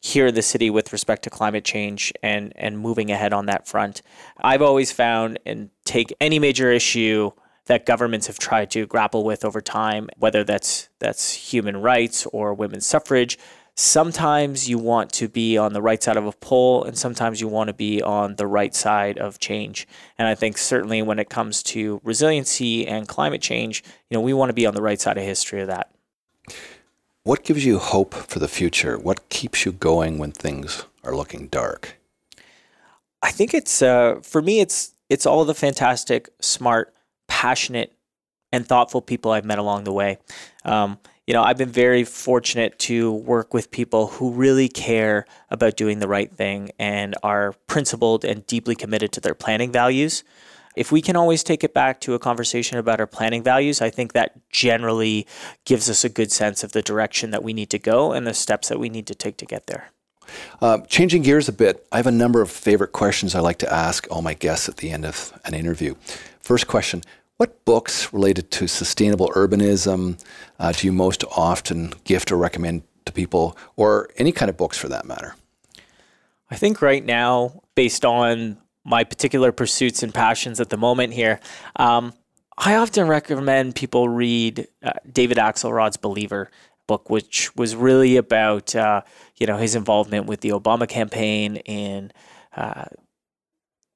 here 0.02 0.28
in 0.28 0.36
the 0.36 0.42
city 0.42 0.70
with 0.70 0.92
respect 0.92 1.24
to 1.24 1.30
climate 1.30 1.64
change 1.64 2.12
and 2.22 2.52
and 2.56 2.78
moving 2.78 3.12
ahead 3.12 3.32
on 3.32 3.46
that 3.46 3.68
front. 3.68 4.02
I've 4.42 4.62
always 4.62 4.92
found 4.92 5.40
and 5.46 5.70
take 5.86 6.14
any 6.20 6.40
major 6.40 6.72
issue 6.72 7.32
that 7.68 7.86
governments 7.86 8.28
have 8.28 8.40
tried 8.40 8.72
to 8.72 8.86
grapple 8.88 9.24
with 9.24 9.46
over 9.46 9.62
time, 9.62 10.10
whether 10.18 10.44
that's 10.44 10.90
that's 11.00 11.32
human 11.32 11.78
rights 11.78 12.26
or 12.34 12.54
women's 12.54 12.86
suffrage. 12.86 13.38
Sometimes 13.76 14.68
you 14.68 14.78
want 14.78 15.14
to 15.14 15.30
be 15.30 15.58
on 15.58 15.72
the 15.72 15.82
right 15.82 16.04
side 16.04 16.18
of 16.18 16.26
a 16.26 16.34
poll, 16.34 16.84
and 16.84 16.98
sometimes 16.98 17.40
you 17.40 17.48
want 17.48 17.70
to 17.70 17.74
be 17.74 18.02
on 18.02 18.36
the 18.36 18.46
right 18.46 18.76
side 18.76 19.18
of 19.18 19.40
change. 19.40 19.88
And 20.18 20.28
I 20.28 20.36
think 20.36 20.58
certainly 20.58 21.02
when 21.02 21.20
it 21.20 21.30
comes 21.30 21.64
to 21.64 22.02
resiliency 22.04 22.86
and 22.86 23.08
climate 23.08 23.42
change, 23.42 23.84
you 24.10 24.18
know, 24.18 24.22
we 24.22 24.34
want 24.34 24.50
to 24.50 24.54
be 24.54 24.66
on 24.66 24.76
the 24.76 24.82
right 24.82 25.00
side 25.00 25.18
of 25.18 25.24
history 25.24 25.62
of 25.62 25.68
that. 25.68 25.90
What 27.24 27.44
gives 27.44 27.64
you 27.64 27.78
hope 27.78 28.16
for 28.16 28.40
the 28.40 28.48
future? 28.48 28.98
What 28.98 29.30
keeps 29.30 29.64
you 29.64 29.72
going 29.72 30.18
when 30.18 30.32
things 30.32 30.86
are 31.04 31.16
looking 31.16 31.50
dark? 31.50 32.00
I 33.22 33.30
think 33.30 33.54
it's 33.54 33.84
uh, 33.84 34.22
for 34.24 34.42
me. 34.42 34.60
It's 34.60 34.96
it's 35.08 35.28
all 35.28 35.46
the 35.46 35.54
fantastic, 35.54 36.30
smart, 36.42 36.96
passionate, 37.28 37.94
and 38.52 38.66
thoughtful 38.66 39.04
people 39.04 39.32
I've 39.32 39.46
met 39.46 39.60
along 39.60 39.84
the 39.84 39.94
way. 39.94 40.18
Um, 40.66 40.98
you 41.28 41.36
know, 41.36 41.44
I've 41.44 41.60
been 41.60 41.70
very 41.70 42.04
fortunate 42.06 42.80
to 42.80 43.14
work 43.14 43.54
with 43.54 43.70
people 43.70 44.08
who 44.08 44.32
really 44.32 44.68
care 44.68 45.28
about 45.52 45.78
doing 45.78 46.00
the 46.00 46.08
right 46.08 46.32
thing 46.36 46.72
and 46.80 47.14
are 47.22 47.54
principled 47.68 48.26
and 48.26 48.48
deeply 48.48 48.74
committed 48.74 49.12
to 49.12 49.22
their 49.22 49.36
planning 49.36 49.72
values 49.72 50.24
if 50.76 50.92
we 50.92 51.02
can 51.02 51.16
always 51.16 51.44
take 51.44 51.64
it 51.64 51.74
back 51.74 52.00
to 52.02 52.14
a 52.14 52.20
conversation 52.20 52.78
about 52.78 53.00
our 53.00 53.08
planning 53.08 53.44
values, 53.44 53.82
I 53.82 53.90
think 53.90 54.14
that 54.14 54.50
generally 54.50 55.28
gives 55.66 55.90
us 55.90 56.04
a 56.04 56.10
good 56.10 56.32
sense 56.32 56.64
of 56.64 56.72
the 56.72 56.82
direction 56.82 57.32
that 57.32 57.44
we 57.44 57.54
need 57.54 57.70
to 57.72 57.80
go 57.80 58.14
and 58.14 58.26
the 58.26 58.34
steps 58.34 58.70
that 58.70 58.80
we 58.80 58.90
need 58.90 59.08
to 59.08 59.16
take 59.16 59.38
to 59.38 59.46
get 59.46 59.68
there. 59.68 59.92
Uh, 60.62 60.80
changing 60.88 61.24
gears 61.24 61.50
a 61.50 61.54
bit, 61.54 61.86
I 61.92 61.98
have 61.98 62.08
a 62.08 62.12
number 62.12 62.42
of 62.42 62.50
favorite 62.50 62.94
questions 62.94 63.36
I 63.36 63.42
like 63.42 63.58
to 63.60 63.74
ask 63.74 64.08
all 64.10 64.22
my 64.22 64.34
guests 64.34 64.70
at 64.70 64.78
the 64.78 64.92
end 64.92 65.06
of 65.06 65.38
an 65.46 65.54
interview. 65.54 65.96
First 66.40 66.68
question 66.68 67.02
What 67.38 67.66
books 67.66 68.14
related 68.14 68.50
to 68.52 68.68
sustainable 68.68 69.30
urbanism 69.36 70.24
uh, 70.60 70.72
do 70.72 70.88
you 70.88 70.94
most 70.94 71.24
often 71.36 71.94
gift 72.06 72.32
or 72.32 72.38
recommend 72.38 72.84
to 73.06 73.12
people, 73.12 73.58
or 73.76 74.10
any 74.18 74.32
kind 74.32 74.50
of 74.50 74.58
books 74.58 74.78
for 74.78 74.88
that 74.88 75.06
matter? 75.06 75.36
I 76.50 76.56
think 76.56 76.82
right 76.82 77.04
now, 77.04 77.62
based 77.76 78.06
on 78.06 78.58
my 78.84 79.04
particular 79.04 79.52
pursuits 79.52 80.04
and 80.04 80.14
passions 80.14 80.60
at 80.60 80.70
the 80.70 80.78
moment 80.78 81.14
here. 81.14 81.40
Um, 81.76 82.14
I 82.58 82.76
often 82.76 83.08
recommend 83.08 83.76
people 83.76 84.10
read 84.10 84.68
uh, 84.84 84.92
David 85.12 85.38
Axelrod's 85.38 85.98
Believer 85.98 86.50
book, 86.88 87.10
which 87.10 87.56
was 87.56 87.76
really 87.76 88.18
about 88.18 88.76
uh, 88.76 89.02
you 89.38 89.48
know 89.48 89.58
his 89.58 89.76
involvement 89.76 90.26
with 90.26 90.42
the 90.42 90.50
Obama 90.50 90.88
campaign 90.88 91.58
in 91.58 92.12
uh, 92.56 92.86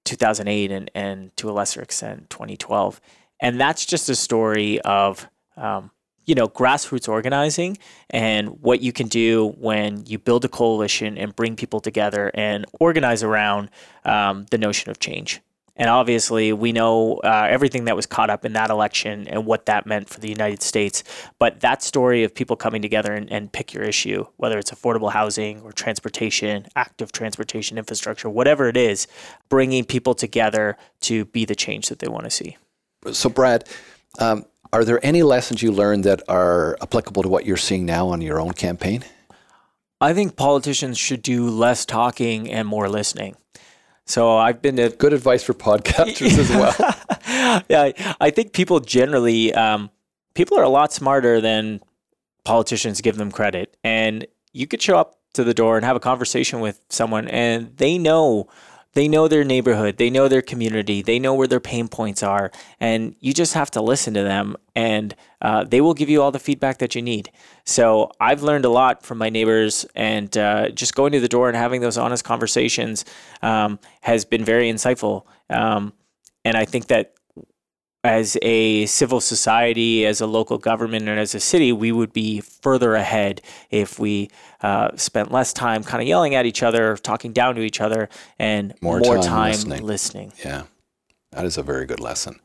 2008 0.05 0.71
and, 0.71 0.91
and 0.95 1.35
to 1.37 1.49
a 1.49 1.53
lesser 1.53 1.81
extent 1.81 2.29
2012. 2.29 3.01
And 3.41 3.59
that's 3.59 3.85
just 3.85 4.07
a 4.07 4.15
story 4.15 4.79
of, 4.81 5.27
um, 5.57 5.91
you 6.25 6.35
know, 6.35 6.47
grassroots 6.47 7.07
organizing 7.07 7.77
and 8.09 8.61
what 8.61 8.81
you 8.81 8.91
can 8.91 9.07
do 9.07 9.53
when 9.57 10.05
you 10.05 10.17
build 10.17 10.45
a 10.45 10.49
coalition 10.49 11.17
and 11.17 11.36
bring 11.36 11.55
people 11.55 11.80
together 11.80 12.32
and 12.34 12.65
organize 12.80 13.23
around 13.23 13.69
um, 14.05 14.45
the 14.51 14.57
notion 14.57 14.89
of 14.89 14.99
change. 14.99 15.41
And 15.78 15.89
obviously, 15.89 16.53
we 16.53 16.71
know 16.71 17.17
uh, 17.17 17.47
everything 17.49 17.86
that 17.86 17.97
was 17.97 18.05
caught 18.05 18.30
up 18.30 18.45
in 18.45 18.53
that 18.53 18.69
election 18.69 19.28
and 19.28 19.45
what 19.45 19.65
that 19.65 19.86
meant 19.86 20.07
for 20.07 20.21
the 20.21 20.30
United 20.30 20.61
States. 20.61 21.03
But 21.38 21.59
that 21.59 21.84
story 21.84 22.23
of 22.23 22.34
people 22.34 22.55
coming 22.55 22.82
together 22.82 23.11
and, 23.11 23.30
and 23.30 23.51
pick 23.51 23.73
your 23.73 23.84
issue, 23.84 24.26
whether 24.38 24.57
it's 24.57 24.71
affordable 24.71 25.11
housing 25.11 25.59
or 25.61 25.73
transportation, 25.73 26.67
active 26.78 27.11
transportation 27.11 27.78
infrastructure, 27.78 28.30
whatever 28.30 28.69
it 28.69 28.78
is, 28.78 29.07
bringing 29.49 29.84
people 29.84 30.15
together 30.15 30.78
to 31.01 31.26
be 31.26 31.43
the 31.43 31.55
change 31.55 31.89
that 31.89 31.99
they 31.99 32.07
want 32.07 32.23
to 32.23 32.32
see. 32.32 32.55
So, 33.11 33.30
Brad, 33.30 33.67
um, 34.19 34.45
are 34.76 34.84
there 34.84 34.99
any 35.05 35.23
lessons 35.23 35.63
you 35.63 35.71
learned 35.71 36.03
that 36.03 36.21
are 36.28 36.78
applicable 36.82 37.23
to 37.23 37.30
what 37.30 37.45
you're 37.45 37.55
seeing 37.55 37.86
now 37.86 38.09
on 38.09 38.19
your 38.19 38.41
own 38.41 38.51
campaign? 38.51 39.05
I 40.01 40.13
think 40.13 40.36
politicians 40.36 40.97
should 40.97 41.21
do 41.21 41.49
less 41.49 41.86
talking 41.86 42.51
and 42.51 42.67
more 42.67 42.89
listening. 42.89 43.38
So 44.05 44.36
I've 44.36 44.61
been 44.61 44.76
to 44.76 44.89
good 44.89 45.13
advice 45.13 45.43
for 45.43 45.53
podcasters 45.53 46.38
as 46.38 46.49
well. 46.49 47.63
yeah, 47.69 48.15
I 48.19 48.32
think 48.32 48.51
people 48.51 48.82
generally 48.82 49.53
um, 49.53 49.91
people 50.34 50.59
are 50.59 50.63
a 50.63 50.69
lot 50.69 50.91
smarter 50.91 51.39
than 51.39 51.80
politicians 52.43 52.99
give 52.99 53.15
them 53.15 53.32
credit, 53.32 53.78
and 53.82 54.28
you 54.51 54.67
could 54.67 54.82
show 54.82 54.97
up 54.97 55.17
to 55.36 55.45
the 55.45 55.53
door 55.53 55.78
and 55.78 55.86
have 55.86 55.95
a 55.95 56.01
conversation 56.01 56.59
with 56.59 56.82
someone, 56.89 57.30
and 57.30 57.78
they 57.78 57.97
know 57.97 58.49
they 58.95 59.07
know 59.07 59.27
their 59.27 59.43
neighborhood, 59.43 59.97
they 59.97 60.09
know 60.09 60.27
their 60.27 60.41
community, 60.41 61.01
they 61.01 61.19
know 61.19 61.33
where 61.33 61.47
their 61.47 61.59
pain 61.59 61.87
points 61.87 62.23
are, 62.23 62.51
and 62.79 63.15
you 63.19 63.33
just 63.33 63.53
have 63.53 63.69
to 63.71 63.81
listen 63.81 64.13
to 64.15 64.23
them, 64.23 64.55
and 64.73 65.15
uh, 65.41 65.63
they 65.65 65.81
will 65.81 65.93
give 65.93 66.09
you 66.09 66.21
all 66.21 66.31
the 66.31 66.39
feedback 66.39 66.79
that 66.79 66.95
you 66.95 67.01
need. 67.01 67.29
So 67.65 68.09
I've 68.19 68.41
learned 68.41 68.65
a 68.65 68.69
lot 68.69 69.03
from 69.03 69.17
my 69.17 69.29
neighbors, 69.29 69.85
and 69.95 70.35
uh, 70.37 70.69
just 70.69 70.95
going 70.95 71.11
to 71.11 71.19
the 71.19 71.27
door 71.27 71.49
and 71.49 71.57
having 71.57 71.81
those 71.81 71.97
honest 71.97 72.23
conversations 72.23 73.05
um, 73.41 73.79
has 74.01 74.25
been 74.25 74.45
very 74.45 74.71
insightful. 74.71 75.25
Um, 75.49 75.93
and 76.45 76.55
I 76.55 76.65
think 76.65 76.87
that 76.87 77.13
as 78.06 78.38
a 78.41 78.86
civil 78.86 79.20
society, 79.22 80.06
as 80.06 80.22
a 80.22 80.28
local 80.28 80.58
government, 80.58 81.08
and 81.08 81.20
as 81.20 81.36
a 81.36 81.39
city, 81.39 81.72
we 81.72 81.91
would 81.91 82.14
be 82.14 82.41
further 82.41 82.95
ahead 82.95 83.41
if 83.70 83.99
we 83.99 84.30
uh, 84.62 84.95
spent 84.95 85.32
less 85.32 85.53
time 85.53 85.84
kind 85.84 86.01
of 86.01 86.08
yelling 86.08 86.36
at 86.36 86.45
each 86.45 86.64
other, 86.64 86.97
talking 86.97 87.34
down 87.34 87.56
to 87.56 87.62
each 87.62 87.82
other, 87.82 88.10
and 88.39 88.74
more, 88.82 88.99
more 88.99 89.18
time, 89.18 89.26
time 89.26 89.51
listening. 89.51 89.84
listening. 89.84 90.34
Yeah, 90.43 90.64
that 91.32 91.45
is 91.45 91.58
a 91.58 91.64
very 91.64 91.86
good 91.86 91.99
lesson. 91.99 92.39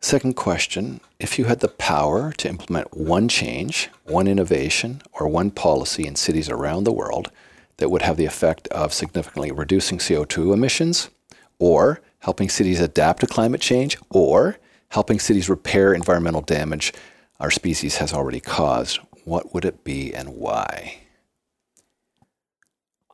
Second 0.00 0.36
question 0.36 1.00
If 1.18 1.38
you 1.38 1.46
had 1.46 1.60
the 1.60 1.68
power 1.68 2.32
to 2.32 2.48
implement 2.48 2.96
one 2.96 3.28
change, 3.28 3.90
one 4.04 4.28
innovation, 4.28 5.02
or 5.12 5.26
one 5.26 5.50
policy 5.50 6.06
in 6.06 6.14
cities 6.14 6.48
around 6.48 6.84
the 6.84 6.92
world 6.92 7.30
that 7.78 7.90
would 7.90 8.02
have 8.02 8.16
the 8.16 8.24
effect 8.24 8.68
of 8.68 8.92
significantly 8.92 9.50
reducing 9.50 9.98
CO2 9.98 10.52
emissions, 10.52 11.10
or 11.58 12.00
helping 12.20 12.48
cities 12.48 12.80
adapt 12.80 13.20
to 13.20 13.26
climate 13.26 13.60
change, 13.60 13.96
or 14.10 14.58
helping 14.90 15.18
cities 15.18 15.48
repair 15.48 15.92
environmental 15.92 16.40
damage 16.40 16.92
our 17.40 17.50
species 17.50 17.98
has 17.98 18.12
already 18.12 18.40
caused, 18.40 18.98
what 19.24 19.54
would 19.54 19.64
it 19.64 19.84
be 19.84 20.12
and 20.12 20.30
why? 20.30 20.98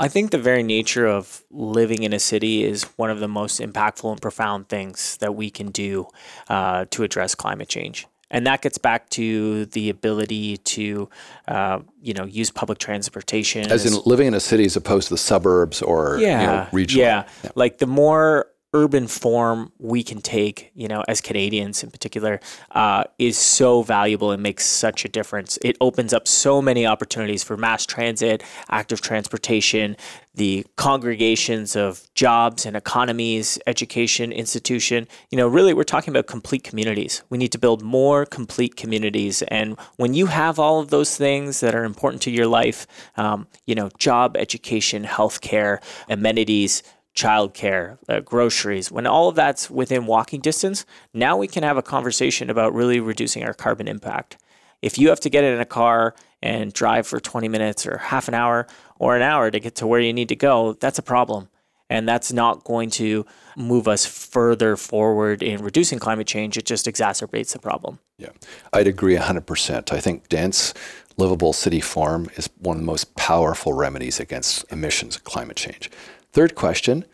I 0.00 0.08
think 0.08 0.30
the 0.32 0.38
very 0.38 0.62
nature 0.62 1.06
of 1.06 1.44
living 1.50 2.02
in 2.02 2.12
a 2.12 2.18
city 2.18 2.64
is 2.64 2.84
one 2.96 3.10
of 3.10 3.20
the 3.20 3.28
most 3.28 3.60
impactful 3.60 4.10
and 4.10 4.20
profound 4.20 4.68
things 4.68 5.16
that 5.18 5.34
we 5.36 5.50
can 5.50 5.70
do 5.70 6.08
uh, 6.48 6.86
to 6.90 7.04
address 7.04 7.34
climate 7.34 7.68
change. 7.68 8.06
And 8.30 8.46
that 8.46 8.62
gets 8.62 8.78
back 8.78 9.08
to 9.10 9.66
the 9.66 9.90
ability 9.90 10.56
to, 10.56 11.08
uh, 11.46 11.80
you 12.00 12.14
know, 12.14 12.24
use 12.24 12.50
public 12.50 12.78
transportation. 12.78 13.70
As, 13.70 13.86
as 13.86 13.94
in 13.94 14.02
living 14.04 14.26
in 14.26 14.34
a 14.34 14.40
city 14.40 14.64
as 14.64 14.74
opposed 14.74 15.08
to 15.08 15.14
the 15.14 15.18
suburbs 15.18 15.80
or 15.80 16.18
yeah, 16.18 16.40
you 16.40 16.46
know, 16.46 16.66
regional. 16.72 17.06
Yeah. 17.06 17.28
yeah. 17.44 17.50
Like 17.54 17.78
the 17.78 17.86
more 17.86 18.46
urban 18.74 19.06
form 19.06 19.72
we 19.78 20.02
can 20.02 20.20
take, 20.20 20.72
you 20.74 20.88
know, 20.88 21.04
as 21.06 21.20
Canadians 21.20 21.82
in 21.82 21.90
particular, 21.90 22.40
uh, 22.72 23.04
is 23.18 23.38
so 23.38 23.82
valuable 23.82 24.32
and 24.32 24.42
makes 24.42 24.66
such 24.66 25.04
a 25.04 25.08
difference. 25.08 25.58
It 25.62 25.76
opens 25.80 26.12
up 26.12 26.26
so 26.26 26.60
many 26.60 26.84
opportunities 26.84 27.44
for 27.44 27.56
mass 27.56 27.86
transit, 27.86 28.42
active 28.68 29.00
transportation, 29.00 29.96
the 30.34 30.66
congregations 30.76 31.76
of 31.76 32.12
jobs 32.14 32.66
and 32.66 32.76
economies, 32.76 33.58
education, 33.68 34.32
institution. 34.32 35.06
You 35.30 35.38
know, 35.38 35.46
really, 35.46 35.72
we're 35.72 35.84
talking 35.84 36.12
about 36.12 36.26
complete 36.26 36.64
communities. 36.64 37.22
We 37.30 37.38
need 37.38 37.52
to 37.52 37.58
build 37.58 37.82
more 37.82 38.26
complete 38.26 38.74
communities. 38.74 39.42
And 39.42 39.78
when 39.96 40.14
you 40.14 40.26
have 40.26 40.58
all 40.58 40.80
of 40.80 40.90
those 40.90 41.16
things 41.16 41.60
that 41.60 41.74
are 41.74 41.84
important 41.84 42.20
to 42.22 42.32
your 42.32 42.48
life, 42.48 42.88
um, 43.16 43.46
you 43.66 43.76
know, 43.76 43.88
job, 43.98 44.36
education, 44.36 45.04
healthcare, 45.04 45.78
amenities, 46.08 46.82
childcare, 47.14 47.98
uh, 48.08 48.20
groceries, 48.20 48.90
when 48.90 49.06
all 49.06 49.28
of 49.28 49.36
that's 49.36 49.70
within 49.70 50.06
walking 50.06 50.40
distance, 50.40 50.84
now 51.12 51.36
we 51.36 51.46
can 51.46 51.62
have 51.62 51.76
a 51.76 51.82
conversation 51.82 52.50
about 52.50 52.74
really 52.74 53.00
reducing 53.00 53.44
our 53.44 53.54
carbon 53.54 53.88
impact. 53.88 54.36
If 54.82 54.98
you 54.98 55.08
have 55.08 55.20
to 55.20 55.30
get 55.30 55.44
in 55.44 55.60
a 55.60 55.64
car 55.64 56.14
and 56.42 56.72
drive 56.72 57.06
for 57.06 57.20
20 57.20 57.48
minutes 57.48 57.86
or 57.86 57.98
half 57.98 58.28
an 58.28 58.34
hour 58.34 58.66
or 58.98 59.16
an 59.16 59.22
hour 59.22 59.50
to 59.50 59.60
get 59.60 59.76
to 59.76 59.86
where 59.86 60.00
you 60.00 60.12
need 60.12 60.28
to 60.28 60.36
go, 60.36 60.74
that's 60.74 60.98
a 60.98 61.02
problem. 61.02 61.48
And 61.88 62.08
that's 62.08 62.32
not 62.32 62.64
going 62.64 62.90
to 62.90 63.24
move 63.56 63.86
us 63.86 64.04
further 64.04 64.76
forward 64.76 65.42
in 65.42 65.62
reducing 65.62 65.98
climate 65.98 66.26
change. 66.26 66.58
It 66.58 66.66
just 66.66 66.86
exacerbates 66.86 67.52
the 67.52 67.58
problem. 67.58 67.98
Yeah, 68.18 68.30
I'd 68.72 68.86
agree 68.86 69.16
100%. 69.16 69.92
I 69.92 70.00
think 70.00 70.28
dense, 70.28 70.74
livable 71.16 71.52
city 71.52 71.80
form 71.80 72.28
is 72.36 72.48
one 72.58 72.76
of 72.76 72.82
the 72.82 72.86
most 72.86 73.14
powerful 73.14 73.72
remedies 73.72 74.18
against 74.18 74.70
emissions 74.72 75.16
and 75.16 75.24
climate 75.24 75.56
change. 75.56 75.90
Third 76.34 76.56
question 76.56 77.04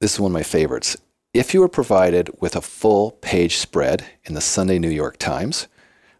this 0.00 0.14
is 0.14 0.20
one 0.20 0.30
of 0.30 0.32
my 0.32 0.44
favorites. 0.44 0.96
If 1.34 1.52
you 1.52 1.60
were 1.60 1.68
provided 1.68 2.30
with 2.40 2.54
a 2.54 2.60
full 2.60 3.10
page 3.10 3.56
spread 3.56 4.04
in 4.22 4.34
the 4.34 4.40
Sunday 4.40 4.78
New 4.78 4.90
York 4.90 5.16
Times 5.16 5.66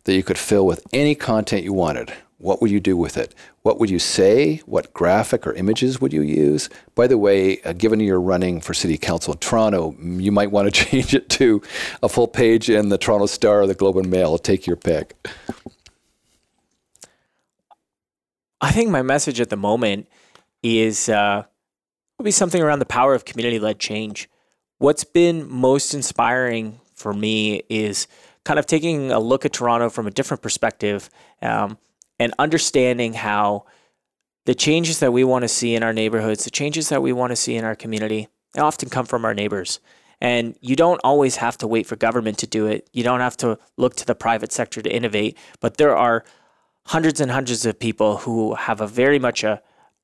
that 0.03 0.15
you 0.15 0.25
could 0.25 0.37
fill 0.37 0.67
with 0.67 0.85
any 0.93 1.15
content 1.15 1.63
you 1.63 1.73
wanted, 1.73 2.13
what 2.39 2.61
would 2.61 2.73
you 2.73 2.81
do 2.81 2.97
with 2.97 3.17
it? 3.17 3.37
What 3.63 3.79
would 3.79 3.89
you 3.89 4.01
say? 4.01 4.57
What 4.67 4.93
graphic 4.93 5.47
or 5.47 5.53
images 5.53 6.01
would 6.01 6.13
you 6.13 6.23
use? 6.23 6.69
By 6.97 7.07
the 7.07 7.19
way, 7.19 7.63
uh, 7.63 7.73
given 7.73 8.01
you're 8.01 8.21
running 8.21 8.61
for 8.61 8.75
City 8.75 8.99
Council 8.99 9.35
in 9.35 9.39
Toronto, 9.39 9.95
you 10.01 10.33
might 10.33 10.51
want 10.51 10.67
to 10.67 10.85
change 10.85 11.15
it 11.15 11.29
to 11.31 11.63
a 12.03 12.09
full 12.09 12.27
page 12.27 12.69
in 12.69 12.89
the 12.89 12.99
Toronto 12.99 13.27
Star 13.27 13.61
or 13.61 13.69
the 13.69 13.77
Globe 13.77 13.99
and 13.99 14.11
Mail. 14.11 14.39
Take 14.39 14.67
your 14.67 14.75
pick. 14.75 15.15
I 18.61 18.73
think 18.73 18.91
my 18.91 19.03
message 19.03 19.41
at 19.41 19.51
the 19.51 19.57
moment 19.57 20.09
is 20.65 21.09
uh, 21.09 21.45
would 22.19 22.25
be 22.25 22.31
something 22.31 22.63
around 22.63 22.79
the 22.79 22.87
power 22.87 23.15
of 23.15 23.25
community 23.25 23.59
led 23.59 23.79
change. 23.79 24.29
What's 24.79 25.05
been 25.05 25.49
most 25.51 25.95
inspiring 25.95 26.81
for 26.95 27.13
me 27.13 27.63
is 27.69 28.07
kind 28.45 28.59
of 28.59 28.67
taking 28.67 29.13
a 29.13 29.21
look 29.21 29.45
at 29.45 29.53
Toronto 29.53 29.89
from 29.89 30.07
a 30.07 30.11
different 30.11 30.43
perspective 30.43 31.09
um, 31.41 31.79
and 32.19 32.35
understanding 32.39 33.15
how 33.15 33.65
the 34.45 34.55
changes 34.55 34.99
that 35.01 35.13
we 35.13 35.23
want 35.23 35.43
to 35.43 35.49
see 35.49 35.75
in 35.75 35.83
our 35.83 35.93
neighborhoods, 35.93 36.45
the 36.45 36.51
changes 36.51 36.89
that 36.89 37.03
we 37.03 37.13
want 37.13 37.31
to 37.31 37.37
see 37.37 37.55
in 37.55 37.65
our 37.65 37.77
community, 37.77 38.29
they 38.55 38.61
often 38.61 38.89
come 38.89 39.07
from 39.07 39.25
our 39.25 39.35
neighbors. 39.35 39.81
And 40.21 40.57
you 40.61 40.77
don't 40.77 41.01
always 41.03 41.37
have 41.37 41.59
to 41.59 41.67
wait 41.67 41.87
for 41.87 41.97
government 41.97 42.39
to 42.39 42.47
do 42.47 42.67
it. 42.67 42.89
You 42.93 43.03
don't 43.03 43.21
have 43.21 43.37
to 43.39 43.59
look 43.77 43.97
to 43.97 44.07
the 44.07 44.15
private 44.15 44.53
sector 44.53 44.81
to 44.81 44.95
innovate. 44.95 45.37
But 45.61 45.79
there 45.79 45.97
are 45.97 46.25
hundreds 46.87 47.21
and 47.21 47.31
hundreds 47.31 47.67
of 47.67 47.79
people 47.79 48.19
who 48.19 48.55
have 48.55 48.81
a 48.81 48.87
very 48.87 49.19
much 49.19 49.43
a, 49.43 49.61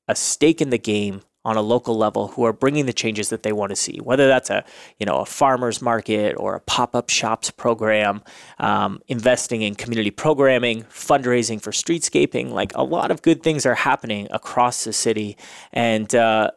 a 0.07 0.15
stake 0.15 0.61
in 0.61 0.71
the 0.71 0.77
game 0.77 1.21
on 1.45 1.55
a 1.55 1.61
local 1.61 1.97
level 1.97 2.29
who 2.29 2.43
are 2.43 2.53
bringing 2.53 2.85
the 2.85 2.93
changes 2.93 3.29
that 3.29 3.43
they 3.43 3.51
want 3.51 3.69
to 3.69 3.75
see, 3.75 3.97
whether 4.03 4.27
that's 4.27 4.49
a 4.49 4.63
you 4.99 5.05
know 5.05 5.17
a 5.17 5.25
farmers 5.25 5.81
market 5.81 6.35
or 6.37 6.55
a 6.55 6.59
pop-up 6.59 7.09
shops 7.09 7.49
program, 7.49 8.21
um, 8.59 9.01
investing 9.07 9.61
in 9.61 9.75
community 9.75 10.11
programming, 10.11 10.83
fundraising 10.83 11.61
for 11.61 11.71
streetscaping. 11.71 12.49
Like 12.49 12.71
a 12.75 12.83
lot 12.83 13.11
of 13.11 13.21
good 13.21 13.41
things 13.41 13.65
are 13.65 13.75
happening 13.75 14.27
across 14.31 14.83
the 14.83 14.93
city, 14.93 15.37
and 15.71 16.13
uh, 16.13 16.51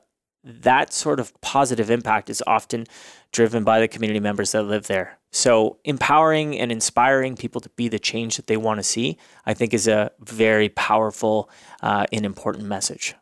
that 0.44 0.92
sort 0.92 1.20
of 1.20 1.38
positive 1.40 1.90
impact 1.90 2.28
is 2.28 2.42
often 2.46 2.86
driven 3.30 3.64
by 3.64 3.80
the 3.80 3.88
community 3.88 4.20
members 4.20 4.52
that 4.52 4.64
live 4.64 4.88
there. 4.88 5.18
So 5.30 5.78
empowering 5.84 6.58
and 6.58 6.70
inspiring 6.70 7.36
people 7.36 7.60
to 7.62 7.70
be 7.70 7.88
the 7.88 7.98
change 7.98 8.36
that 8.36 8.46
they 8.46 8.58
want 8.58 8.78
to 8.78 8.82
see, 8.82 9.16
I 9.46 9.54
think, 9.54 9.72
is 9.72 9.88
a 9.88 10.10
very 10.20 10.68
powerful 10.68 11.48
uh, 11.82 12.04
and 12.12 12.26
important 12.26 12.66
message. 12.66 13.14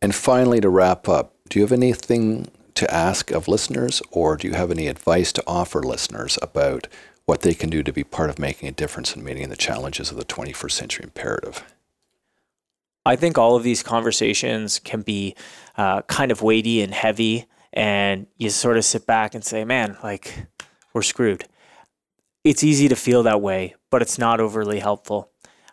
And 0.00 0.14
finally, 0.14 0.60
to 0.60 0.68
wrap 0.68 1.08
up, 1.08 1.34
do 1.48 1.58
you 1.58 1.64
have 1.64 1.72
anything 1.72 2.48
to 2.74 2.94
ask 2.94 3.32
of 3.32 3.48
listeners, 3.48 4.00
or 4.12 4.36
do 4.36 4.46
you 4.46 4.54
have 4.54 4.70
any 4.70 4.86
advice 4.86 5.32
to 5.32 5.42
offer 5.48 5.82
listeners 5.82 6.38
about 6.40 6.86
what 7.26 7.42
they 7.42 7.52
can 7.52 7.68
do 7.68 7.82
to 7.82 7.92
be 7.92 8.04
part 8.04 8.30
of 8.30 8.38
making 8.38 8.68
a 8.68 8.72
difference 8.72 9.16
in 9.16 9.24
meeting 9.24 9.48
the 9.48 9.56
challenges 9.56 10.12
of 10.12 10.16
the 10.16 10.24
21st 10.24 10.70
century 10.70 11.04
imperative? 11.04 11.64
I 13.04 13.16
think 13.16 13.36
all 13.36 13.56
of 13.56 13.64
these 13.64 13.82
conversations 13.82 14.78
can 14.78 15.02
be 15.02 15.34
uh, 15.76 16.02
kind 16.02 16.30
of 16.30 16.40
weighty 16.40 16.80
and 16.82 16.94
heavy 16.94 17.46
and 17.72 18.28
you 18.36 18.50
sort 18.50 18.76
of 18.76 18.84
sit 18.84 19.06
back 19.06 19.34
and 19.34 19.44
say, 19.44 19.64
man, 19.64 19.96
like 20.02 20.46
we're 20.94 21.02
screwed. 21.02 21.44
It's 22.44 22.62
easy 22.62 22.88
to 22.88 22.96
feel 22.96 23.24
that 23.24 23.40
way, 23.40 23.74
but 23.90 24.02
it's 24.02 24.18
not 24.18 24.40
overly 24.40 24.78
helpful. 24.78 25.30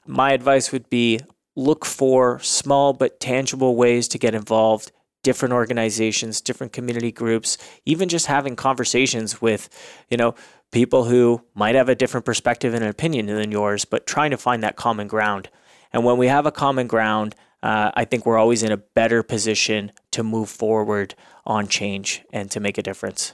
My 0.07 0.31
advice 0.33 0.71
would 0.71 0.89
be 0.89 1.19
look 1.55 1.85
for 1.85 2.39
small 2.39 2.93
but 2.93 3.19
tangible 3.19 3.75
ways 3.75 4.07
to 4.09 4.17
get 4.17 4.35
involved, 4.35 4.91
different 5.23 5.53
organizations, 5.53 6.41
different 6.41 6.73
community 6.73 7.11
groups, 7.11 7.57
even 7.85 8.09
just 8.09 8.27
having 8.27 8.55
conversations 8.55 9.41
with, 9.41 9.69
you 10.09 10.17
know, 10.17 10.35
people 10.71 11.05
who 11.05 11.41
might 11.53 11.75
have 11.75 11.89
a 11.89 11.95
different 11.95 12.25
perspective 12.25 12.73
and 12.73 12.83
opinion 12.83 13.27
than 13.27 13.51
yours, 13.51 13.85
but 13.85 14.05
trying 14.05 14.31
to 14.31 14.37
find 14.37 14.61
that 14.61 14.75
common 14.75 15.07
ground. 15.07 15.49
And 15.91 16.03
when 16.03 16.17
we 16.17 16.27
have 16.27 16.45
a 16.45 16.51
common 16.51 16.87
ground, 16.87 17.35
uh, 17.63 17.91
I 17.95 18.05
think 18.05 18.25
we're 18.25 18.37
always 18.37 18.61
in 18.61 18.71
a 18.71 18.77
better 18.77 19.23
position 19.23 19.91
to 20.11 20.23
move 20.23 20.49
forward 20.49 21.15
on 21.45 21.67
change 21.67 22.23
and 22.31 22.51
to 22.51 22.59
make 22.59 22.77
a 22.77 22.83
difference. 22.83 23.33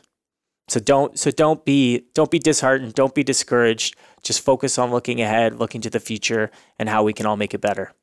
So 0.68 0.80
don't 0.80 1.20
so 1.20 1.32
don't 1.32 1.66
be 1.66 2.06
don't 2.14 2.32
be 2.32 2.40
disheartened, 2.40 2.94
don't 2.94 3.14
be 3.14 3.24
discouraged. 3.24 3.98
Just 4.24 4.40
focus 4.40 4.78
on 4.78 4.92
looking 4.92 5.20
ahead, 5.20 5.60
looking 5.60 5.82
to 5.82 5.90
the 5.90 6.00
future 6.00 6.50
and 6.80 6.88
how 6.88 7.04
we 7.04 7.12
can 7.12 7.26
all 7.26 7.36
make 7.36 7.54
it 7.54 7.60
better. 7.60 7.94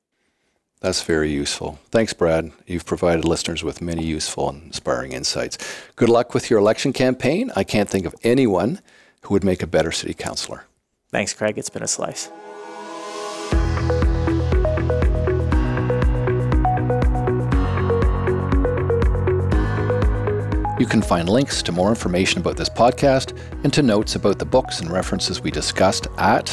That's 0.80 1.02
very 1.02 1.30
useful. 1.30 1.78
Thanks, 1.90 2.12
Brad. 2.12 2.52
You've 2.66 2.86
provided 2.86 3.24
listeners 3.24 3.64
with 3.64 3.82
many 3.82 4.04
useful 4.04 4.48
and 4.48 4.62
inspiring 4.64 5.12
insights. 5.12 5.58
Good 5.96 6.08
luck 6.08 6.34
with 6.34 6.50
your 6.50 6.60
election 6.60 6.92
campaign. 6.92 7.50
I 7.56 7.64
can't 7.64 7.88
think 7.88 8.06
of 8.06 8.14
anyone 8.22 8.80
who 9.22 9.34
would 9.34 9.42
make 9.42 9.60
a 9.62 9.66
better 9.66 9.90
city 9.90 10.14
councilor. 10.14 10.66
Thanks, 11.10 11.34
Craig. 11.34 11.58
It's 11.58 11.70
been 11.70 11.82
a 11.82 11.88
slice. 11.88 12.30
You 20.78 20.86
can 20.86 21.02
find 21.02 21.28
links 21.28 21.60
to 21.62 21.72
more 21.72 21.88
information 21.88 22.40
about 22.40 22.56
this 22.56 22.68
podcast 22.68 23.36
and 23.64 23.72
to 23.72 23.82
notes 23.82 24.14
about 24.14 24.38
the 24.38 24.44
books 24.44 24.80
and 24.80 24.92
references 24.92 25.40
we 25.40 25.50
discussed 25.50 26.06
at 26.18 26.46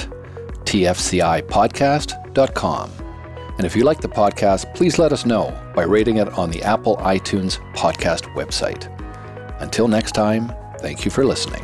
tfcipodcast.com. 0.64 3.05
And 3.58 3.66
if 3.66 3.76
you 3.76 3.84
like 3.84 4.02
the 4.02 4.10
podcast, 4.10 4.74
please 4.76 5.00
let 5.00 5.14
us 5.14 5.26
know 5.26 5.58
by 5.76 5.84
rating 5.84 6.18
it 6.18 6.30
on 6.38 6.50
the 6.52 6.64
Apple 6.64 6.98
iTunes 6.98 7.60
podcast 7.74 8.24
website. 8.36 8.92
Until 9.62 9.88
next 9.88 10.12
time, 10.14 10.54
thank 10.80 11.06
you 11.06 11.12
for 11.12 11.24
listening. 11.24 11.64